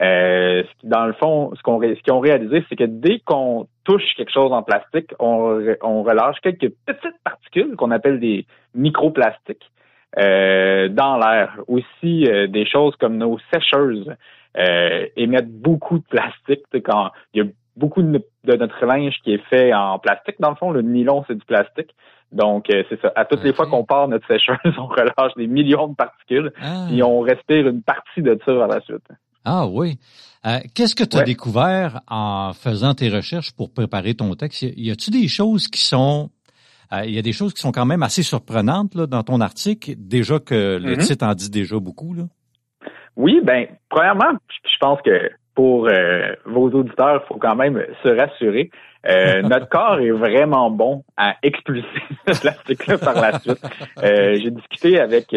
Euh, 0.01 0.61
dans 0.83 1.05
le 1.05 1.13
fond, 1.13 1.51
ce 1.55 1.61
qu'on 1.63 1.81
ce 1.81 2.01
qu'ils 2.01 2.13
ont 2.13 2.19
réalisé, 2.19 2.63
c'est 2.69 2.75
que 2.75 2.83
dès 2.83 3.19
qu'on 3.19 3.67
touche 3.83 4.03
quelque 4.15 4.31
chose 4.31 4.51
en 4.51 4.61
plastique, 4.61 5.11
on 5.19 6.03
relâche 6.03 6.37
quelques 6.43 6.71
petites 6.85 7.17
particules 7.23 7.75
qu'on 7.75 7.91
appelle 7.91 8.19
des 8.19 8.45
microplastiques 8.75 9.71
euh, 10.17 10.87
dans 10.89 11.17
l'air. 11.17 11.57
Aussi, 11.67 12.25
euh, 12.25 12.47
des 12.47 12.65
choses 12.65 12.95
comme 12.97 13.17
nos 13.17 13.37
sécheuses 13.53 14.13
euh, 14.57 15.05
émettent 15.17 15.51
beaucoup 15.51 15.97
de 15.99 16.05
plastique. 16.09 16.63
Quand 16.85 17.11
il 17.33 17.43
y 17.43 17.45
a 17.45 17.49
beaucoup 17.75 18.01
de, 18.01 18.21
de 18.45 18.55
notre 18.55 18.85
linge 18.85 19.15
qui 19.23 19.33
est 19.33 19.43
fait 19.49 19.73
en 19.73 19.99
plastique, 19.99 20.35
dans 20.39 20.49
le 20.51 20.55
fond, 20.55 20.71
le 20.71 20.81
nylon, 20.81 21.23
c'est 21.27 21.35
du 21.35 21.45
plastique. 21.45 21.93
Donc, 22.31 22.69
euh, 22.69 22.83
c'est 22.89 22.99
ça. 23.01 23.11
À 23.15 23.25
toutes 23.25 23.43
les 23.43 23.53
fois 23.53 23.67
qu'on 23.67 23.83
part 23.83 24.07
notre 24.07 24.27
sécheuse, 24.27 24.57
on 24.77 24.87
relâche 24.87 25.33
des 25.37 25.47
millions 25.47 25.87
de 25.89 25.95
particules, 25.95 26.51
Ah. 26.61 26.85
puis 26.89 27.03
on 27.03 27.19
respire 27.19 27.67
une 27.67 27.81
partie 27.81 28.21
de 28.21 28.37
ça 28.45 28.53
par 28.53 28.67
la 28.67 28.81
suite. 28.81 29.07
Ah 29.43 29.67
oui. 29.67 29.99
Euh, 30.45 30.57
Qu'est-ce 30.73 30.95
que 30.95 31.03
tu 31.03 31.17
as 31.17 31.19
Ouais. 31.19 31.25
découvert 31.25 32.01
en 32.07 32.51
faisant 32.53 32.93
tes 32.95 33.09
recherches 33.09 33.51
pour 33.55 33.71
préparer 33.73 34.15
ton 34.15 34.33
texte? 34.35 34.63
Y 34.63 34.87
y 34.87 34.91
a-tu 34.91 35.11
des 35.11 35.27
choses 35.27 35.67
qui 35.67 35.81
sont... 35.81 36.29
euh, 36.93 37.05
Il 37.05 37.13
y 37.13 37.19
a 37.19 37.21
des 37.21 37.33
choses 37.33 37.53
qui 37.53 37.61
sont 37.61 37.71
quand 37.71 37.85
même 37.85 38.03
assez 38.03 38.23
surprenantes 38.23 38.95
là, 38.95 39.05
dans 39.07 39.23
ton 39.23 39.41
article, 39.41 39.91
déjà 39.97 40.39
que 40.39 40.77
le 40.77 40.91
Mhm. 40.95 40.97
titre 40.99 41.25
en 41.25 41.33
dit 41.33 41.49
déjà 41.49 41.79
beaucoup. 41.79 42.13
Là. 42.13 42.23
Oui, 43.15 43.39
ben, 43.43 43.67
premièrement, 43.89 44.33
je 44.63 44.77
pense 44.79 45.01
que 45.01 45.29
pour 45.53 45.87
euh, 45.87 46.33
vos 46.45 46.69
auditeurs, 46.71 47.21
il 47.23 47.27
faut 47.27 47.37
quand 47.39 47.55
même 47.55 47.81
se 48.03 48.09
rassurer. 48.09 48.69
Euh, 49.07 49.41
notre 49.43 49.69
corps 49.69 49.99
est 49.99 50.11
vraiment 50.11 50.69
bon 50.69 51.03
à 51.15 51.35
expulser 51.43 51.87
ce 52.27 52.41
plastique-là 52.41 52.97
par 52.97 53.15
la 53.15 53.39
suite. 53.39 53.61
Euh, 54.03 54.35
J'ai 54.41 54.51
discuté 54.51 54.99
avec 54.99 55.33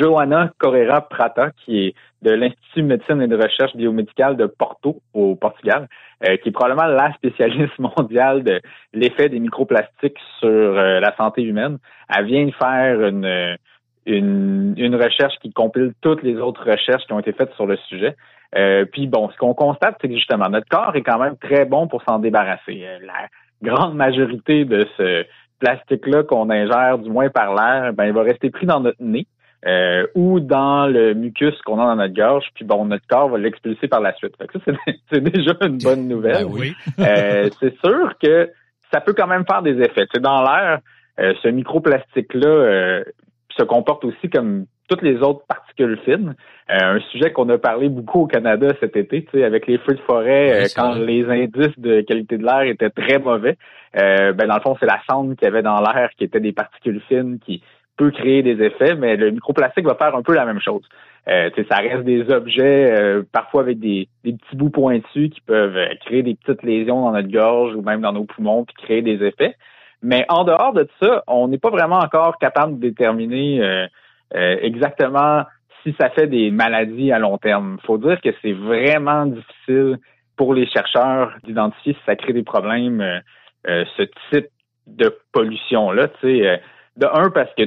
Johanna 0.00 0.50
Correira 0.58 1.02
Prata, 1.08 1.50
qui 1.64 1.86
est 1.88 1.94
de 2.22 2.30
l'Institut 2.30 2.82
de 2.82 2.86
médecine 2.86 3.20
et 3.20 3.26
de 3.28 3.36
recherche 3.36 3.76
biomédicale 3.76 4.36
de 4.36 4.46
Porto, 4.46 5.00
au 5.12 5.34
Portugal, 5.36 5.88
euh, 6.26 6.36
qui 6.36 6.48
est 6.48 6.52
probablement 6.52 6.86
la 6.86 7.12
spécialiste 7.14 7.78
mondiale 7.98 8.42
de 8.42 8.60
l'effet 8.92 9.28
des 9.28 9.40
microplastiques 9.40 10.18
sur 10.40 10.48
euh, 10.48 11.00
la 11.00 11.14
santé 11.16 11.42
humaine. 11.42 11.78
Elle 12.14 12.26
vient 12.26 12.46
de 12.46 12.52
faire 12.52 13.00
une, 13.02 13.24
euh, 13.24 13.56
une, 14.06 14.74
une 14.76 14.96
recherche 14.96 15.34
qui 15.40 15.52
compile 15.52 15.92
toutes 16.00 16.22
les 16.22 16.36
autres 16.36 16.68
recherches 16.70 17.04
qui 17.06 17.12
ont 17.12 17.20
été 17.20 17.32
faites 17.32 17.52
sur 17.54 17.66
le 17.66 17.76
sujet. 17.88 18.14
Euh, 18.56 18.84
puis 18.84 19.06
bon, 19.06 19.30
ce 19.30 19.36
qu'on 19.36 19.54
constate, 19.54 19.96
c'est 20.00 20.08
que 20.08 20.14
justement, 20.14 20.48
notre 20.48 20.68
corps 20.68 20.94
est 20.94 21.02
quand 21.02 21.18
même 21.18 21.36
très 21.36 21.64
bon 21.64 21.88
pour 21.88 22.02
s'en 22.04 22.18
débarrasser. 22.18 22.84
Euh, 22.84 22.98
la 23.04 23.28
grande 23.62 23.94
majorité 23.94 24.64
de 24.64 24.86
ce 24.96 25.24
plastique-là 25.58 26.22
qu'on 26.24 26.50
ingère, 26.50 26.98
du 26.98 27.10
moins 27.10 27.30
par 27.30 27.54
l'air, 27.54 27.92
ben, 27.92 28.04
il 28.04 28.12
va 28.12 28.22
rester 28.22 28.50
pris 28.50 28.66
dans 28.66 28.80
notre 28.80 29.02
nez. 29.02 29.26
Euh, 29.66 30.06
ou 30.14 30.40
dans 30.40 30.86
le 30.86 31.14
mucus 31.14 31.54
qu'on 31.62 31.80
a 31.80 31.86
dans 31.86 31.96
notre 31.96 32.14
gorge, 32.14 32.44
puis 32.54 32.64
bon, 32.64 32.84
notre 32.84 33.06
corps 33.06 33.28
va 33.28 33.38
l'expulser 33.38 33.88
par 33.88 34.00
la 34.00 34.14
suite. 34.14 34.36
Fait 34.36 34.46
que 34.46 34.58
ça, 34.58 34.72
c'est, 35.10 35.20
déjà 35.32 35.52
une 35.62 35.78
bonne 35.78 36.08
nouvelle. 36.08 36.44
Ben 36.44 36.50
oui. 36.50 36.74
Euh, 36.98 37.48
c'est 37.60 37.74
sûr 37.78 38.12
que 38.22 38.50
ça 38.92 39.00
peut 39.00 39.14
quand 39.14 39.26
même 39.26 39.44
faire 39.46 39.62
des 39.62 39.80
effets. 39.80 40.06
Tu 40.06 40.14
sais, 40.14 40.20
dans 40.20 40.42
l'air, 40.42 40.80
euh, 41.18 41.32
ce 41.42 41.48
microplastique-là 41.48 42.48
euh, 42.48 43.04
se 43.56 43.62
comporte 43.62 44.04
aussi 44.04 44.28
comme 44.28 44.66
toutes 44.88 45.02
les 45.02 45.16
autres 45.22 45.46
particules 45.46 45.98
fines. 46.04 46.34
Euh, 46.70 46.96
un 46.96 47.00
sujet 47.10 47.32
qu'on 47.32 47.48
a 47.48 47.58
parlé 47.58 47.88
beaucoup 47.88 48.22
au 48.22 48.26
Canada 48.26 48.68
cet 48.80 48.96
été, 48.96 49.24
tu 49.24 49.30
sais, 49.32 49.44
avec 49.44 49.66
les 49.66 49.78
feux 49.78 49.94
de 49.94 50.00
forêt, 50.00 50.62
Oui, 50.62 50.68
quand 50.76 50.90
vrai. 50.90 51.06
les 51.06 51.24
indices 51.24 51.78
de 51.78 52.02
qualité 52.02 52.36
de 52.36 52.44
l'air 52.44 52.62
étaient 52.62 52.90
très 52.90 53.18
mauvais. 53.18 53.56
Euh, 53.96 54.32
ben 54.32 54.48
dans 54.48 54.56
le 54.56 54.60
fond, 54.60 54.76
c'est 54.80 54.86
la 54.86 55.00
cendre 55.08 55.34
qu'il 55.36 55.46
y 55.46 55.48
avait 55.48 55.62
dans 55.62 55.80
l'air 55.80 56.10
qui 56.18 56.24
était 56.24 56.40
des 56.40 56.52
particules 56.52 57.00
fines 57.08 57.38
qui 57.38 57.62
peut 57.96 58.10
créer 58.10 58.42
des 58.42 58.62
effets, 58.64 58.94
mais 58.94 59.16
le 59.16 59.30
microplastique 59.30 59.86
va 59.86 59.94
faire 59.94 60.14
un 60.14 60.22
peu 60.22 60.34
la 60.34 60.44
même 60.44 60.60
chose. 60.60 60.82
Euh, 61.28 61.48
ça 61.70 61.78
reste 61.78 62.04
des 62.04 62.30
objets, 62.30 62.92
euh, 62.92 63.22
parfois 63.32 63.62
avec 63.62 63.78
des, 63.78 64.08
des 64.24 64.32
petits 64.34 64.56
bouts 64.56 64.70
pointus 64.70 65.30
qui 65.30 65.40
peuvent 65.40 65.76
euh, 65.76 65.94
créer 66.04 66.22
des 66.22 66.34
petites 66.34 66.62
lésions 66.62 67.02
dans 67.02 67.12
notre 67.12 67.30
gorge 67.30 67.74
ou 67.74 67.82
même 67.82 68.02
dans 68.02 68.12
nos 68.12 68.24
poumons 68.24 68.64
puis 68.64 68.74
créer 68.74 69.02
des 69.02 69.24
effets. 69.24 69.56
Mais 70.02 70.26
en 70.28 70.44
dehors 70.44 70.74
de 70.74 70.86
ça, 71.00 71.24
on 71.26 71.48
n'est 71.48 71.58
pas 71.58 71.70
vraiment 71.70 71.98
encore 71.98 72.36
capable 72.38 72.78
de 72.78 72.88
déterminer 72.88 73.62
euh, 73.62 73.86
euh, 74.34 74.56
exactement 74.60 75.44
si 75.82 75.94
ça 75.98 76.10
fait 76.10 76.26
des 76.26 76.50
maladies 76.50 77.12
à 77.12 77.18
long 77.18 77.38
terme. 77.38 77.78
faut 77.86 77.98
dire 77.98 78.20
que 78.20 78.30
c'est 78.42 78.52
vraiment 78.52 79.26
difficile 79.26 79.98
pour 80.36 80.54
les 80.54 80.66
chercheurs 80.66 81.32
d'identifier 81.44 81.94
si 81.94 82.00
ça 82.06 82.16
crée 82.16 82.32
des 82.32 82.42
problèmes, 82.42 83.00
euh, 83.00 83.20
euh, 83.68 83.84
ce 83.96 84.02
type 84.30 84.48
de 84.86 85.16
pollution-là. 85.32 86.08
Euh, 86.24 86.56
de 86.96 87.06
un, 87.06 87.30
parce 87.30 87.52
que 87.54 87.62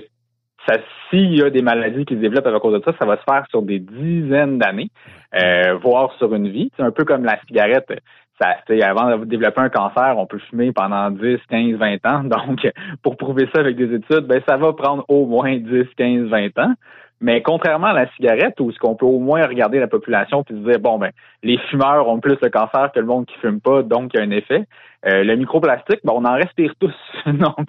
s'il 1.09 1.35
y 1.35 1.43
a 1.43 1.49
des 1.49 1.61
maladies 1.61 2.05
qui 2.05 2.15
se 2.15 2.19
développent 2.19 2.47
à 2.47 2.59
cause 2.59 2.79
de 2.79 2.83
ça, 2.83 2.93
ça 2.99 3.05
va 3.05 3.17
se 3.17 3.23
faire 3.23 3.45
sur 3.49 3.61
des 3.61 3.79
dizaines 3.79 4.57
d'années, 4.57 4.89
euh, 5.35 5.75
voire 5.81 6.13
sur 6.17 6.33
une 6.33 6.49
vie. 6.49 6.71
C'est 6.75 6.83
un 6.83 6.91
peu 6.91 7.05
comme 7.05 7.23
la 7.23 7.39
cigarette. 7.47 7.91
Avant 8.39 9.17
de 9.17 9.25
développer 9.25 9.61
un 9.61 9.69
cancer, 9.69 10.13
on 10.15 10.27
peut 10.27 10.37
fumer 10.49 10.71
pendant 10.71 11.09
10, 11.09 11.37
15, 11.49 11.77
20 11.77 12.05
ans. 12.05 12.23
Donc, 12.23 12.67
pour 13.01 13.17
prouver 13.17 13.49
ça 13.53 13.61
avec 13.61 13.75
des 13.75 13.95
études, 13.95 14.27
ben, 14.27 14.41
ça 14.47 14.57
va 14.57 14.73
prendre 14.73 15.03
au 15.07 15.25
moins 15.25 15.57
10, 15.57 15.85
15, 15.97 16.27
20 16.27 16.59
ans. 16.59 16.73
Mais 17.19 17.41
contrairement 17.41 17.87
à 17.87 17.93
la 17.93 18.07
cigarette, 18.11 18.59
où 18.59 18.71
ce 18.71 18.77
qu'on 18.77 18.95
peut 18.95 19.05
au 19.05 19.19
moins 19.19 19.45
regarder 19.47 19.79
la 19.79 19.87
population 19.87 20.43
puis 20.43 20.53
se 20.53 20.59
dire 20.59 20.79
bon 20.79 20.99
ben 20.99 21.09
les 21.41 21.57
fumeurs 21.69 22.07
ont 22.07 22.19
plus 22.19 22.37
le 22.41 22.49
cancer 22.49 22.91
que 22.93 22.99
le 22.99 23.07
monde 23.07 23.25
qui 23.25 23.35
fume 23.39 23.59
pas, 23.59 23.81
donc 23.81 24.11
il 24.13 24.19
y 24.19 24.21
a 24.21 24.25
un 24.25 24.29
effet. 24.29 24.65
Euh, 25.07 25.23
le 25.23 25.37
microplastique, 25.37 25.99
ben, 26.03 26.11
on 26.13 26.25
en 26.25 26.33
respire 26.33 26.73
tous, 26.79 26.93
donc 27.25 27.67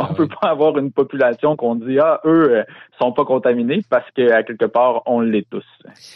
on 0.00 0.06
oui. 0.06 0.14
peut 0.16 0.28
pas 0.28 0.48
avoir 0.48 0.76
une 0.78 0.90
population 0.90 1.54
qu'on 1.54 1.76
dit 1.76 1.98
ah 2.00 2.20
eux 2.24 2.56
euh, 2.56 2.64
sont 3.00 3.12
pas 3.12 3.24
contaminés 3.24 3.82
parce 3.88 4.10
qu'à 4.10 4.42
quelque 4.42 4.64
part 4.64 5.02
on 5.06 5.20
l'est 5.20 5.48
tous. 5.48 5.64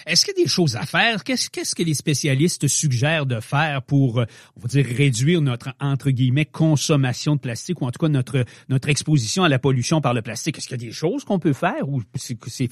Est-ce 0.07 0.25
qu'il 0.25 0.35
y 0.37 0.41
a 0.41 0.45
des 0.45 0.51
choses 0.51 0.75
à 0.75 0.83
faire? 0.83 1.23
Qu'est-ce 1.23 1.49
qu'est-ce 1.49 1.77
que 1.77 1.85
les 1.85 1.95
spécialistes 1.95 2.67
suggèrent 2.67 3.27
de 3.27 3.39
faire 3.39 3.83
pour, 3.83 4.19
euh, 4.19 4.25
on 4.57 4.63
va 4.63 4.69
dire, 4.69 4.85
réduire 4.85 5.43
notre, 5.43 5.69
entre 5.81 6.11
guillemets, 6.11 6.47
consommation 6.47 7.37
de 7.37 7.41
plastique 7.41 7.81
ou 7.81 7.85
en 7.85 7.93
tout 7.93 8.05
cas 8.05 8.09
notre, 8.09 8.45
notre 8.69 8.89
exposition 8.89 9.45
à 9.45 9.49
la 9.49 9.61
pollution 9.61 10.01
par 10.01 10.13
le 10.13 10.23
plastique? 10.23 10.59
Est-ce 10.59 10.67
qu'il 10.67 10.81
y 10.81 10.85
a 10.85 10.87
des 10.89 10.93
choses 10.93 11.25
qu'on 11.25 11.39
peut 11.39 11.53
faire 11.53 11.89
ou 11.89 12.01
c'est, 12.17 12.37
c'est, 12.47 12.69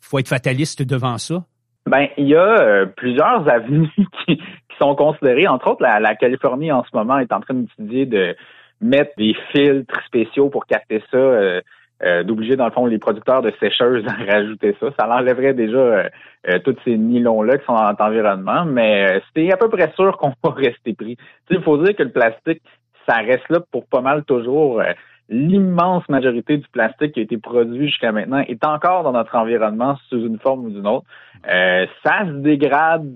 faut 0.00 0.18
être 0.18 0.28
fataliste 0.28 0.82
devant 0.82 1.18
ça? 1.18 1.44
Ben, 1.86 2.06
il 2.16 2.28
y 2.28 2.36
a 2.36 2.60
euh, 2.60 2.86
plusieurs 2.86 3.48
avenues 3.48 3.90
qui 4.26 4.40
sont 4.82 4.94
considérées. 4.94 5.46
Entre 5.46 5.68
autres, 5.68 5.82
la, 5.82 6.14
Californie 6.16 6.72
en 6.72 6.84
ce 6.84 6.90
moment 6.94 7.18
est 7.18 7.32
en 7.32 7.40
train 7.40 7.54
d'étudier 7.54 8.06
de 8.06 8.36
mettre 8.80 9.12
des 9.16 9.34
filtres 9.52 10.00
spéciaux 10.06 10.48
pour 10.48 10.66
capter 10.66 11.02
ça, 11.10 11.16
euh, 11.16 11.60
euh, 12.02 12.24
d'obliger 12.24 12.56
dans 12.56 12.64
le 12.64 12.72
fond 12.72 12.86
les 12.86 12.98
producteurs 12.98 13.42
de 13.42 13.52
sécheuses 13.60 14.04
à 14.08 14.12
rajouter 14.32 14.76
ça. 14.80 14.88
Ça 14.98 15.08
enlèverait 15.08 15.54
déjà 15.54 15.78
euh, 15.78 16.08
tous 16.64 16.76
ces 16.84 16.96
nylons-là 16.98 17.58
qui 17.58 17.64
sont 17.64 17.74
dans 17.74 17.84
notre 17.88 18.04
environnement, 18.04 18.64
mais 18.64 19.20
c'est 19.34 19.52
à 19.52 19.56
peu 19.56 19.68
près 19.68 19.92
sûr 19.94 20.16
qu'on 20.18 20.32
va 20.42 20.50
rester 20.56 20.94
pris. 20.94 21.16
Il 21.50 21.62
faut 21.62 21.78
dire 21.78 21.94
que 21.94 22.02
le 22.02 22.10
plastique, 22.10 22.62
ça 23.08 23.16
reste 23.18 23.48
là 23.50 23.60
pour 23.70 23.86
pas 23.86 24.00
mal 24.00 24.24
toujours. 24.24 24.82
L'immense 25.28 26.06
majorité 26.08 26.56
du 26.56 26.68
plastique 26.68 27.12
qui 27.12 27.20
a 27.20 27.22
été 27.22 27.38
produit 27.38 27.86
jusqu'à 27.86 28.10
maintenant 28.10 28.40
est 28.40 28.64
encore 28.64 29.04
dans 29.04 29.12
notre 29.12 29.34
environnement 29.36 29.96
sous 30.08 30.26
une 30.26 30.38
forme 30.40 30.66
ou 30.66 30.70
d'une 30.70 30.86
autre. 30.86 31.06
Ça 31.44 32.26
se 32.26 32.32
dégrade 32.42 33.08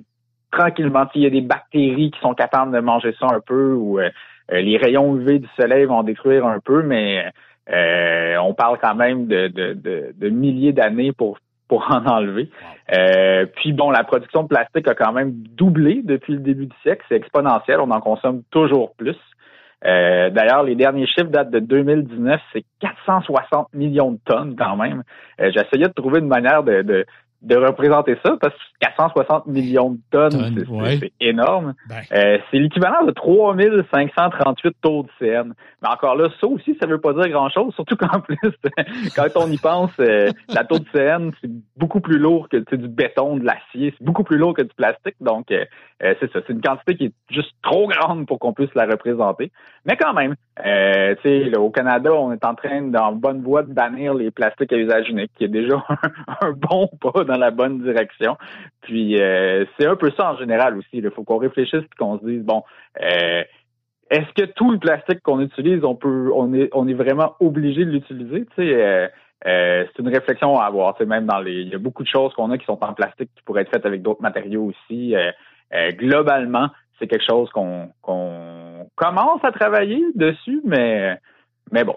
tranquillement. 0.50 1.06
Il 1.14 1.22
y 1.22 1.26
a 1.26 1.30
des 1.30 1.40
bactéries 1.40 2.10
qui 2.10 2.20
sont 2.20 2.34
capables 2.34 2.72
de 2.72 2.80
manger 2.80 3.14
ça 3.18 3.26
un 3.26 3.40
peu 3.40 3.72
ou 3.74 3.98
euh, 3.98 4.10
euh, 4.52 4.60
les 4.60 4.76
rayons 4.76 5.16
UV 5.16 5.40
du 5.40 5.48
soleil 5.58 5.84
vont 5.86 6.02
détruire 6.02 6.46
un 6.46 6.60
peu, 6.60 6.82
mais 6.82 7.24
euh, 7.72 8.36
on 8.38 8.54
parle 8.54 8.78
quand 8.80 8.94
même 8.94 9.26
de, 9.26 9.48
de, 9.48 9.72
de, 9.74 10.14
de 10.16 10.28
milliers 10.28 10.72
d'années 10.72 11.12
pour 11.12 11.38
pour 11.68 11.90
en 11.90 12.06
enlever. 12.06 12.48
Euh, 12.96 13.46
puis 13.56 13.72
bon, 13.72 13.90
la 13.90 14.04
production 14.04 14.44
de 14.44 14.48
plastique 14.48 14.86
a 14.88 14.94
quand 14.94 15.12
même 15.12 15.32
doublé 15.32 16.00
depuis 16.04 16.34
le 16.34 16.38
début 16.38 16.66
du 16.66 16.76
siècle. 16.82 17.04
C'est 17.08 17.16
exponentiel. 17.16 17.80
On 17.80 17.90
en 17.90 18.00
consomme 18.00 18.42
toujours 18.50 18.94
plus. 18.94 19.16
Euh, 19.84 20.30
D'ailleurs, 20.30 20.62
les 20.62 20.74
derniers 20.74 21.06
chiffres 21.06 21.30
datent 21.30 21.50
de 21.50 21.58
2019. 21.58 22.40
C'est 22.52 22.64
460 22.80 23.74
millions 23.74 24.12
de 24.12 24.18
tonnes 24.24 24.54
quand 24.56 24.76
même. 24.76 25.02
Euh, 25.40 25.50
J'essayais 25.52 25.88
de 25.88 25.92
trouver 25.92 26.20
une 26.20 26.28
manière 26.28 26.62
de, 26.62 26.82
de, 26.82 27.04
de 27.46 27.56
représenter 27.56 28.16
ça 28.24 28.36
parce 28.40 28.54
que 28.54 28.60
460 28.80 29.46
millions 29.46 29.90
de 29.90 29.98
tonnes, 30.10 30.30
Tonnes, 30.30 30.54
c'est 30.58 30.68
ouais. 30.68 31.12
énorme. 31.20 31.74
Ben, 31.88 32.00
Euh, 32.12 32.38
c'est 32.50 32.58
l'équivalent 32.58 33.04
de 33.04 33.12
3538 33.12 34.76
tours 34.82 35.04
de 35.04 35.10
CN. 35.18 35.54
Mais 35.82 35.88
encore 35.88 36.16
là, 36.16 36.28
ça 36.40 36.46
aussi, 36.46 36.76
ça 36.80 36.86
veut 36.86 37.00
pas 37.00 37.12
dire 37.12 37.28
grand-chose, 37.28 37.74
surtout 37.74 37.96
qu'en 37.96 38.20
plus, 38.20 38.36
quand 39.14 39.26
on 39.36 39.50
y 39.50 39.58
pense, 39.58 39.92
euh, 40.00 40.30
la 40.48 40.64
tour 40.64 40.80
de 40.80 40.86
CN, 40.92 41.30
c'est 41.40 41.50
beaucoup 41.76 42.00
plus 42.00 42.18
lourd 42.18 42.48
que 42.48 42.56
du 42.56 42.88
béton, 42.88 43.36
de 43.36 43.44
l'acier, 43.44 43.94
c'est 43.96 44.04
beaucoup 44.04 44.24
plus 44.24 44.38
lourd 44.38 44.54
que 44.54 44.62
du 44.62 44.74
plastique. 44.76 45.16
Donc, 45.20 45.50
euh, 45.50 45.64
euh, 46.02 46.14
c'est 46.20 46.30
ça, 46.32 46.40
c'est 46.46 46.52
une 46.52 46.60
quantité 46.60 46.96
qui 46.96 47.04
est 47.06 47.12
juste 47.30 47.52
trop 47.62 47.86
grande 47.88 48.26
pour 48.26 48.38
qu'on 48.38 48.52
puisse 48.52 48.74
la 48.74 48.86
représenter. 48.86 49.50
Mais 49.84 49.96
quand 49.96 50.12
même, 50.12 50.34
euh, 50.64 51.14
tu 51.22 51.22
sais, 51.22 51.44
là, 51.44 51.60
au 51.60 51.70
Canada, 51.70 52.12
on 52.12 52.32
est 52.32 52.44
en 52.44 52.54
train, 52.54 52.82
dans 52.82 53.12
bonne 53.12 53.42
voie, 53.42 53.62
de 53.62 53.72
bannir 53.72 54.14
les 54.14 54.30
plastiques 54.30 54.72
à 54.72 54.76
usage 54.76 55.08
unique, 55.08 55.30
qui 55.36 55.44
est 55.44 55.48
déjà 55.48 55.76
un, 55.88 56.48
un 56.48 56.52
bon 56.52 56.88
pas 57.00 57.24
dans 57.24 57.35
la 57.36 57.50
bonne 57.50 57.82
direction. 57.82 58.36
Puis, 58.82 59.20
euh, 59.20 59.64
c'est 59.78 59.86
un 59.86 59.96
peu 59.96 60.10
ça 60.16 60.32
en 60.32 60.36
général 60.36 60.76
aussi. 60.76 60.88
Il 60.92 61.10
faut 61.10 61.24
qu'on 61.24 61.38
réfléchisse 61.38 61.82
et 61.82 61.96
qu'on 61.98 62.18
se 62.18 62.24
dise, 62.24 62.42
bon, 62.42 62.62
euh, 63.00 63.42
est-ce 64.10 64.32
que 64.34 64.46
tout 64.52 64.70
le 64.70 64.78
plastique 64.78 65.20
qu'on 65.22 65.40
utilise, 65.40 65.84
on 65.84 65.94
peut, 65.94 66.30
on 66.34 66.54
est, 66.54 66.68
on 66.72 66.86
est 66.86 66.94
vraiment 66.94 67.34
obligé 67.40 67.84
de 67.84 67.90
l'utiliser? 67.90 68.46
Tu 68.56 68.62
sais, 68.62 69.08
euh, 69.46 69.84
c'est 69.86 70.02
une 70.02 70.08
réflexion 70.08 70.58
à 70.58 70.66
avoir. 70.66 70.94
Même 71.04 71.26
dans 71.26 71.40
les, 71.40 71.62
il 71.62 71.68
y 71.68 71.74
a 71.74 71.78
beaucoup 71.78 72.02
de 72.02 72.08
choses 72.08 72.32
qu'on 72.34 72.50
a 72.50 72.58
qui 72.58 72.66
sont 72.66 72.82
en 72.84 72.94
plastique 72.94 73.30
qui 73.34 73.42
pourraient 73.44 73.62
être 73.62 73.70
faites 73.70 73.86
avec 73.86 74.02
d'autres 74.02 74.22
matériaux 74.22 74.64
aussi. 74.64 75.14
Globalement, 75.72 76.68
c'est 76.98 77.06
quelque 77.06 77.26
chose 77.28 77.50
qu'on, 77.50 77.90
qu'on 78.02 78.88
commence 78.94 79.44
à 79.44 79.52
travailler 79.52 80.02
dessus, 80.14 80.60
mais, 80.64 81.18
mais 81.72 81.84
bon. 81.84 81.96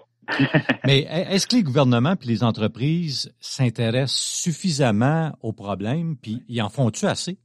Mais 0.86 1.00
est-ce 1.30 1.46
que 1.46 1.56
les 1.56 1.62
gouvernements 1.62 2.16
puis 2.16 2.28
les 2.28 2.44
entreprises 2.44 3.34
s'intéressent 3.40 4.14
suffisamment 4.42 5.32
au 5.42 5.52
problème, 5.52 6.16
puis 6.20 6.42
ils 6.48 6.62
en 6.62 6.68
font-tu 6.68 7.06
assez? 7.06 7.38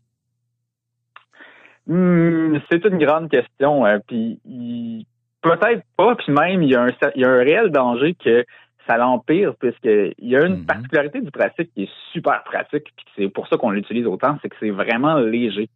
Hmm, 1.88 2.58
c'est 2.70 2.84
une 2.86 2.98
grande 2.98 3.30
question. 3.30 3.86
hein. 3.86 4.00
Puis 4.08 4.40
il- 4.46 5.06
peut-être 5.42 5.84
pas, 5.98 6.16
puis 6.16 6.32
même 6.34 6.64
il 6.64 6.72
y, 6.72 6.76
a 6.76 6.84
un, 6.84 6.90
il 7.16 7.22
y 7.22 7.26
a 7.26 7.30
un 7.30 7.38
réel 7.44 7.70
danger 7.72 8.16
que 8.16 8.44
ça 8.88 8.98
l'empire, 8.98 9.54
puisqu'il 9.60 10.14
y 10.20 10.36
a 10.36 10.46
une 10.46 10.58
Mhm. 10.60 10.66
particularité 10.66 11.22
du 11.22 11.32
plastique 11.32 11.72
qui 11.74 11.84
est 11.84 11.90
super 12.14 12.44
pratique, 12.44 12.86
puis 12.96 13.06
c'est 13.16 13.30
pour 13.30 13.48
ça 13.48 13.58
qu'on 13.58 13.70
l'utilise 13.72 14.06
autant, 14.08 14.38
c'est 14.42 14.50
que 14.50 14.56
c'est 14.60 14.70
vraiment 14.72 15.16
léger. 15.20 15.70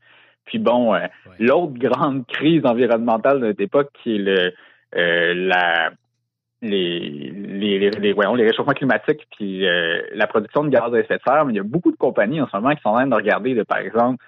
Puis 0.46 0.58
bon, 0.60 0.96
euh, 0.96 1.06
l'autre 1.40 1.74
grande 1.74 2.26
crise 2.28 2.66
environnementale 2.66 3.40
de 3.42 3.48
notre 3.48 3.62
époque, 3.62 3.90
qui 4.02 4.16
est 4.16 4.20
le 4.20 4.54
euh, 4.96 5.34
la 5.36 5.92
les 6.62 7.32
les, 7.34 7.80
les, 7.80 7.90
les, 7.92 8.14
voyons, 8.14 8.36
les 8.36 8.46
réchauffements 8.48 8.74
climatiques 8.74 9.26
puis 9.38 9.66
euh, 9.68 10.02
la 10.14 10.28
production 10.28 10.64
de 10.64 10.70
gaz 10.70 10.94
à 10.94 11.00
effet 11.00 11.16
de 11.18 11.22
serre, 11.26 11.46
mais 11.46 11.54
il 11.54 11.58
y 11.58 11.60
a 11.60 11.64
beaucoup 11.64 11.92
de 11.92 11.98
compagnies 11.98 12.42
en 12.42 12.48
ce 12.48 12.56
moment 12.58 12.74
qui 12.76 12.82
sont 12.82 12.90
en 12.90 12.94
train 12.96 13.08
de 13.08 13.16
regarder, 13.16 13.54
là, 13.54 13.64
par 13.66 13.80
exemple, 13.80 14.24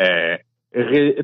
euh, 0.00 0.36
ré- 0.74 1.16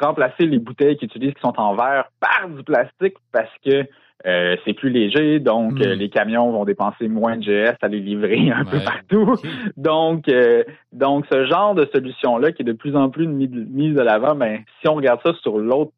remplacer 0.00 0.46
les 0.46 0.58
bouteilles 0.58 0.96
qu'ils 0.96 1.08
utilisent 1.08 1.34
qui 1.34 1.40
sont 1.40 1.58
en 1.58 1.74
verre 1.74 2.10
par 2.20 2.48
du 2.48 2.62
plastique 2.62 3.14
parce 3.32 3.50
que 3.64 3.84
euh, 4.26 4.56
c'est 4.64 4.72
plus 4.72 4.88
léger, 4.90 5.38
donc 5.40 5.72
Hmm. 5.74 5.82
euh, 5.82 5.94
les 5.96 6.08
camions 6.08 6.50
vont 6.50 6.64
dépenser 6.64 7.08
moins 7.08 7.36
de 7.36 7.42
GS 7.42 7.76
à 7.82 7.88
les 7.88 8.00
livrer 8.00 8.50
un 8.56 8.64
peu 8.64 8.78
partout. 8.80 9.34
Donc, 9.76 10.28
euh, 10.28 10.64
donc 10.92 11.26
ce 11.30 11.44
genre 11.44 11.74
de 11.74 11.86
solution-là 11.92 12.52
qui 12.52 12.62
est 12.62 12.64
de 12.64 12.72
plus 12.72 12.96
en 12.96 13.10
plus 13.10 13.26
mis- 13.26 13.48
mise 13.48 13.94
de 13.94 14.00
l'avant, 14.00 14.34
ben, 14.34 14.60
si 14.80 14.88
on 14.88 14.94
regarde 14.94 15.20
ça 15.24 15.32
sur 15.42 15.58
l'autre 15.58 15.92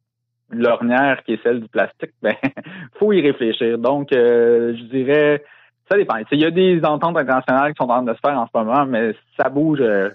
lornière 0.50 1.22
qui 1.24 1.34
est 1.34 1.42
celle 1.42 1.60
du 1.60 1.68
plastique, 1.68 2.12
ben, 2.22 2.34
faut 2.98 3.12
y 3.12 3.20
réfléchir. 3.20 3.78
Donc, 3.78 4.12
euh, 4.12 4.74
je 4.76 4.82
dirais, 4.84 5.44
ça 5.90 5.96
dépend. 5.96 6.16
Il 6.30 6.40
y 6.40 6.44
a 6.44 6.50
des 6.50 6.84
ententes 6.84 7.16
internationales 7.16 7.72
qui 7.72 7.78
sont 7.78 7.84
en 7.84 8.02
train 8.02 8.02
de 8.02 8.14
se 8.14 8.20
faire 8.20 8.38
en 8.38 8.46
ce 8.46 8.58
moment, 8.58 8.86
mais 8.86 9.14
ça 9.36 9.48
bouge 9.48 9.80
euh, 9.80 10.10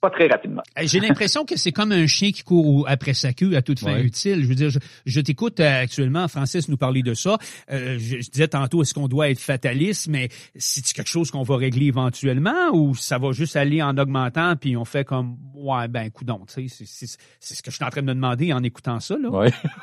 pas 0.00 0.10
très 0.10 0.28
rapidement. 0.28 0.62
J'ai 0.82 1.00
l'impression 1.00 1.44
que 1.44 1.56
c'est 1.56 1.72
comme 1.72 1.90
un 1.92 2.06
chien 2.06 2.30
qui 2.30 2.42
court 2.44 2.86
après 2.88 3.14
sa 3.14 3.32
queue 3.32 3.56
à 3.56 3.62
toute 3.62 3.80
fin 3.80 3.94
Ouais. 3.94 4.02
utile. 4.02 4.42
Je 4.44 4.48
veux 4.48 4.54
dire, 4.54 4.70
je, 4.70 4.78
je 5.06 5.20
t'écoute 5.20 5.58
euh, 5.60 5.82
actuellement, 5.82 6.28
Francis, 6.28 6.68
nous 6.68 6.76
parler 6.76 7.02
de 7.02 7.14
ça. 7.14 7.36
Euh, 7.70 7.96
je, 7.98 8.20
je 8.20 8.30
disais 8.30 8.48
tantôt, 8.48 8.82
est-ce 8.82 8.94
qu'on 8.94 9.08
doit 9.08 9.28
être 9.30 9.40
fataliste, 9.40 10.08
mais 10.08 10.28
c'est 10.56 10.84
quelque 10.94 11.08
chose 11.08 11.30
qu'on 11.32 11.42
va 11.42 11.56
régler 11.56 11.86
éventuellement 11.86 12.70
ou 12.72 12.94
ça 12.94 13.18
va 13.18 13.32
juste 13.32 13.56
aller 13.56 13.82
en 13.82 13.96
augmentant 13.98 14.54
puis 14.56 14.76
on 14.76 14.84
fait 14.84 15.04
comme, 15.04 15.36
ouais, 15.54 15.88
ben, 15.88 16.10
coudon, 16.10 16.44
tu 16.46 16.68
sais, 16.68 16.84
c'est- 16.84 16.86
c'est 17.06 17.18
c'est 17.40 17.54
ce 17.54 17.62
que 17.62 17.70
je 17.70 17.76
suis 17.76 17.84
en 17.84 17.90
train 17.90 18.02
de 18.02 18.06
me 18.06 18.14
demander 18.14 18.52
en 18.52 18.62
écoutant 18.62 19.00
ça, 19.00 19.16
là. 19.20 19.28
Ouais. 19.30 19.50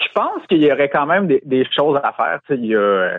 Je 0.00 0.12
pense 0.14 0.46
qu'il 0.48 0.62
y 0.62 0.70
aurait 0.70 0.90
quand 0.90 1.06
même 1.06 1.26
des, 1.28 1.40
des 1.44 1.64
choses 1.76 1.98
à 2.02 2.12
faire. 2.12 2.40
Tu 2.46 2.54
sais, 2.54 2.60
il 2.60 2.66
y 2.66 2.74
a, 2.74 3.18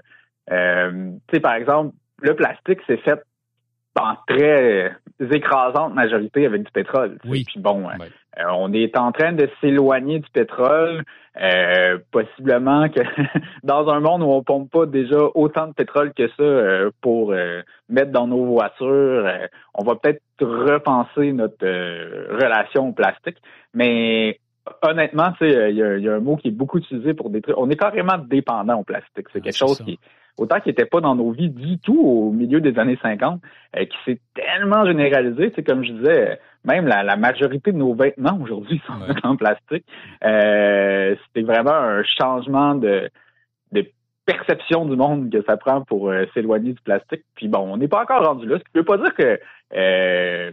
euh, 0.52 1.12
tu 1.28 1.36
sais, 1.36 1.40
par 1.40 1.56
exemple, 1.56 1.96
le 2.22 2.36
plastique, 2.36 2.80
c'est 2.88 2.98
fait 3.02 3.20
en 4.00 4.16
très 4.28 4.92
écrasante 5.32 5.94
majorité 5.94 6.46
avec 6.46 6.64
du 6.64 6.72
pétrole. 6.72 7.18
Oui. 7.26 7.44
Puis 7.48 7.60
bon, 7.60 7.82
euh, 7.88 7.94
Ouais. 8.00 8.10
euh, 8.40 8.44
on 8.56 8.74
est 8.74 8.98
en 8.98 9.12
train 9.12 9.32
de 9.34 9.50
s'éloigner 9.62 10.20
du 10.20 10.30
pétrole, 10.32 11.04
euh, 11.42 11.98
possiblement 12.12 12.90
que 12.90 13.00
dans 13.64 13.88
un 13.90 14.00
monde 14.02 14.22
où 14.24 14.26
on 14.32 14.44
pompe 14.44 14.70
pas 14.72 14.86
déjà 14.86 15.20
autant 15.34 15.68
de 15.68 15.74
pétrole 15.74 16.14
que 16.14 16.28
ça 16.30 16.44
euh, 16.44 16.92
pour 17.02 17.32
euh, 17.32 17.62
mettre 17.90 18.12
dans 18.12 18.28
nos 18.28 18.46
voitures, 18.46 19.26
on 19.74 19.84
va 19.84 19.96
peut-être 19.96 20.22
repenser 20.42 21.32
notre 21.32 21.66
relation 21.66 22.90
au 22.90 22.94
plastique. 22.94 23.38
Mais 23.74 24.40
honnêtement, 24.82 25.32
tu 25.40 25.50
sais, 25.50 25.70
il 25.72 25.78
y, 25.78 25.84
a- 25.84 25.98
il 25.98 26.04
y 26.04 26.10
a 26.10 26.16
un 26.16 26.20
mot 26.20 26.36
qui 26.36 26.50
est 26.50 26.52
beaucoup 26.52 26.80
utilisé 26.80 27.14
pour 27.14 27.30
détruire. 27.30 27.58
On 27.60 27.70
est 27.70 27.76
carrément 27.78 28.18
dépendant 28.18 28.80
au 28.80 28.84
plastique. 28.84 29.28
C'est 29.32 29.40
Ah, 29.40 29.42
quelque 29.42 29.58
chose 29.58 29.78
ça. 29.78 29.84
qui, 29.84 30.00
autant 30.38 30.60
qui 30.60 30.70
n'était 30.70 30.86
pas 30.86 31.02
dans 31.02 31.16
nos 31.16 31.32
vies 31.32 31.50
du 31.50 31.78
tout 31.80 32.00
au 32.00 32.32
milieu 32.32 32.60
des 32.62 32.78
années 32.80 32.98
50, 33.02 33.42
euh, 33.78 33.86
qui 33.86 33.98
s'est 34.06 34.20
tellement 34.34 34.86
généralisé. 34.86 35.50
Tu 35.50 35.56
sais, 35.56 35.64
comme 35.64 35.84
je 35.84 35.92
disais, 35.94 36.32
euh, 36.32 36.36
même 36.66 36.88
la, 36.88 37.04
la 37.04 37.16
majorité 37.16 37.72
de 37.72 37.78
nos 37.78 37.94
vêtements 37.94 38.38
aujourd'hui 38.42 38.82
sont 38.88 38.94
Ouais. 39.02 39.16
en 39.24 39.36
plastique. 39.36 39.86
Euh, 40.24 41.16
C'était 41.28 41.46
vraiment 41.46 41.72
un 41.74 42.04
changement 42.04 42.76
de, 42.76 43.10
de 43.72 43.86
perception 44.26 44.86
du 44.86 44.96
monde 44.96 45.30
que 45.32 45.44
ça 45.44 45.56
prend 45.58 45.82
pour 45.84 46.10
euh, 46.10 46.26
s'éloigner 46.34 46.74
du 46.74 46.82
plastique. 46.82 47.24
Puis 47.36 47.48
bon, 47.48 47.60
on 47.60 47.78
n'est 47.78 47.88
pas 47.88 48.02
encore 48.02 48.26
rendu 48.26 48.48
là. 48.48 48.58
Ce 48.58 48.64
qui 48.64 48.72
veut 48.76 48.84
pas 48.84 48.98
dire 48.98 49.14
que 49.14 49.40
euh, 49.76 50.52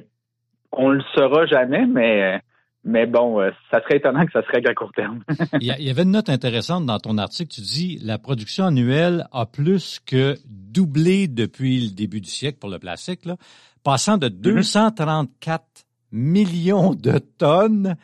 on 0.72 0.90
le 0.90 1.02
saura 1.14 1.46
jamais, 1.46 1.86
mais 1.86 2.40
mais 2.84 3.06
bon, 3.06 3.40
euh, 3.40 3.50
ça 3.70 3.80
serait 3.82 3.98
étonnant 3.98 4.26
que 4.26 4.32
ça 4.32 4.42
se 4.42 4.50
règle 4.50 4.68
à 4.68 4.74
court 4.74 4.92
terme. 4.92 5.22
Il 5.60 5.66
y, 5.66 5.90
avait 5.90 6.02
une 6.02 6.10
note 6.10 6.28
intéressante 6.28 6.84
dans 6.84 6.98
ton 6.98 7.16
article. 7.16 7.52
Tu 7.52 7.60
dis 7.60 7.98
la 8.02 8.18
production 8.18 8.66
annuelle 8.66 9.26
a 9.32 9.46
plus 9.46 10.00
que 10.04 10.36
doublé 10.46 11.28
depuis 11.28 11.88
le 11.88 11.94
début 11.94 12.20
du 12.20 12.30
siècle 12.30 12.58
pour 12.58 12.70
le 12.70 12.78
plastique, 12.78 13.24
là, 13.24 13.36
passant 13.84 14.18
de 14.18 14.28
234 14.28 15.64
millions 16.10 16.94
de 16.94 17.18
tonnes, 17.18 17.96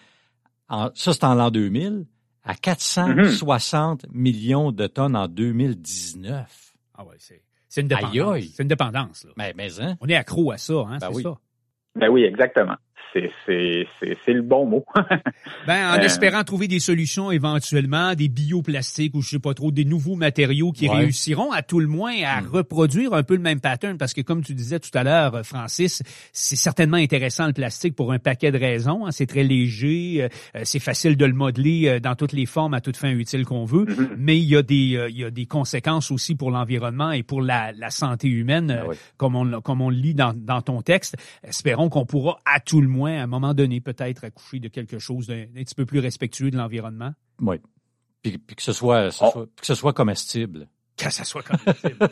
en, 0.68 0.90
ça 0.94 1.12
c'est 1.12 1.24
en 1.24 1.34
l'an 1.34 1.50
2000, 1.50 2.06
à 2.44 2.54
460 2.54 4.06
millions 4.12 4.72
de 4.72 4.86
tonnes 4.86 5.16
en 5.16 5.28
2019. 5.28 6.74
Ah 6.96 7.04
ouais, 7.04 7.16
c'est 7.18 7.42
c'est 7.68 7.82
une 7.82 7.88
dépendance. 7.88 8.14
Aïe, 8.14 8.20
aïe. 8.20 8.50
C'est 8.54 8.62
une 8.62 8.68
dépendance, 8.68 9.24
là. 9.24 9.30
Mais, 9.36 9.52
mais 9.54 9.80
hein? 9.80 9.96
On 10.00 10.08
est 10.08 10.14
accro 10.14 10.50
à 10.50 10.56
ça, 10.56 10.72
hein, 10.72 10.98
Ben 11.00 11.08
c'est 11.10 11.16
oui. 11.16 11.22
ça. 11.22 11.34
Ben 11.94 12.08
oui, 12.08 12.24
exactement. 12.24 12.76
C'est 13.14 13.30
c'est 13.46 13.86
c'est 13.98 14.18
c'est 14.24 14.32
le 14.34 14.42
bon 14.42 14.66
mot. 14.66 14.84
Ben, 15.66 15.92
en 15.92 15.98
Euh, 15.98 16.02
espérant 16.02 16.44
trouver 16.44 16.68
des 16.68 16.78
solutions 16.80 17.30
éventuellement, 17.30 18.14
des 18.14 18.28
bioplastiques 18.28 19.14
ou 19.14 19.22
je 19.22 19.30
sais 19.30 19.38
pas 19.38 19.54
trop, 19.54 19.70
des 19.70 19.84
nouveaux 19.86 20.14
matériaux 20.14 20.72
qui 20.72 20.88
Ouais. 20.88 20.96
réussiront 20.96 21.50
à 21.52 21.62
tout 21.62 21.80
le 21.80 21.86
moins 21.86 22.12
à 22.24 22.40
Mm. 22.42 22.46
reproduire 22.48 23.14
un 23.14 23.22
peu 23.22 23.34
le 23.34 23.40
même 23.40 23.60
pattern 23.60 23.96
parce 23.96 24.12
que 24.12 24.20
comme 24.20 24.42
tu 24.42 24.54
disais 24.54 24.78
tout 24.78 24.90
à 24.94 25.04
l'heure, 25.04 25.34
euh, 25.36 25.42
Francis, 25.42 26.02
c'est 26.32 26.56
certainement 26.56 26.96
intéressant 26.98 27.46
le 27.46 27.52
plastique 27.54 27.94
pour 27.96 28.12
un 28.12 28.18
paquet 28.18 28.52
de 28.52 28.58
raisons. 28.58 29.06
hein. 29.06 29.10
C'est 29.10 29.26
très 29.26 29.42
léger, 29.42 30.24
euh, 30.24 30.28
euh, 30.56 30.60
c'est 30.64 30.78
facile 30.78 31.16
de 31.16 31.24
le 31.24 31.32
modeler 31.34 31.88
euh, 31.88 32.00
dans 32.00 32.14
toutes 32.14 32.32
les 32.32 32.46
formes 32.46 32.74
à 32.74 32.80
toute 32.82 32.96
fin 32.98 33.10
utile 33.10 33.44
qu'on 33.46 33.64
veut, 33.64 33.86
Mhm. 33.86 34.16
mais 34.18 34.36
il 34.38 34.44
y 34.44 34.56
a 34.56 34.62
des 34.62 35.08
il 35.10 35.16
y 35.18 35.24
a 35.24 35.30
des 35.30 35.46
conséquences 35.46 36.10
aussi 36.10 36.34
pour 36.34 36.50
l'environnement 36.50 37.10
et 37.12 37.22
pour 37.22 37.40
la, 37.42 37.72
la 37.72 37.90
santé 37.90 38.28
humaine, 38.28 38.78
Ah 38.82 38.86
oui. 38.88 38.96
comme 39.16 39.34
on 39.34 39.60
comme 39.62 39.80
on 39.80 39.88
le 39.90 39.96
lit 39.96 40.14
dans, 40.14 40.34
dans 40.34 40.60
ton 40.62 40.82
texte. 40.82 41.16
Espérons 41.42 41.88
qu'on 41.88 42.04
pourra 42.06 42.38
à 42.44 42.60
tout 42.60 42.80
le 42.80 42.87
moins 42.88 43.18
à 43.18 43.22
un 43.22 43.26
moment 43.26 43.54
donné 43.54 43.80
peut-être 43.80 44.24
accoucher 44.24 44.58
de 44.60 44.68
quelque 44.68 44.98
chose 44.98 45.26
d'un 45.28 45.46
petit 45.54 45.74
peu 45.74 45.86
plus 45.86 46.00
respectueux 46.00 46.50
de 46.50 46.56
l'environnement. 46.56 47.12
Oui. 47.40 47.56
Puis, 48.22 48.38
puis 48.38 48.56
que 48.56 48.62
ce 48.62 48.72
soit, 48.72 49.10
ce 49.12 49.24
Oh. 49.24 49.30
soit- 49.32 49.46
que 49.60 49.66
ce 49.66 49.74
soit 49.74 49.92
comestible. 49.92 50.68
Que 50.96 51.10
ça 51.10 51.22
soit 51.22 51.42
comme 51.44 51.58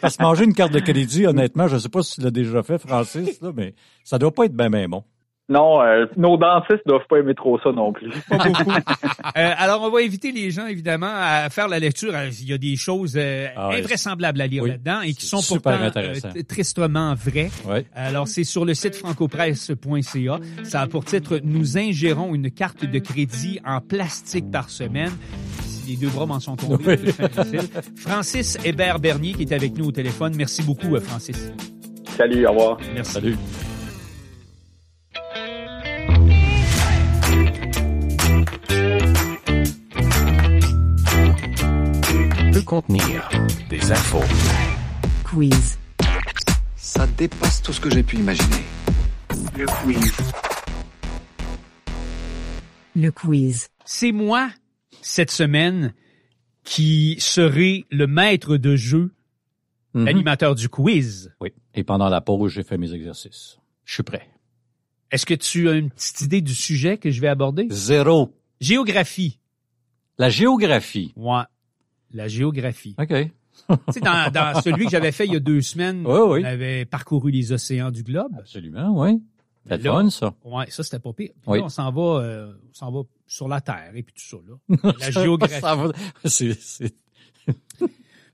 Parce 0.00 0.16
que 0.16 0.22
manger 0.22 0.44
une 0.44 0.54
carte 0.54 0.72
de 0.72 0.78
crédit, 0.78 1.26
honnêtement, 1.26 1.66
je 1.66 1.74
ne 1.74 1.80
sais 1.80 1.88
pas 1.88 2.02
si 2.04 2.14
tu 2.16 2.20
l'as 2.20 2.30
déjà 2.30 2.62
fait, 2.62 2.78
Francis, 2.78 3.40
là, 3.40 3.52
mais 3.54 3.74
ça 4.04 4.18
doit 4.18 4.32
pas 4.32 4.44
être 4.44 4.54
bien, 4.56 4.70
bien 4.70 4.88
bon. 4.88 5.02
Non, 5.52 5.80
euh, 5.82 6.06
nos 6.16 6.36
dentistes 6.36 6.82
doivent 6.86 7.06
pas 7.08 7.18
aimer 7.18 7.34
trop 7.34 7.58
ça 7.60 7.70
non 7.72 7.92
plus. 7.92 8.10
pas 8.28 8.38
beaucoup. 8.38 8.72
Euh, 9.36 9.50
alors, 9.56 9.80
on 9.82 9.90
va 9.90 10.00
inviter 10.00 10.30
les 10.32 10.50
gens, 10.50 10.66
évidemment, 10.66 11.10
à 11.10 11.48
faire 11.48 11.66
la 11.68 11.78
lecture. 11.78 12.12
Euh, 12.14 12.28
Il 12.42 12.48
y 12.50 12.52
a 12.52 12.58
des 12.58 12.76
choses 12.76 13.14
euh, 13.16 13.46
Ah 13.56 13.70
invraisemblables 13.70 14.40
à 14.40 14.46
lire 14.46 14.64
Oui. 14.64 14.70
là-dedans 14.70 15.00
et 15.00 15.14
qui 15.14 15.24
sont 15.26 15.40
pourtant 15.42 15.78
euh, 15.96 16.42
tristement 16.46 17.14
vraies. 17.14 17.50
Alors, 17.94 18.28
c'est 18.28 18.44
sur 18.44 18.64
le 18.64 18.74
site 18.74 18.94
francopresse.ca. 18.96 20.38
Ça 20.64 20.80
a 20.82 20.86
pour 20.86 21.04
titre 21.04 21.40
«Nous 21.44 21.78
ingérons 21.78 22.34
une 22.34 22.50
carte 22.50 22.84
de 22.84 22.98
crédit 22.98 23.58
en 23.64 23.80
plastique 23.80 24.50
par 24.50 24.68
semaine». 24.70 25.12
Les 25.88 25.96
deux 25.96 26.08
bras 26.08 26.26
m'en 26.26 26.40
sont 26.40 26.56
tombés, 26.56 26.96
Oui. 27.04 27.58
Francis 27.96 28.58
Hébert-Bernier 28.64 29.32
qui 29.32 29.42
est 29.42 29.52
avec 29.52 29.76
nous 29.78 29.86
au 29.86 29.92
téléphone. 29.92 30.34
Merci 30.36 30.62
beaucoup, 30.62 30.98
Francis. 31.00 31.52
Salut, 32.16 32.46
au 32.46 32.50
revoir. 32.50 32.78
Merci. 32.94 33.12
Salut. 33.12 33.36
Contenir 42.72 43.28
des 43.68 43.92
infos, 43.92 44.24
Quiz. 45.24 45.78
Ça 46.74 47.06
dépasse 47.06 47.60
tout 47.60 47.70
ce 47.70 47.78
que 47.78 47.90
j'ai 47.90 48.02
pu 48.02 48.16
imaginer. 48.16 48.62
Le 52.96 53.10
quiz. 53.10 53.68
C'est 53.84 54.10
moi, 54.12 54.48
cette 55.02 55.30
semaine, 55.30 55.92
qui 56.64 57.16
serai 57.18 57.84
le 57.90 58.06
maître 58.06 58.56
de 58.56 58.74
jeu, 58.74 59.12
Mhm. 59.92 60.06
l'animateur 60.06 60.54
du 60.54 60.70
quiz. 60.70 61.30
Oui. 61.42 61.50
Et 61.74 61.84
pendant 61.84 62.08
la 62.08 62.22
pause, 62.22 62.52
j'ai 62.52 62.62
fait 62.62 62.78
mes 62.78 62.94
exercices. 62.94 63.58
Je 63.84 63.92
suis 63.92 64.02
prêt. 64.02 64.30
Est-ce 65.10 65.26
que 65.26 65.34
tu 65.34 65.68
as 65.68 65.72
une 65.74 65.90
petite 65.90 66.22
idée 66.22 66.40
du 66.40 66.54
sujet 66.54 66.96
que 66.96 67.10
je 67.10 67.20
vais 67.20 67.28
aborder? 67.28 67.66
Zéro. 67.68 68.34
Géographie. 68.62 69.38
La 70.16 70.30
géographie. 70.30 71.12
Ouais. 71.16 71.42
La 72.12 72.28
géographie. 72.28 72.94
OK. 72.98 73.08
tu 73.08 73.76
sais, 73.92 74.00
dans, 74.00 74.30
dans 74.32 74.60
celui 74.62 74.86
que 74.86 74.90
j'avais 74.90 75.12
fait 75.12 75.26
il 75.26 75.32
y 75.32 75.36
a 75.36 75.40
deux 75.40 75.60
semaines, 75.60 76.04
Oui, 76.06 76.18
oui. 76.26 76.40
on 76.42 76.46
avait 76.48 76.84
parcouru 76.84 77.30
les 77.30 77.52
océans 77.52 77.90
du 77.90 78.02
globe. 78.02 78.32
Absolument, 78.38 78.92
oui. 79.02 79.22
Là- 79.66 79.78
fun, 79.78 80.10
ça. 80.10 80.34
Ouais, 80.44 80.66
ça, 80.70 80.82
c'était 80.82 80.98
pas 80.98 81.12
pire. 81.12 81.30
Puis 81.40 81.50
Oui. 81.50 81.58
là, 81.58 81.64
on 81.66 81.68
s'en 81.68 81.92
va, 81.92 82.20
euh, 82.22 82.52
on 82.70 82.74
s'en 82.74 82.90
va 82.90 83.00
sur 83.26 83.46
la 83.46 83.60
Terre 83.60 83.92
et 83.94 84.02
puis 84.02 84.12
tout 84.14 84.24
ça, 84.24 84.36
là. 84.48 84.92
La 85.00 85.10
géographie. 85.12 85.60
Ça 85.60 85.74
va- 85.76 85.92
c'est- 86.24 86.60
c'est- 86.60 86.94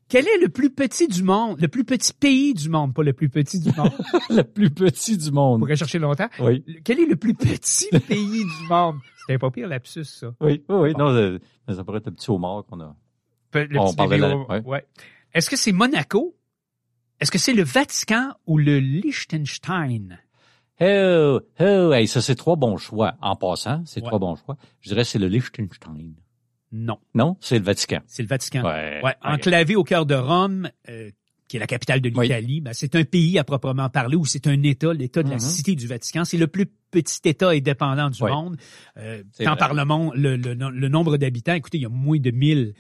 Quel 0.09 0.27
est 0.27 0.39
le 0.41 0.49
plus 0.49 0.71
petit 0.71 1.07
du 1.07 1.23
monde? 1.23 1.61
Le 1.61 1.69
plus 1.69 1.85
petit 1.85 2.15
pays 2.15 2.55
du 2.55 2.71
monde, 2.71 2.95
pas 2.95 3.03
le 3.03 3.13
plus 3.13 3.29
petit 3.29 3.61
du 3.61 3.69
monde. 3.77 3.93
le 4.31 4.43
plus 4.43 4.71
petit 4.71 5.19
du 5.19 5.29
On 5.29 5.33
monde. 5.33 5.61
pourrait 5.61 5.77
chercher 5.77 5.99
longtemps. 5.99 6.29
Oui. 6.41 6.65
Quel 6.83 6.99
est 7.01 7.07
le 7.07 7.17
plus 7.17 7.35
petit 7.35 7.89
pays 8.09 8.45
du 8.45 8.67
monde? 8.71 8.97
C'était 9.27 9.39
pas 9.39 9.51
pire 9.51 9.69
lapsus, 9.69 10.05
ça. 10.05 10.29
Oui, 10.41 10.65
oui, 10.71 10.77
oui. 10.77 10.93
Non, 10.97 11.09
euh, 11.15 11.39
mais 11.67 11.75
ça 11.75 11.85
pourrait 11.85 11.99
être 11.99 12.07
le 12.07 12.13
petit 12.13 12.31
homard 12.31 12.65
qu'on 12.65 12.81
a. 12.81 12.97
Pe- 13.51 13.67
le 13.69 13.79
On 13.79 13.87
petit 13.87 13.97
parlait 13.97 14.17
bébé 14.19 14.29
là, 14.29 14.37
au- 14.37 14.47
ouais. 14.51 14.61
ouais. 14.65 14.87
Est-ce 15.35 15.49
que 15.51 15.57
c'est 15.57 15.73
Monaco? 15.73 16.35
Est-ce 17.21 17.31
que 17.31 17.39
c'est 17.39 17.53
le 17.55 17.65
Vatican 17.65 18.33
ou 18.47 18.59
le 18.59 18.79
Liechtenstein? 18.79 20.19
Oh, 20.81 21.41
oh, 21.61 21.93
hey, 21.93 22.07
ça, 22.07 22.21
c'est 22.21 22.37
trois 22.37 22.57
bons 22.57 22.77
choix. 22.77 23.15
En 23.21 23.35
passant, 23.37 23.83
c'est 23.87 24.01
Ouais. 24.01 24.07
trois 24.07 24.19
bons 24.19 24.37
choix. 24.37 24.57
Je 24.81 24.91
dirais 24.91 25.05
c'est 25.05 25.19
le 25.19 25.27
Liechtenstein. 25.27 26.15
Non, 26.71 26.99
Non, 27.15 27.37
c'est 27.41 27.59
le 27.59 27.65
Vatican. 27.65 28.01
c'est 28.07 28.23
le 28.23 28.29
Vatican. 28.29 28.63
Ouais. 28.65 29.01
Enclavé 29.23 29.75
au 29.75 29.85
cœur 29.85 30.05
de 30.07 30.15
Rome, 30.15 30.71
euh, 30.89 31.11
qui 31.49 31.57
est 31.57 31.61
la 31.61 31.67
capitale 31.67 32.01
de 32.03 32.11
Oui. 32.15 32.27
l'Italie, 32.29 32.61
ben, 32.61 32.75
c'est 32.75 32.95
un 32.95 33.05
pays 33.05 33.39
à 33.39 33.45
proprement 33.45 33.89
parler 33.89 34.17
ou 34.17 34.27
c'est 34.27 34.47
un 34.47 34.63
État, 34.63 34.93
l'État 34.93 35.23
de 35.23 35.31
la 35.31 35.37
Mhm. 35.37 35.41
cité 35.41 35.75
du 35.75 35.87
Vatican. 35.87 36.25
C'est 36.27 36.37
le 36.37 36.47
plus 36.47 36.67
petit 36.91 37.21
État 37.25 37.49
indépendant 37.49 38.11
du 38.11 38.23
Oui. 38.23 38.31
monde. 38.31 38.57
Euh, 38.99 39.23
tant 39.39 39.53
vrai. 39.53 39.57
par 39.59 39.73
le, 39.75 39.85
monde, 39.87 40.13
le, 40.15 40.37
le- 40.37 40.55
le 40.55 40.89
nombre 40.89 41.17
d'habitants, 41.17 41.55
écoutez, 41.55 41.79
il 41.79 41.83
y 41.83 41.87
a 41.87 41.91
moins 41.91 42.19
de 42.21 42.31
1000 42.31 42.59
euh, 42.59 42.73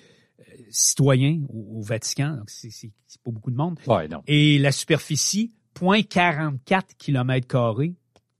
citoyens 0.70 1.40
au, 1.48 1.78
au 1.78 1.82
Vatican, 1.82 2.36
donc 2.36 2.50
c'est 2.50 2.70
pas 3.24 3.30
beaucoup 3.30 3.50
de 3.50 3.56
monde. 3.56 3.78
Ouais, 3.86 4.08
non. 4.08 4.22
Et 4.26 4.58
la 4.58 4.72
superficie, 4.72 5.52
0.44 5.78 6.82
km 6.98 7.74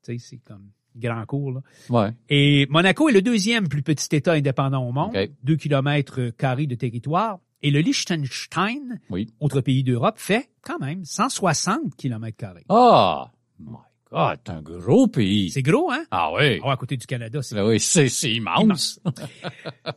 c'est 0.03 0.39
comme 0.39 0.71
grand 0.97 1.25
cours, 1.27 1.53
là. 1.53 1.61
Ouais. 1.91 2.11
Et 2.31 2.66
Monaco 2.71 3.09
est 3.09 3.12
le 3.12 3.23
deuxième 3.23 3.69
plus 3.69 3.83
petit 3.83 4.09
État 4.16 4.33
indépendant 4.33 4.89
au 4.89 4.93
monde, 4.93 5.14
OK. 5.16 5.31
2 5.45 5.57
km 5.57 6.31
carrés 6.31 6.66
de 6.66 6.75
territoire. 6.75 7.39
Et 7.62 7.71
le 7.71 7.81
Liechtenstein, 7.81 9.01
Oui. 9.11 9.27
autre 9.41 9.61
pays 9.61 9.83
d'Europe, 9.83 10.19
fait 10.19 10.49
quand 10.62 10.79
même 10.79 11.05
160 11.05 11.95
km 11.97 12.37
carrés. 12.37 12.64
Ah! 12.69 13.31
My 13.61 13.75
God, 14.11 14.39
c'est 14.47 14.53
un 14.53 14.62
gros 14.62 15.09
pays. 15.09 15.51
C'est 15.51 15.62
gros, 15.62 15.91
hein? 15.91 16.05
Ah 16.11 16.31
oui. 16.33 16.61
Ah, 16.64 16.73
à 16.73 16.77
côté 16.77 16.97
du 16.97 17.07
Canada, 17.07 17.43
c'est 17.43 17.55
Ben 17.57 17.66
oui, 17.66 17.79
c'est 17.81 18.09
c'est 18.09 18.33
immense. 18.33 19.01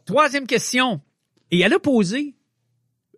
Troisième 0.06 0.48
question. 0.48 1.02
Et 1.52 1.60
elle 1.60 1.74
a 1.74 1.80
posé, 1.80 2.36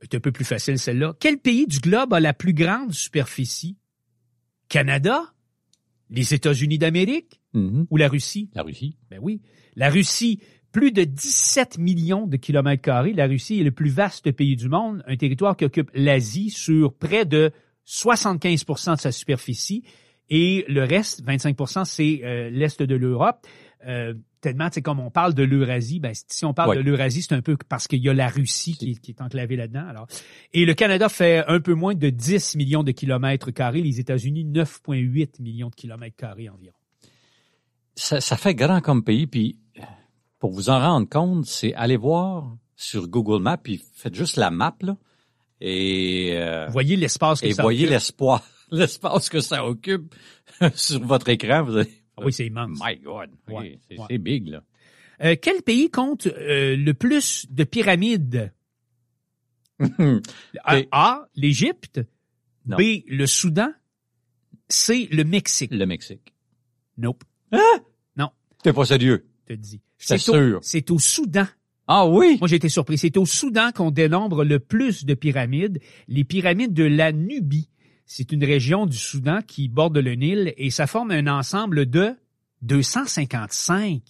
c'est 0.02 0.16
un 0.16 0.20
peu 0.20 0.32
plus 0.32 0.46
facile 0.46 0.80
celle-là, 0.80 1.16
quel 1.20 1.38
pays 1.38 1.68
du 1.68 1.80
globe 1.80 2.14
a 2.14 2.20
la 2.20 2.34
plus 2.34 2.54
grande 2.54 2.92
superficie? 2.92 3.78
Canada? 4.70 5.34
Les 6.10 6.34
États-Unis 6.34 6.78
d'Amérique? 6.78 7.42
Mhm. 7.54 7.88
Ou 7.90 7.98
la 7.98 8.10
Russie? 8.10 8.50
La 8.54 8.64
Russie. 8.64 8.98
Ben 9.10 9.20
oui. 9.22 9.42
La 9.76 9.90
Russie, 9.90 10.40
plus 10.72 10.92
de 10.92 11.04
17 11.04 11.78
millions 11.78 12.28
de 12.28 12.38
kilomètres 12.38 12.82
carrés. 12.82 13.14
La 13.14 13.28
Russie 13.28 13.60
est 13.60 13.64
le 13.64 13.72
plus 13.72 13.90
vaste 13.90 14.32
pays 14.32 14.56
du 14.56 14.70
monde, 14.70 15.04
un 15.08 15.16
territoire 15.16 15.56
qui 15.56 15.66
occupe 15.66 15.92
l'Asie 15.94 16.50
sur 16.50 16.94
près 16.94 17.26
de 17.26 17.52
75% 17.88 18.96
de 18.96 19.00
sa 19.00 19.12
superficie. 19.12 19.84
Et 20.30 20.66
le 20.68 20.84
reste, 20.84 21.24
25% 21.24 21.86
c'est 21.86 22.22
euh, 22.24 22.50
l'Est 22.50 22.82
de 22.82 22.96
l'Europe. 22.96 23.46
Euh, 23.86 24.14
tellement, 24.44 24.68
c'est 24.72 24.82
comme 24.84 25.00
on 25.00 25.10
parle 25.10 25.34
de 25.34 25.42
l'Eurasie, 25.42 26.00
ben, 26.00 26.12
si 26.14 26.46
on 26.46 26.54
parle 26.54 26.70
Ouais. 26.72 26.78
de 26.78 26.82
l'Eurasie, 26.82 27.24
c'est 27.24 27.34
un 27.34 27.42
peu 27.42 27.58
parce 27.70 27.88
qu'il 27.88 28.00
y 28.04 28.10
a 28.10 28.14
la 28.14 28.28
Russie 28.28 28.76
qui, 28.78 28.96
qui 29.00 29.12
est 29.12 29.22
enclavée 29.22 29.56
là-dedans. 29.56 29.88
Alors, 29.88 30.06
et 30.54 30.66
le 30.66 30.74
Canada 30.76 31.10
fait 31.10 31.44
un 31.48 31.60
peu 31.60 31.74
moins 31.74 31.96
de 31.96 32.10
10 32.10 32.56
millions 32.58 32.84
de 32.84 32.92
kilomètres 32.92 33.50
carrés, 33.52 33.82
les 33.82 34.00
États-Unis 34.00 34.46
9,8 34.46 35.42
millions 35.42 35.70
de 35.70 35.76
kilomètres 35.76 36.16
carrés 36.18 36.50
environ. 36.50 36.76
Ça, 37.96 38.22
ça 38.22 38.38
fait 38.38 38.54
grand 38.56 38.82
comme 38.82 39.04
pays, 39.04 39.26
puis 39.28 39.58
pour 40.40 40.52
vous 40.52 40.70
en 40.70 40.80
rendre 40.80 41.08
compte, 41.10 41.46
c'est 41.46 41.74
aller 41.76 41.98
voir 41.98 42.56
sur 42.76 43.08
Google 43.08 43.42
Maps, 43.42 43.58
puis 43.58 43.82
faites 43.94 44.14
juste 44.16 44.36
la 44.38 44.52
map, 44.52 44.76
là, 44.82 44.98
et, 45.62 46.32
euh, 46.34 46.68
voyez 46.70 46.98
l'espace 46.98 47.40
que 47.40 47.46
et 47.46 47.54
ça 47.54 47.62
voyez 47.62 47.84
occupe? 47.84 47.92
l'espoir, 47.92 48.44
l'espace 48.72 49.30
que 49.30 49.40
ça 49.40 49.66
occupe 49.66 50.14
sur 50.76 51.02
votre 51.06 51.30
écran. 51.30 51.64
Vous 51.64 51.78
allez, 51.78 52.03
Ah 52.18 52.22
Oui, 52.26 52.34
c'est 52.34 52.46
immense. 52.48 52.80
My 52.84 52.96
God, 52.98 53.30
oui, 53.48 53.54
Ouais, 53.54 53.80
c'est 53.90 54.00
ouais. 54.00 54.18
big, 54.18 54.48
là. 54.48 54.64
Euh, 55.24 55.36
quel 55.42 55.62
pays 55.62 55.90
compte 55.90 56.28
euh, 56.28 56.76
le 56.76 56.94
plus 56.94 57.46
de 57.50 57.64
pyramides? 57.64 58.52
A, 60.92 61.28
l'Égypte. 61.36 62.02
Non. 62.66 62.78
B, 62.78 63.04
le 63.08 63.26
Soudan. 63.26 63.70
C, 64.70 65.08
le 65.12 65.24
Mexique. 65.24 65.72
Le 65.74 65.86
Mexique. 65.86 66.34
Nope, 66.98 67.24
T'es 68.64 68.72
pas 68.72 68.86
sérieux? 68.86 69.26
je 69.50 69.56
te 69.56 69.60
dis. 69.60 69.82
C'est 69.98 70.18
sûr. 70.18 70.60
C'est 70.64 70.90
au 70.90 70.98
Soudan. 70.98 71.46
Ah 71.86 72.08
oui? 72.08 72.38
Moi, 72.40 72.48
j'ai 72.48 72.56
été 72.56 72.70
surpris. 72.70 72.98
C'est 72.98 73.18
au 73.18 73.26
Soudan 73.26 73.72
qu'on 73.74 73.92
dénombre 73.92 74.46
le 74.46 74.60
plus 74.60 75.04
de 75.04 75.14
pyramides. 75.16 75.80
Les 76.08 76.24
pyramides 76.24 76.74
de 76.74 76.86
la 76.86 77.12
Nubie. 77.12 77.68
C'est 78.16 78.32
une 78.32 78.44
région 78.46 78.86
du 78.86 78.96
Soudan 78.96 79.40
qui 79.42 79.68
borde 79.70 79.98
le 79.98 80.14
Nil 80.14 80.54
et 80.58 80.70
ça 80.70 80.86
forme 80.86 81.10
un 81.10 81.26
ensemble 81.26 81.88
de 81.88 82.16
255 82.62 84.02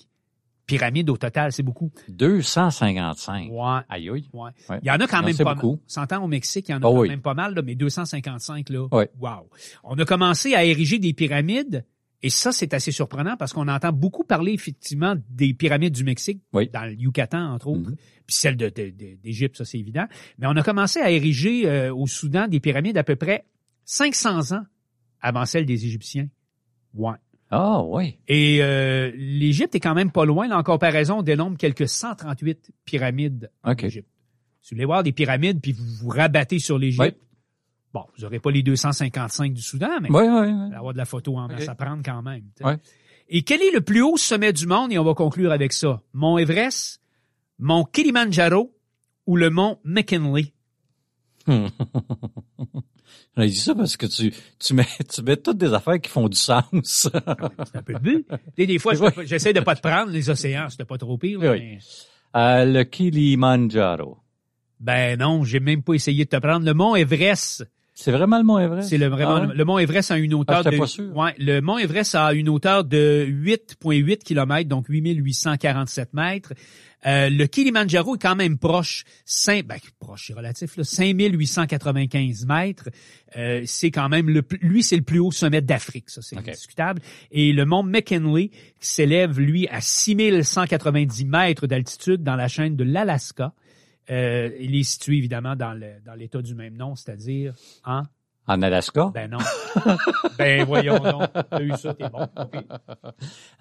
pyramides 0.66 1.10
au 1.10 1.16
total. 1.16 1.54
C'est 1.54 1.64
beaucoup. 1.64 1.90
255. 2.10 3.50
Ouais. 3.50 3.60
Aïe, 3.88 4.10
aïe. 4.10 4.26
Ouais. 4.34 4.50
Ouais. 4.70 4.80
Il 4.82 4.88
y 4.88 4.92
en 4.92 4.96
a 4.96 5.08
quand 5.08 5.20
Non, 5.22 5.28
même 5.28 5.34
c'est 5.36 5.46
pas 5.46 5.56
beaucoup. 5.56 5.76
mal. 5.76 5.80
S'entend 5.88 6.22
au 6.22 6.28
Mexique, 6.28 6.68
il 6.68 6.72
y 6.72 6.76
en 6.76 6.78
a 6.78 6.80
Ah 6.80 6.90
quand 6.92 7.00
oui. 7.00 7.08
même 7.08 7.22
pas 7.22 7.34
mal, 7.34 7.54
là, 7.56 7.62
mais 7.62 7.76
255 7.76 8.70
là. 8.70 8.88
Ouais. 8.92 9.10
Wow. 9.20 9.50
On 9.86 9.98
a 9.98 10.04
commencé 10.06 10.54
à 10.54 10.66
ériger 10.66 11.00
des 11.00 11.14
pyramides 11.14 11.86
et 12.22 12.30
ça, 12.30 12.52
c'est 12.52 12.74
assez 12.74 12.92
surprenant 12.92 13.38
parce 13.38 13.54
qu'on 13.54 13.70
entend 13.70 13.94
beaucoup 13.94 14.26
parler 14.26 14.52
effectivement 14.52 15.16
des 15.30 15.54
pyramides 15.54 15.94
du 15.94 16.04
Mexique, 16.04 16.42
Oui. 16.52 16.70
dans 16.74 16.84
le 16.86 16.94
Yucatan, 16.94 17.54
entre 17.54 17.68
autres, 17.68 17.90
Mhm. 17.90 17.96
puis 18.26 18.36
celles 18.36 18.58
de- 18.58 18.68
de- 18.70 18.90
de- 18.92 19.16
d'Égypte, 19.22 19.58
ça 19.58 19.66
c'est 19.66 19.80
évident. 19.80 20.06
Mais 20.40 20.48
on 20.48 20.56
a 20.58 20.62
commencé 20.64 21.00
à 21.00 21.10
ériger 21.10 21.70
euh, 21.70 21.94
au 21.94 22.06
Soudan 22.08 22.48
des 22.50 22.60
pyramides 22.60 22.98
à 22.98 23.04
peu 23.04 23.16
près 23.16 23.46
500 23.86 24.56
ans 24.56 24.64
avant 25.22 25.46
celles 25.46 25.66
des 25.66 25.86
Égyptiens. 25.86 26.28
Ouais. 26.94 27.16
Ah 27.50 27.84
oui. 27.84 28.18
Et 28.28 28.60
euh, 28.64 29.12
l'Égypte 29.16 29.76
est 29.76 29.80
quand 29.80 29.94
même 29.94 30.12
pas 30.12 30.26
loin. 30.26 30.48
Là, 30.48 30.58
en 30.58 30.64
comparaison, 30.64 31.20
on 31.20 31.22
dénombre 31.22 31.58
quelques 31.58 31.88
138 31.88 32.72
pyramides 32.86 33.52
en 33.64 33.74
OK. 33.74 33.84
Égypte. 33.84 34.08
Si 34.62 34.74
vous 34.74 34.78
voulez 34.78 34.86
voir 34.86 35.04
des 35.04 35.12
pyramides 35.12 35.60
puis 35.62 35.72
vous 35.74 35.84
vous 35.86 36.10
rabattez 36.10 36.58
sur 36.60 36.78
l'Égypte, 36.80 37.02
Ouais. 37.02 37.16
bon, 37.94 38.06
vous 38.16 38.24
n'aurez 38.24 38.40
pas 38.40 38.50
les 38.50 38.64
255 38.64 39.54
du 39.54 39.62
Soudan, 39.62 40.00
mais 40.02 40.10
Oui, 40.10 40.24
oui, 40.24 40.52
oui. 40.52 40.74
avoir 40.76 40.94
de 40.94 40.98
la 40.98 41.06
photo 41.06 41.38
en 41.38 41.48
masse 41.48 41.64
OK. 41.64 41.70
à 41.70 41.76
prendre 41.76 42.02
quand 42.04 42.22
même. 42.24 42.44
Ouais. 42.62 42.78
Et 43.30 43.44
quel 43.44 43.62
est 43.62 43.72
le 43.72 43.82
plus 43.82 44.02
haut 44.02 44.18
sommet 44.18 44.52
du 44.54 44.66
monde? 44.66 44.92
Et 44.92 44.98
on 44.98 45.04
va 45.04 45.14
conclure 45.14 45.52
avec 45.52 45.74
ça. 45.74 46.02
Mont 46.14 46.38
Everest, 46.38 47.02
Mont 47.60 47.84
Kilimanjaro 47.86 48.76
ou 49.28 49.36
le 49.38 49.50
Mont 49.50 49.80
McKinley? 49.84 50.54
J'ai 53.38 53.48
dit 53.48 53.58
ça 53.58 53.74
parce 53.76 53.98
que 53.98 54.06
tu, 54.06 54.34
tu 54.60 54.74
mets, 54.74 54.86
tu 55.14 55.22
mets 55.24 55.38
toutes 55.38 55.58
des 55.58 55.74
affaires 55.74 56.00
qui 56.00 56.10
font 56.10 56.28
du 56.30 56.38
sens. 56.38 56.64
C'est 56.84 57.16
un 57.16 57.82
peu 57.84 57.94
le 57.94 58.00
but. 58.00 58.28
Sais, 58.58 58.66
des 58.66 58.80
fois, 58.80 58.94
j'essaie 59.26 59.54
de 59.54 59.60
pas 59.62 59.76
te 59.76 59.82
prendre 59.82 60.12
les 60.12 60.30
océans, 60.30 60.70
c'était 60.70 60.86
pas 60.86 60.98
trop 60.98 61.18
pire. 61.18 61.40
Oui. 61.42 61.48
mais- 61.60 61.80
Euh, 62.36 62.66
le 62.66 62.84
Kilimanjaro. 62.84 64.18
Ben 64.80 65.18
non, 65.20 65.44
j'ai 65.44 65.60
même 65.60 65.82
pas 65.84 65.94
essayé 65.94 66.26
de 66.26 66.30
te 66.30 66.38
prendre. 66.38 66.66
Le 66.66 66.74
Mont 66.74 66.96
Everest, 66.96 67.64
C'est 67.96 68.12
vraiment 68.12 68.38
le 68.40 68.44
mont 68.44 68.58
Everest? 68.58 68.90
C'est 68.90 68.98
le 68.98 69.06
vraiment 69.08 69.36
Ah 69.36 69.46
ouais? 69.48 69.54
le 69.56 69.66
mont 69.66 69.78
Everest 69.78 70.10
a 70.12 70.18
une 70.18 70.34
hauteur 70.34 70.64
Ah, 70.66 70.70
de 70.72 70.78
pas 70.78 70.88
sûr. 70.88 71.16
ouais, 71.16 71.34
le 71.38 71.62
mont 71.62 71.78
Everest 71.78 72.16
a 72.16 72.34
une 72.34 72.50
hauteur 72.50 72.84
de 72.84 73.26
8.8 73.30 74.18
km 74.24 74.68
donc 74.68 74.90
8847 74.90 76.14
mètres. 76.14 76.54
Euh, 77.06 77.30
le 77.30 77.46
Kilimanjaro 77.48 78.16
est 78.16 78.22
quand 78.22 78.36
même 78.36 78.58
proche, 78.58 79.04
5 79.26 79.66
ben, 79.68 79.76
proche 80.00 80.28
c'est 80.28 80.34
relatif 80.34 80.78
là, 80.78 80.84
5895 80.86 82.46
mètres. 82.46 82.90
Euh, 83.38 83.62
c'est 83.66 83.92
quand 83.92 84.10
même 84.10 84.30
le 84.30 84.42
lui 84.62 84.84
c'est 84.84 84.96
le 84.96 85.02
plus 85.04 85.20
haut 85.20 85.32
sommet 85.32 85.62
d'Afrique, 85.62 86.10
ça 86.10 86.22
c'est 86.22 86.38
indiscutable. 86.38 87.02
Et 87.32 87.52
le 87.54 87.66
mont 87.66 87.84
McKinley 87.84 88.50
qui 88.80 88.90
s'élève 88.90 89.40
lui 89.40 89.68
à 89.68 89.82
6190 89.82 91.26
mètres 91.26 91.68
d'altitude 91.68 92.24
dans 92.24 92.36
la 92.36 92.48
chaîne 92.48 92.76
de 92.76 92.84
l'Alaska. 92.84 93.54
Euh, 94.10 94.50
il 94.60 94.76
est 94.76 94.84
situé 94.84 95.18
évidemment 95.18 95.56
dans 95.56 95.74
le 95.74 96.02
dans 96.06 96.14
l'état 96.14 96.42
du 96.42 96.56
même 96.56 96.76
nom, 96.76 96.96
c'est-à-dire 96.96 97.54
en 97.86 98.04
En 98.48 98.62
Alaska? 98.62 99.12
ben 99.14 99.30
non. 99.32 99.38
ben 100.38 100.66
voyons 100.66 101.00
donc. 101.00 101.30
T'as 101.50 101.62
eu 101.62 101.72
ça, 101.78 101.94
t'es 101.94 102.10
bon. 102.10 102.28
Ok. 102.36 102.56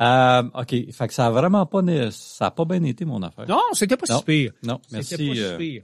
Euh, 0.00 0.42
OK. 0.54 0.92
Fait 0.92 1.08
que 1.08 1.14
ça 1.14 1.26
a 1.26 1.30
vraiment 1.30 1.64
pas, 1.66 1.80
ça 2.10 2.46
a 2.46 2.50
pas 2.50 2.64
bien 2.64 2.82
été 2.82 3.04
mon 3.04 3.22
affaire. 3.22 3.48
Non, 3.48 3.60
c'était 3.72 3.96
pas 3.96 4.06
Non. 4.10 4.18
si 4.18 4.24
pire. 4.24 4.52
Non, 4.64 4.80
C'était 4.82 4.96
merci. 4.96 5.28
pas 5.28 5.34
si 5.34 5.42
euh, 5.42 5.56
pire. 5.58 5.82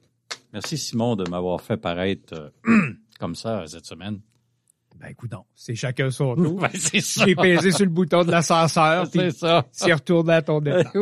merci 0.52 0.76
Simon 0.78 1.14
de 1.14 1.28
m'avoir 1.30 1.60
fait 1.60 1.76
paraître 1.76 2.34
euh, 2.66 2.90
comme 3.20 3.34
ça 3.36 3.64
cette 3.68 3.86
semaine. 3.86 4.20
Ben 4.98 5.10
écoute 5.10 5.30
donc, 5.30 5.44
c'est 5.54 5.76
chacun 5.76 6.10
son 6.10 6.34
tour. 6.34 6.58
Ben, 6.60 6.70
c'est 6.74 7.00
ça. 7.00 7.24
J'ai 7.24 7.36
pesé 7.36 7.70
sur 7.70 7.84
le 7.84 7.92
bouton 7.92 8.24
de 8.24 8.32
l'ascenseur, 8.32 9.06
C'est 9.12 9.30
ça. 9.30 9.64
c'est 9.70 9.92
retourné 9.92 10.32
à 10.32 10.42
ton 10.42 10.60
départ. 10.60 10.92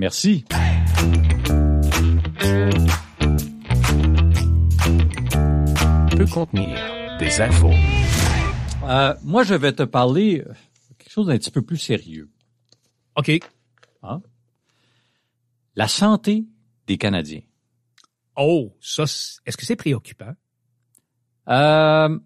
Merci. 0.00 0.46
peut 6.16 6.26
contenir 6.32 7.18
des 7.18 7.40
infos, 7.42 7.70
Euh, 8.84 9.14
moi, 9.22 9.42
je 9.44 9.52
vais 9.54 9.74
te 9.74 9.82
parler 9.82 10.40
euh, 10.40 10.54
quelque 10.96 11.10
chose 11.10 11.26
d'un 11.26 11.36
petit 11.36 11.50
peu 11.50 11.60
plus 11.60 11.76
sérieux. 11.76 12.30
OK. 13.14 13.30
La 15.74 15.86
santé 15.86 16.46
des 16.86 16.96
Canadiens. 16.96 17.42
Oh, 18.36 18.74
ça, 18.80 19.02
est-ce 19.02 19.56
que 19.58 19.66
c'est 19.66 19.76
préoccupant? 19.76 20.32
Euh, 21.48 22.18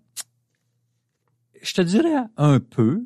je 1.61 1.75
te 1.75 1.83
dirais 1.83 2.23
un 2.37 2.61
peu. 2.61 3.05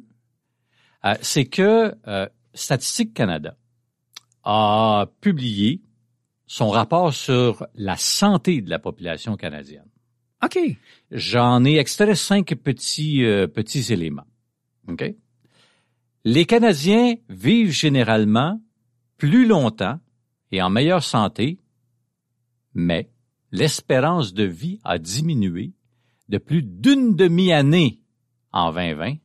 euh, 1.06 1.14
c'est 1.22 1.46
que 1.46 1.94
euh, 2.06 2.28
Statistique 2.52 3.14
Canada 3.14 3.56
a 4.50 5.10
publié 5.20 5.82
son 6.46 6.70
rapport 6.70 7.12
sur 7.12 7.66
la 7.74 7.98
santé 7.98 8.62
de 8.62 8.70
la 8.70 8.78
population 8.78 9.36
canadienne. 9.36 9.84
OK. 10.42 10.58
J'en 11.10 11.66
ai 11.66 11.76
extrait 11.76 12.14
cinq 12.14 12.54
petits, 12.54 13.24
euh, 13.24 13.46
petits 13.46 13.92
éléments. 13.92 14.26
OK? 14.88 15.14
Les 16.24 16.46
Canadiens 16.46 17.16
vivent 17.28 17.72
généralement 17.72 18.58
plus 19.18 19.46
longtemps 19.46 20.00
et 20.50 20.62
en 20.62 20.70
meilleure 20.70 21.02
santé, 21.02 21.58
mais 22.72 23.10
l'espérance 23.52 24.32
de 24.32 24.44
vie 24.44 24.80
a 24.82 24.98
diminué 24.98 25.72
de 26.30 26.38
plus 26.38 26.62
d'une 26.62 27.14
demi-année 27.14 28.00
en 28.52 28.72
2020, 28.72 29.16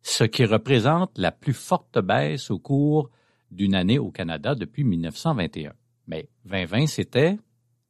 ce 0.00 0.24
qui 0.24 0.46
représente 0.46 1.18
la 1.18 1.30
plus 1.30 1.52
forte 1.52 1.98
baisse 1.98 2.50
au 2.50 2.58
cours 2.58 3.10
d'une 3.50 3.74
année 3.74 3.98
au 3.98 4.10
Canada 4.10 4.54
depuis 4.54 4.84
1921. 4.84 5.72
Mais 6.06 6.28
2020, 6.44 6.86
c'était 6.86 7.38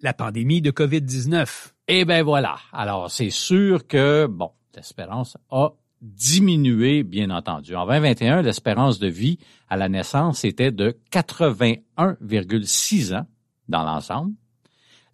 La 0.01 0.15
pandémie 0.15 0.63
de 0.63 0.71
COVID-19. 0.71 1.73
eh 1.89 2.05
ben 2.05 2.23
voilà. 2.23 2.59
Alors, 2.73 3.11
c'est 3.11 3.31
sûr 3.31 3.87
que, 3.87 4.27
bon, 4.27 4.53
l'espérance 4.75 5.37
a 5.51 5.71
diminué, 6.01 7.03
bien 7.03 7.31
entendu. 7.31 7.75
En 7.77 7.87
2021, 7.87 8.43
l'espérance 8.43 8.99
de 8.99 9.09
vie 9.09 9.39
à 9.69 9.77
la 9.77 9.89
naissance 9.89 10.45
était 10.45 10.73
de 10.73 10.99
81,6 11.13 13.15
ans 13.15 13.27
dans 13.69 13.85
l'ensemble. 13.85 14.35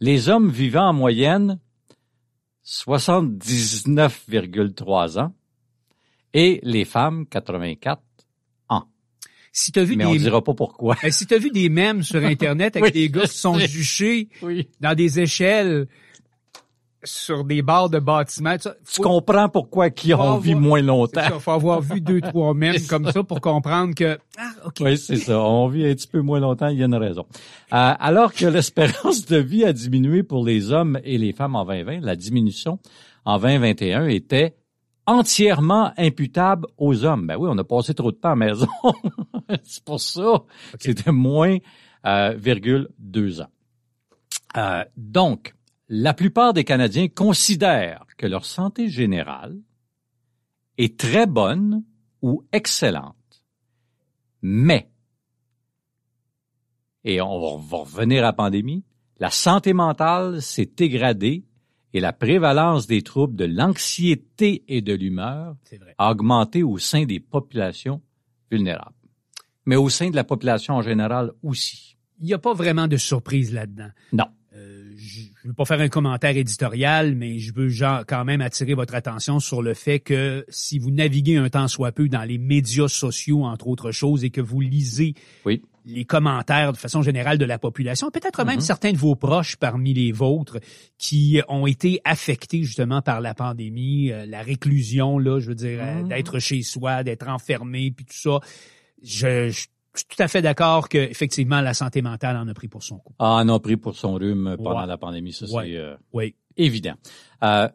Les 0.01 0.28
hommes 0.28 0.51
vivant 0.51 0.88
en 0.88 0.92
moyenne 0.92 1.59
79,3 2.64 5.18
ans 5.18 5.32
et 6.34 6.61
les 6.62 6.84
femmes 6.84 7.26
84 7.26 7.99
ans. 7.99 8.03
Si 9.59 9.72
t'as 9.72 9.84
vu 9.84 9.96
Mais 9.96 10.04
on 10.04 10.12
des 10.12 10.18
dira 10.18 10.44
pas 10.44 10.52
pourquoi. 10.52 10.96
Eh, 11.02 11.11
si 11.11 11.26
t'as 11.26 11.38
vu 11.38 11.48
des 11.50 11.70
mèmes 11.70 12.02
sur 12.02 12.22
internet 12.22 12.76
avec 12.76 12.94
Oui, 12.94 13.00
des 13.00 13.09
gars 13.09 13.22
qui 13.22 13.38
sont 13.38 13.59
juchés 13.59 14.28
Oui. 14.42 14.68
dans 14.82 14.94
des 14.94 15.18
échelles 15.18 15.86
sur 17.04 17.42
des 17.44 17.62
barres 17.62 17.88
de 17.88 17.98
bâtiments, 17.98 18.57
ça, 18.59 18.74
Tu 18.92 19.00
comprends 19.00 19.48
pourquoi 19.48 19.88
qui 19.88 20.12
ont 20.12 20.36
vu 20.38 20.54
moins 20.54 20.82
longtemps. 20.82 21.22
ça, 21.22 21.38
faut 21.38 21.52
avoir 21.52 21.80
vu 21.80 22.02
deux 22.02 22.20
trois 22.20 22.52
mèmes 22.62 22.82
comme 22.86 23.11
ça 23.11 23.22
pour 23.22 23.40
comprendre 23.40 23.94
que 23.94 24.18
ah 24.36 24.50
ok 24.66 24.74
Oui, 24.80 24.98
c'est 24.98 25.16
ça. 25.16 25.40
On 25.40 25.68
vit 25.68 25.86
un 25.86 25.94
petit 25.94 26.09
peu 26.09 26.20
moins 26.20 26.40
longtemps, 26.40 26.68
il 26.68 26.78
y 26.78 26.82
a 26.82 26.86
une 26.86 26.94
raison. 26.94 27.24
Euh, 27.72 27.92
alors 27.98 28.34
que 28.34 28.44
l'espérance 28.44 29.24
de 29.24 29.38
vie 29.38 29.64
a 29.64 29.72
diminué 29.72 30.22
pour 30.22 30.44
les 30.44 30.70
hommes 30.70 30.98
et 31.02 31.16
les 31.16 31.32
femmes 31.32 31.54
en 31.57 31.64
2020, 31.64 32.00
la 32.02 32.14
diminution 32.16 32.78
en 33.24 33.38
2021 33.38 34.09
était 34.09 34.54
entièrement 35.07 35.92
imputable 35.96 36.66
aux 36.76 37.04
hommes. 37.04 37.26
Ben 37.26 37.36
oui, 37.36 37.48
on 37.50 37.59
a 37.59 37.64
passé 37.64 37.94
trop 37.94 38.12
de 38.12 38.16
temps 38.16 38.32
à 38.32 38.36
la 38.36 38.46
maison. 38.46 38.68
c'est 39.64 39.84
pour 39.84 40.00
ça. 40.00 40.42
C'était 40.78 41.12
moins 41.12 41.59
euh, 42.04 42.34
virgule 42.36 42.88
deux 42.98 43.40
ans. 43.40 43.50
Euh, 44.57 44.84
donc, 44.96 45.54
la 45.88 46.14
plupart 46.14 46.52
des 46.52 46.64
Canadiens 46.64 47.09
considèrent 47.09 48.07
que 48.16 48.26
leur 48.26 48.44
santé 48.44 48.88
générale 48.88 49.57
est 50.78 50.98
très 50.98 51.26
bonne 51.26 51.84
ou 52.22 52.44
excellente. 52.52 53.14
Mais, 54.42 54.90
et 57.04 57.20
on 57.20 57.59
va 57.59 57.78
revenir 57.78 58.20
à 58.20 58.26
la 58.26 58.32
pandémie, 58.32 58.84
la 59.18 59.30
santé 59.30 59.72
mentale 59.72 60.42
s'est 60.42 60.70
dégradée 60.76 61.44
et 61.97 62.01
la 62.01 62.12
prévalence 62.12 62.86
des 62.86 63.01
troubles 63.01 63.36
de 63.36 63.47
l'anxiété 63.47 64.62
et 64.68 64.82
de 64.82 64.92
l'humeur 64.92 65.57
a 65.97 66.11
augmenté 66.11 66.62
au 66.62 66.76
sein 66.76 67.07
des 67.07 67.20
populations 67.20 68.03
vulnérables. 68.51 68.92
Mais 69.64 69.76
au 69.76 69.88
sein 69.88 70.11
de 70.11 70.16
la 70.16 70.22
population 70.22 70.74
en 70.74 70.82
général 70.82 71.32
aussi. 71.42 71.97
il 72.20 72.28
y 72.28 72.34
a 72.34 72.38
pas 72.38 72.53
vraiment 72.53 72.86
de 72.86 72.99
surprise 72.99 73.51
là-dedans 73.51 73.88
Non. 74.12 74.26
Euh, 74.55 74.92
je 74.99 75.22
je 75.42 75.49
veux 75.49 75.55
pas 75.55 75.64
faire 75.64 75.80
un 75.80 75.88
commentaire 75.88 76.36
éditorial, 76.36 77.14
mais 77.14 77.38
je 77.38 77.55
veux 77.55 77.68
genre, 77.68 78.05
quand 78.05 78.24
même 78.24 78.40
attirer 78.40 78.74
votre 78.74 78.97
attention 78.97 79.38
sur 79.38 79.62
le 79.62 79.74
fait 79.74 80.01
que 80.01 80.44
si 80.49 80.80
vous 80.80 80.90
naviguez 80.90 81.36
un 81.36 81.49
temps 81.49 81.68
soit 81.68 81.92
peu 81.92 82.09
dans 82.09 82.24
les 82.24 82.36
médias 82.36 82.88
sociaux, 82.88 83.44
entre 83.44 83.68
autres 83.68 83.92
choses, 83.92 84.24
et 84.24 84.30
que 84.30 84.40
vous 84.40 84.61
lisez 84.61 85.14
Oui. 85.44 85.62
Les 85.89 86.05
commentaires 86.05 86.72
de 86.72 86.76
façon 86.76 87.01
générale 87.01 87.39
de 87.39 87.45
la 87.45 87.59
population, 87.59 88.11
peut-être 88.11 88.45
même 88.45 88.57
Mhm. 88.57 88.61
certains 88.61 88.93
de 88.93 88.97
vos 88.99 89.14
proches 89.14 89.55
parmi 89.57 89.95
les 89.95 90.11
vôtres 90.12 90.59
qui 90.99 91.41
ont 91.49 91.66
été 91.66 92.01
affectés 92.05 92.64
justement 92.64 93.03
par 93.03 93.20
la 93.20 93.34
pandémie, 93.34 94.11
euh, 94.11 94.26
la 94.26 94.43
réclusion, 94.43 95.18
là, 95.18 95.39
je 95.39 95.49
veux 95.49 95.55
dire, 95.55 95.78
euh, 95.80 96.03
Mhm. 96.03 96.09
d'être 96.09 96.39
chez 96.41 96.62
soi, 96.62 97.05
d'être 97.05 97.28
enfermé, 97.28 97.93
puis 97.93 98.05
tout 98.05 98.16
ça. 98.16 98.41
Je, 99.03 99.49
je 99.51 99.61
suis 99.61 99.68
tout 100.09 100.22
à 100.22 100.28
fait 100.28 100.43
d'accord 100.43 100.89
que 100.89 100.99
effectivement 100.99 101.61
la 101.61 101.72
santé 101.72 102.03
mentale 102.03 102.37
en 102.37 102.49
a 102.49 102.55
pris 102.55 102.68
pour 102.68 102.82
son 102.82 102.99
coup. 102.99 103.14
Ah, 103.18 103.45
non, 103.47 103.61
pris 103.61 103.76
pour 103.76 103.97
son 103.97 104.14
rhume 104.14 104.57
pendant 104.62 104.80
Ouais. 104.80 104.87
la 104.87 104.99
pandémie, 104.99 105.32
ça 105.32 105.47
Ouais. 105.47 105.66
c'est 105.66 105.76
euh, 105.76 105.95
Oui. 106.12 106.34
évident. 106.57 106.95
Euh, 107.45 107.68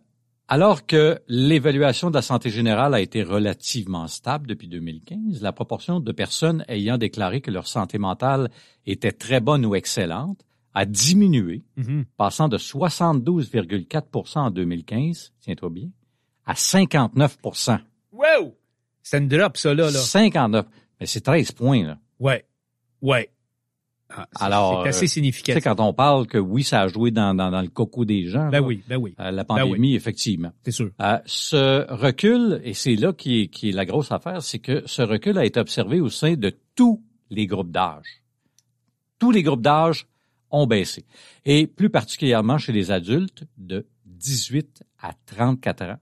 alors 0.53 0.85
que 0.85 1.17
l'évaluation 1.29 2.09
de 2.09 2.15
la 2.15 2.21
santé 2.21 2.49
générale 2.49 2.93
a 2.93 2.99
été 2.99 3.23
relativement 3.23 4.07
stable 4.07 4.47
depuis 4.47 4.67
2015, 4.67 5.41
la 5.41 5.53
proportion 5.53 6.01
de 6.01 6.11
personnes 6.11 6.65
ayant 6.67 6.97
déclaré 6.97 7.39
que 7.39 7.51
leur 7.51 7.67
santé 7.67 7.97
mentale 7.97 8.49
était 8.85 9.13
très 9.13 9.39
bonne 9.39 9.65
ou 9.65 9.75
excellente 9.75 10.41
a 10.73 10.83
diminué, 10.85 11.63
Mhm. 11.77 12.03
passant 12.17 12.49
de 12.49 12.57
72,4% 12.57 14.39
en 14.41 14.51
2015, 14.51 15.31
tiens-toi 15.39 15.69
bien, 15.69 15.89
à 16.45 16.53
59% 16.55 17.79
Wow! 18.11 18.55
C'est 19.03 19.19
une 19.19 19.27
drop, 19.29 19.55
ça, 19.57 19.73
là. 19.73 19.85
là. 19.85 19.91
59. 19.99 20.65
Mais 20.99 21.05
c'est 21.05 21.21
13 21.21 21.53
points, 21.53 21.83
là. 21.87 21.97
Ouais. 22.19 22.45
Ouais. 23.01 23.29
Ah, 24.15 24.27
Alors, 24.39 24.83
c'est 24.83 24.89
assez 24.89 24.97
euh, 24.97 25.01
Tu 25.01 25.07
sais, 25.07 25.13
significatif. 25.13 25.63
quand 25.63 25.79
on 25.79 25.93
parle 25.93 26.27
que 26.27 26.37
oui, 26.37 26.63
ça 26.63 26.81
a 26.81 26.87
joué 26.87 27.11
dans, 27.11 27.33
dans, 27.33 27.49
dans 27.51 27.61
le 27.61 27.67
coco 27.69 28.05
des 28.05 28.25
gens, 28.27 28.49
Ben 28.49 28.59
là, 28.59 28.61
oui, 28.61 28.83
ben 28.87 28.97
oui, 28.97 29.15
euh, 29.19 29.31
la 29.31 29.43
Ben 29.43 29.45
pandémie, 29.45 29.95
effectivement. 29.95 30.51
c'est 30.63 30.71
sûr. 30.71 30.91
Euh, 31.01 31.17
ce 31.25 31.91
recul, 31.91 32.61
et 32.63 32.73
c'est 32.73 32.95
là 32.95 33.13
qui 33.13 33.41
est, 33.41 33.47
qui 33.47 33.69
est 33.69 33.73
la 33.73 33.85
grosse 33.85 34.11
affaire, 34.11 34.41
c'est 34.41 34.59
que 34.59 34.83
ce 34.85 35.01
recul 35.01 35.37
a 35.37 35.45
été 35.45 35.59
observé 35.59 35.99
au 35.99 36.09
sein 36.09 36.33
de 36.35 36.51
tous 36.75 37.03
les 37.29 37.47
groupes 37.47 37.71
d'âge. 37.71 38.23
Tous 39.19 39.31
les 39.31 39.43
groupes 39.43 39.61
d'âge 39.61 40.07
ont 40.49 40.67
baissé. 40.67 41.05
Et 41.45 41.67
plus 41.67 41.89
particulièrement 41.89 42.57
chez 42.57 42.73
les 42.73 42.91
adultes 42.91 43.43
de 43.57 43.87
18 44.05 44.83
à 45.01 45.13
34 45.27 45.83
ans, 45.83 45.97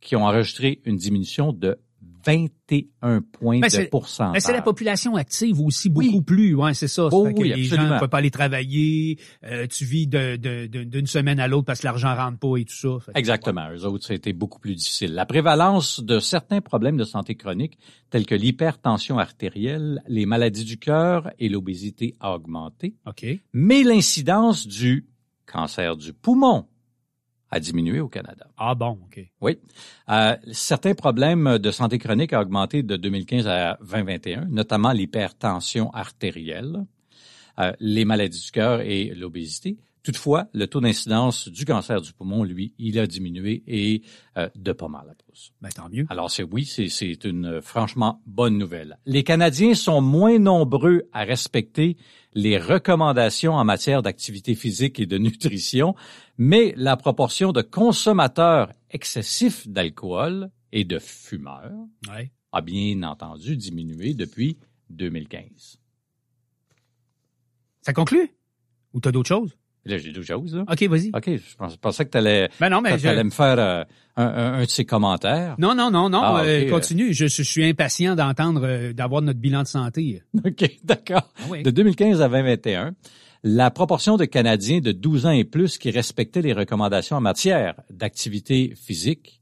qui 0.00 0.16
ont 0.16 0.24
enregistré 0.24 0.80
une 0.84 0.96
diminution 0.96 1.52
de 1.52 1.78
21 2.24 3.20
points 3.22 3.60
Ben, 3.60 3.68
de 3.68 3.88
pourcentage. 3.88 4.32
Mais 4.34 4.40
c'est 4.40 4.52
la 4.52 4.62
population 4.62 5.16
active 5.16 5.60
aussi 5.60 5.88
beaucoup 5.90 6.06
Oui. 6.18 6.22
plus, 6.22 6.54
ouais, 6.54 6.74
c'est 6.74 6.88
ça. 6.88 7.08
Oh 7.10 7.26
Fait 7.26 7.34
que 7.34 7.40
oui, 7.40 7.52
les 7.54 7.64
gens 7.64 7.82
ne 7.82 7.98
peuvent 7.98 8.08
pas 8.08 8.18
aller 8.18 8.30
travailler, 8.30 9.18
euh, 9.44 9.66
tu 9.66 9.84
vis 9.84 10.06
de- 10.06 10.36
de- 10.36 10.66
de- 10.66 10.84
d'une 10.84 11.06
semaine 11.06 11.40
à 11.40 11.48
l'autre 11.48 11.66
parce 11.66 11.80
que 11.80 11.86
l'argent 11.86 12.14
rentre 12.14 12.38
pas 12.38 12.56
et 12.56 12.64
tout 12.64 12.74
ça. 12.74 12.88
Fait 13.04 13.12
Exactement. 13.18 13.68
Eux 13.72 13.84
autres, 13.84 14.06
c'était 14.06 14.32
beaucoup 14.32 14.58
plus 14.58 14.74
difficile. 14.74 15.14
La 15.14 15.26
prévalence 15.26 16.00
de 16.00 16.18
certains 16.18 16.60
problèmes 16.60 16.96
de 16.96 17.04
santé 17.04 17.34
chronique, 17.34 17.78
tels 18.10 18.26
que 18.26 18.34
l'hypertension 18.34 19.18
artérielle, 19.18 20.02
les 20.08 20.26
maladies 20.26 20.64
du 20.64 20.78
cœur 20.78 21.30
et 21.38 21.48
l'obésité 21.48 22.14
a 22.20 22.34
augmenté, 22.34 22.94
OK. 23.06 23.26
mais 23.52 23.82
l'incidence 23.82 24.66
du 24.66 25.06
cancer 25.46 25.96
du 25.96 26.12
poumon 26.12 26.66
a 27.52 27.60
diminué 27.60 28.00
au 28.00 28.08
Canada. 28.08 28.46
Ah 28.56 28.74
bon, 28.74 28.98
OK. 29.04 29.20
Oui. 29.42 29.58
Euh, 30.08 30.36
certains 30.52 30.94
problèmes 30.94 31.58
de 31.58 31.70
santé 31.70 31.98
chronique 31.98 32.32
ont 32.32 32.40
augmenté 32.40 32.82
de 32.82 32.96
2015 32.96 33.46
à 33.46 33.78
2021, 33.82 34.46
notamment 34.46 34.92
l'hypertension 34.92 35.90
artérielle, 35.90 36.86
euh, 37.60 37.72
les 37.78 38.06
maladies 38.06 38.40
du 38.46 38.50
cœur 38.50 38.80
et 38.80 39.12
l'obésité. 39.14 39.76
Toutefois, 40.02 40.48
le 40.52 40.66
taux 40.66 40.80
d'incidence 40.80 41.48
du 41.48 41.64
cancer 41.64 42.00
du 42.00 42.12
poumon, 42.12 42.42
lui, 42.42 42.74
il 42.78 42.98
a 42.98 43.06
diminué 43.06 43.62
et 43.68 44.02
euh, 44.36 44.48
de 44.56 44.72
pas 44.72 44.88
mal 44.88 45.08
à 45.08 45.14
plus. 45.14 45.52
Ben 45.60 45.68
tant 45.68 45.88
mieux. 45.88 46.06
Alors 46.10 46.28
c'est 46.28 46.42
oui, 46.42 46.64
c'est 46.64 47.24
une 47.24 47.46
euh, 47.46 47.60
franchement 47.62 48.20
bonne 48.26 48.58
nouvelle. 48.58 48.98
Les 49.06 49.22
Canadiens 49.22 49.74
sont 49.74 50.00
moins 50.00 50.40
nombreux 50.40 51.02
à 51.12 51.22
respecter 51.22 51.96
les 52.34 52.58
recommandations 52.58 53.52
en 53.54 53.64
matière 53.64 54.02
d'activité 54.02 54.56
physique 54.56 54.98
et 54.98 55.06
de 55.06 55.18
nutrition, 55.18 55.94
mais 56.36 56.74
la 56.76 56.96
proportion 56.96 57.52
de 57.52 57.62
consommateurs 57.62 58.72
excessifs 58.90 59.68
d'alcool 59.68 60.50
et 60.72 60.84
de 60.84 60.98
fumeurs 60.98 61.70
Ouais. 62.08 62.32
a 62.50 62.60
bien 62.60 63.02
entendu 63.04 63.56
diminué 63.56 64.14
depuis 64.14 64.58
2015. 64.90 65.78
Ça 67.82 67.92
conclut? 67.92 68.30
Ou 68.94 69.00
t'as 69.00 69.12
d'autres 69.12 69.28
choses? 69.28 69.56
Là, 69.84 69.98
j'ai 69.98 70.12
d'autres 70.12 70.26
choses, 70.26 70.54
là. 70.54 70.62
OK, 70.70 70.82
vas-y. 70.84 71.10
OK, 71.14 71.24
je 71.26 71.56
pensais, 71.56 71.76
pensais 71.80 72.04
que 72.04 72.10
tu 72.10 72.18
allais, 72.18 72.48
Ben 72.60 72.68
non, 72.68 72.80
mais 72.80 72.96
je- 72.98 73.08
me 73.22 73.30
faire 73.30 73.58
euh, 73.58 73.82
un, 74.16 74.26
un- 74.26 74.52
un 74.60 74.64
de 74.64 74.70
ces 74.70 74.84
commentaires. 74.84 75.56
Non, 75.58 75.74
non, 75.74 75.90
non, 75.90 76.08
non. 76.08 76.20
Ah, 76.22 76.42
euh, 76.44 76.62
ok, 76.64 76.70
continue. 76.70 77.12
Je, 77.12 77.26
je 77.26 77.42
suis 77.42 77.64
impatient 77.64 78.14
d'entendre, 78.14 78.62
euh, 78.64 78.92
d'avoir 78.92 79.22
notre 79.22 79.40
bilan 79.40 79.62
de 79.62 79.66
santé. 79.68 80.22
OK, 80.44 80.70
d'accord. 80.84 81.28
Ah 81.38 81.42
oui. 81.50 81.62
De 81.64 81.70
2015 81.70 82.22
à 82.22 82.28
2021, 82.28 82.94
la 83.42 83.70
proportion 83.72 84.16
de 84.16 84.24
Canadiens 84.24 84.78
de 84.80 84.92
12 84.92 85.26
ans 85.26 85.32
et 85.32 85.42
plus 85.42 85.78
qui 85.78 85.90
respectaient 85.90 86.42
les 86.42 86.52
recommandations 86.52 87.16
en 87.16 87.20
matière 87.20 87.74
d'activité 87.90 88.74
physique 88.76 89.40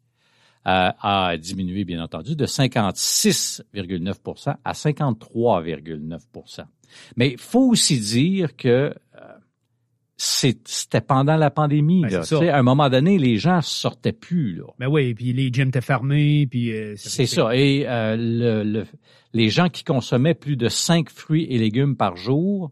euh, 0.66 0.88
a 1.02 1.36
diminué, 1.38 1.84
bien 1.84 2.02
entendu, 2.02 2.34
de 2.34 2.46
56,9% 2.46 4.54
à 4.64 4.72
53,9% 4.72 6.64
Mais 7.16 7.32
il 7.32 7.38
faut 7.38 7.68
aussi 7.68 8.00
dire 8.00 8.56
que 8.56 8.68
euh, 8.68 8.94
c'était 10.22 11.00
pendant 11.00 11.36
la 11.36 11.50
pandémie. 11.50 12.02
Ben, 12.02 12.10
là. 12.10 12.22
ça. 12.24 12.38
À 12.54 12.58
un 12.58 12.62
moment 12.62 12.90
donné, 12.90 13.16
les 13.16 13.38
gens 13.38 13.62
sortaient 13.62 14.12
plus. 14.12 14.54
Là. 14.56 14.64
Ben 14.78 14.86
oui, 14.86 15.14
puis 15.14 15.32
les 15.32 15.50
gyms 15.50 15.68
étaient 15.68 15.80
fermés, 15.80 16.46
puis... 16.46 16.72
euh, 16.72 16.92
C'est 16.96 17.24
ça. 17.24 17.56
Et 17.56 17.86
euh, 17.88 18.16
le, 18.18 18.62
le- 18.62 18.86
les 19.32 19.48
gens 19.48 19.68
qui 19.70 19.82
consommaient 19.82 20.34
plus 20.34 20.56
de 20.56 20.68
5 20.68 21.08
fruits 21.08 21.46
et 21.48 21.56
légumes 21.56 21.96
par 21.96 22.16
jour, 22.16 22.70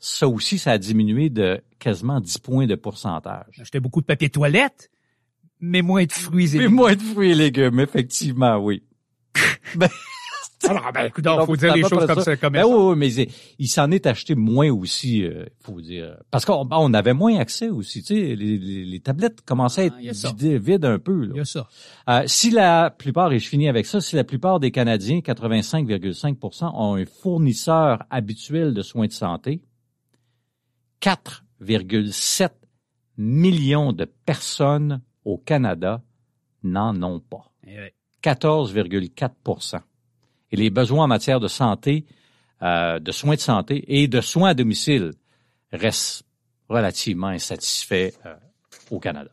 ça 0.00 0.26
aussi, 0.26 0.58
ça 0.58 0.72
a 0.72 0.78
diminué 0.78 1.30
de 1.30 1.60
quasiment 1.78 2.20
10 2.20 2.38
points 2.38 2.66
de 2.66 2.74
pourcentage. 2.74 3.44
J'achetais 3.52 3.78
beaucoup 3.78 4.00
de 4.00 4.06
papier 4.06 4.28
toilette, 4.30 4.90
mais 5.60 5.82
moins 5.82 6.04
de 6.04 6.12
fruits 6.12 6.56
et 6.56 6.58
Mais 6.58 6.68
moins 6.68 6.96
de 6.96 7.02
fruits 7.02 7.30
et 7.30 7.34
légumes, 7.36 7.78
effectivement, 7.78 8.56
oui. 8.58 8.82
ben, 9.76 9.88
Alors, 10.66 10.90
ben, 10.92 11.06
écoute, 11.06 11.24
Non, 11.24 11.46
faut 11.46 11.56
dire 11.56 11.72
les 11.74 11.82
choses 11.82 12.04
comme 12.06 12.16
ça. 12.16 12.22
ça. 12.22 12.36
Comme 12.36 12.52
Ben 12.54 12.62
ça. 12.62 12.66
oui, 12.68 12.74
oui, 12.90 12.94
mais 12.96 13.12
il, 13.14 13.30
il 13.60 13.68
s'en 13.68 13.90
est 13.92 14.06
acheté 14.06 14.34
moins 14.34 14.70
aussi, 14.70 15.22
euh, 15.22 15.44
faut 15.60 15.80
dire. 15.80 16.16
Parce 16.32 16.44
qu'on 16.44 16.64
ben, 16.64 16.78
on 16.80 16.92
avait 16.94 17.12
moins 17.14 17.38
accès 17.38 17.68
aussi, 17.68 18.02
tu 18.02 18.14
sais, 18.14 18.34
les, 18.34 18.58
les- 18.58 18.84
les 18.84 19.00
tablettes 19.00 19.40
commençaient 19.42 19.90
à 19.90 19.94
Ah, 19.94 19.98
il 20.00 20.08
être 20.08 20.26
vidées, 20.36 20.58
vides 20.58 20.84
un 20.84 20.98
peu. 20.98 21.26
là. 21.26 21.32
Il 21.34 21.36
y 21.38 21.40
a 21.40 21.44
ça. 21.44 21.68
Euh, 22.10 22.22
si 22.26 22.50
la 22.50 22.90
plupart, 22.90 23.32
et 23.32 23.38
je 23.38 23.48
finis 23.48 23.68
avec 23.68 23.86
ça, 23.86 24.00
si 24.00 24.16
la 24.16 24.24
plupart 24.24 24.58
des 24.58 24.72
Canadiens, 24.72 25.18
85,5% 25.20 26.70
ont 26.74 26.94
un 26.96 27.04
fournisseur 27.06 28.02
habituel 28.10 28.74
de 28.74 28.82
soins 28.82 29.06
de 29.06 29.12
santé, 29.12 29.62
4,7 31.00 32.50
millions 33.16 33.92
de 33.92 34.04
personnes 34.04 35.02
au 35.24 35.38
Canada 35.38 36.02
n'en 36.64 37.00
ont 37.02 37.20
pas. 37.20 37.52
Eh 37.66 37.76
ouais. 37.76 37.94
14,4 38.24 39.30
Et 40.50 40.56
les 40.56 40.70
besoins 40.70 41.04
en 41.04 41.08
matière 41.08 41.40
de 41.40 41.48
santé, 41.48 42.04
euh, 42.62 42.98
de 42.98 43.12
soins 43.12 43.34
de 43.34 43.40
santé 43.40 43.84
et 44.00 44.08
de 44.08 44.20
soins 44.20 44.50
à 44.50 44.54
domicile 44.54 45.12
restent 45.72 46.24
relativement 46.68 47.28
insatisfaits 47.28 48.12
euh, 48.26 48.34
au 48.90 48.98
Canada. 48.98 49.30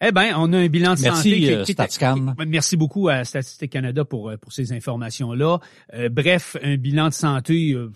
Eh 0.00 0.12
ben, 0.12 0.32
on 0.36 0.52
a 0.52 0.58
un 0.58 0.68
bilan 0.68 0.94
de 0.94 1.00
Merci, 1.00 1.30
santé. 1.30 1.38
qui- 1.40 1.52
euh, 1.52 1.64
qui- 1.64 1.72
Statscan. 1.72 2.34
qui- 2.38 2.46
Merci 2.46 2.76
beaucoup 2.76 3.08
à 3.08 3.24
Statistique 3.24 3.72
Canada 3.72 4.04
pour, 4.04 4.30
euh, 4.30 4.36
pour 4.36 4.52
ces 4.52 4.72
informations-là. 4.72 5.58
Euh, 5.94 6.08
bref, 6.08 6.56
un 6.62 6.76
bilan 6.76 7.08
de 7.08 7.14
santé 7.14 7.72
euh, 7.72 7.90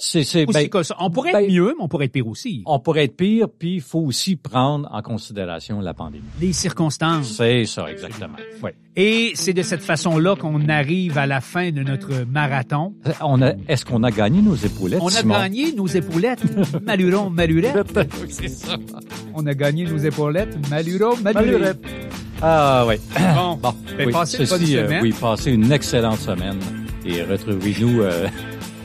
C'est, 0.00 0.22
c'est, 0.22 0.46
ben. 0.46 0.68
On 1.00 1.10
pourrait 1.10 1.32
ben- 1.32 1.40
être 1.42 1.50
mieux, 1.50 1.74
mais 1.76 1.82
on 1.82 1.88
pourrait 1.88 2.04
être 2.04 2.12
pire 2.12 2.28
aussi. 2.28 2.62
on 2.66 2.78
pourrait 2.78 3.04
être 3.04 3.16
pire, 3.16 3.48
puis 3.48 3.74
il 3.74 3.80
faut 3.80 3.98
aussi 3.98 4.36
prendre 4.36 4.88
en 4.92 5.02
considération 5.02 5.80
la 5.80 5.92
pandémie. 5.92 6.22
Les 6.40 6.52
circonstances. 6.52 7.32
C'est 7.36 7.64
ça, 7.64 7.90
exactement. 7.90 8.36
Ouais. 8.62 8.76
Et 8.94 9.32
c'est 9.34 9.52
de 9.52 9.62
cette 9.62 9.82
façon-là 9.82 10.36
qu'on 10.36 10.68
arrive 10.68 11.18
à 11.18 11.26
la 11.26 11.40
fin 11.40 11.72
de 11.72 11.82
notre 11.82 12.24
marathon. 12.32 12.94
On 13.20 13.42
a, 13.42 13.54
est-ce 13.66 13.84
qu'on 13.84 14.04
a 14.04 14.12
gagné 14.12 14.40
nos 14.40 14.54
épaulettes, 14.54 15.00
On 15.02 15.08
a 15.08 15.22
gagné 15.22 15.72
nos 15.72 15.88
épaulettes. 15.88 16.44
Maluron, 16.84 17.28
malurette. 17.30 17.98
c'est 18.28 18.48
ça. 18.48 18.76
On 19.34 19.44
a 19.46 19.54
gagné 19.54 19.84
nos 19.84 19.98
épaulettes. 19.98 20.56
Maluron, 20.70 21.16
malurette. 21.16 21.80
Ah, 22.40 22.84
oui. 22.86 22.94
Bon, 23.34 23.56
Bon, 23.56 23.74
Ben, 23.96 24.06
oui, 24.06 24.12
passez 24.12 24.38
une 24.44 24.48
bonne 24.48 24.62
euh, 24.62 24.84
semaine. 24.86 25.02
oui, 25.02 25.12
passez 25.20 25.50
une 25.50 25.72
excellente 25.72 26.20
semaine 26.20 26.60
et 27.04 27.22
retrouvez-nous 27.24 28.00
euh, 28.02 28.28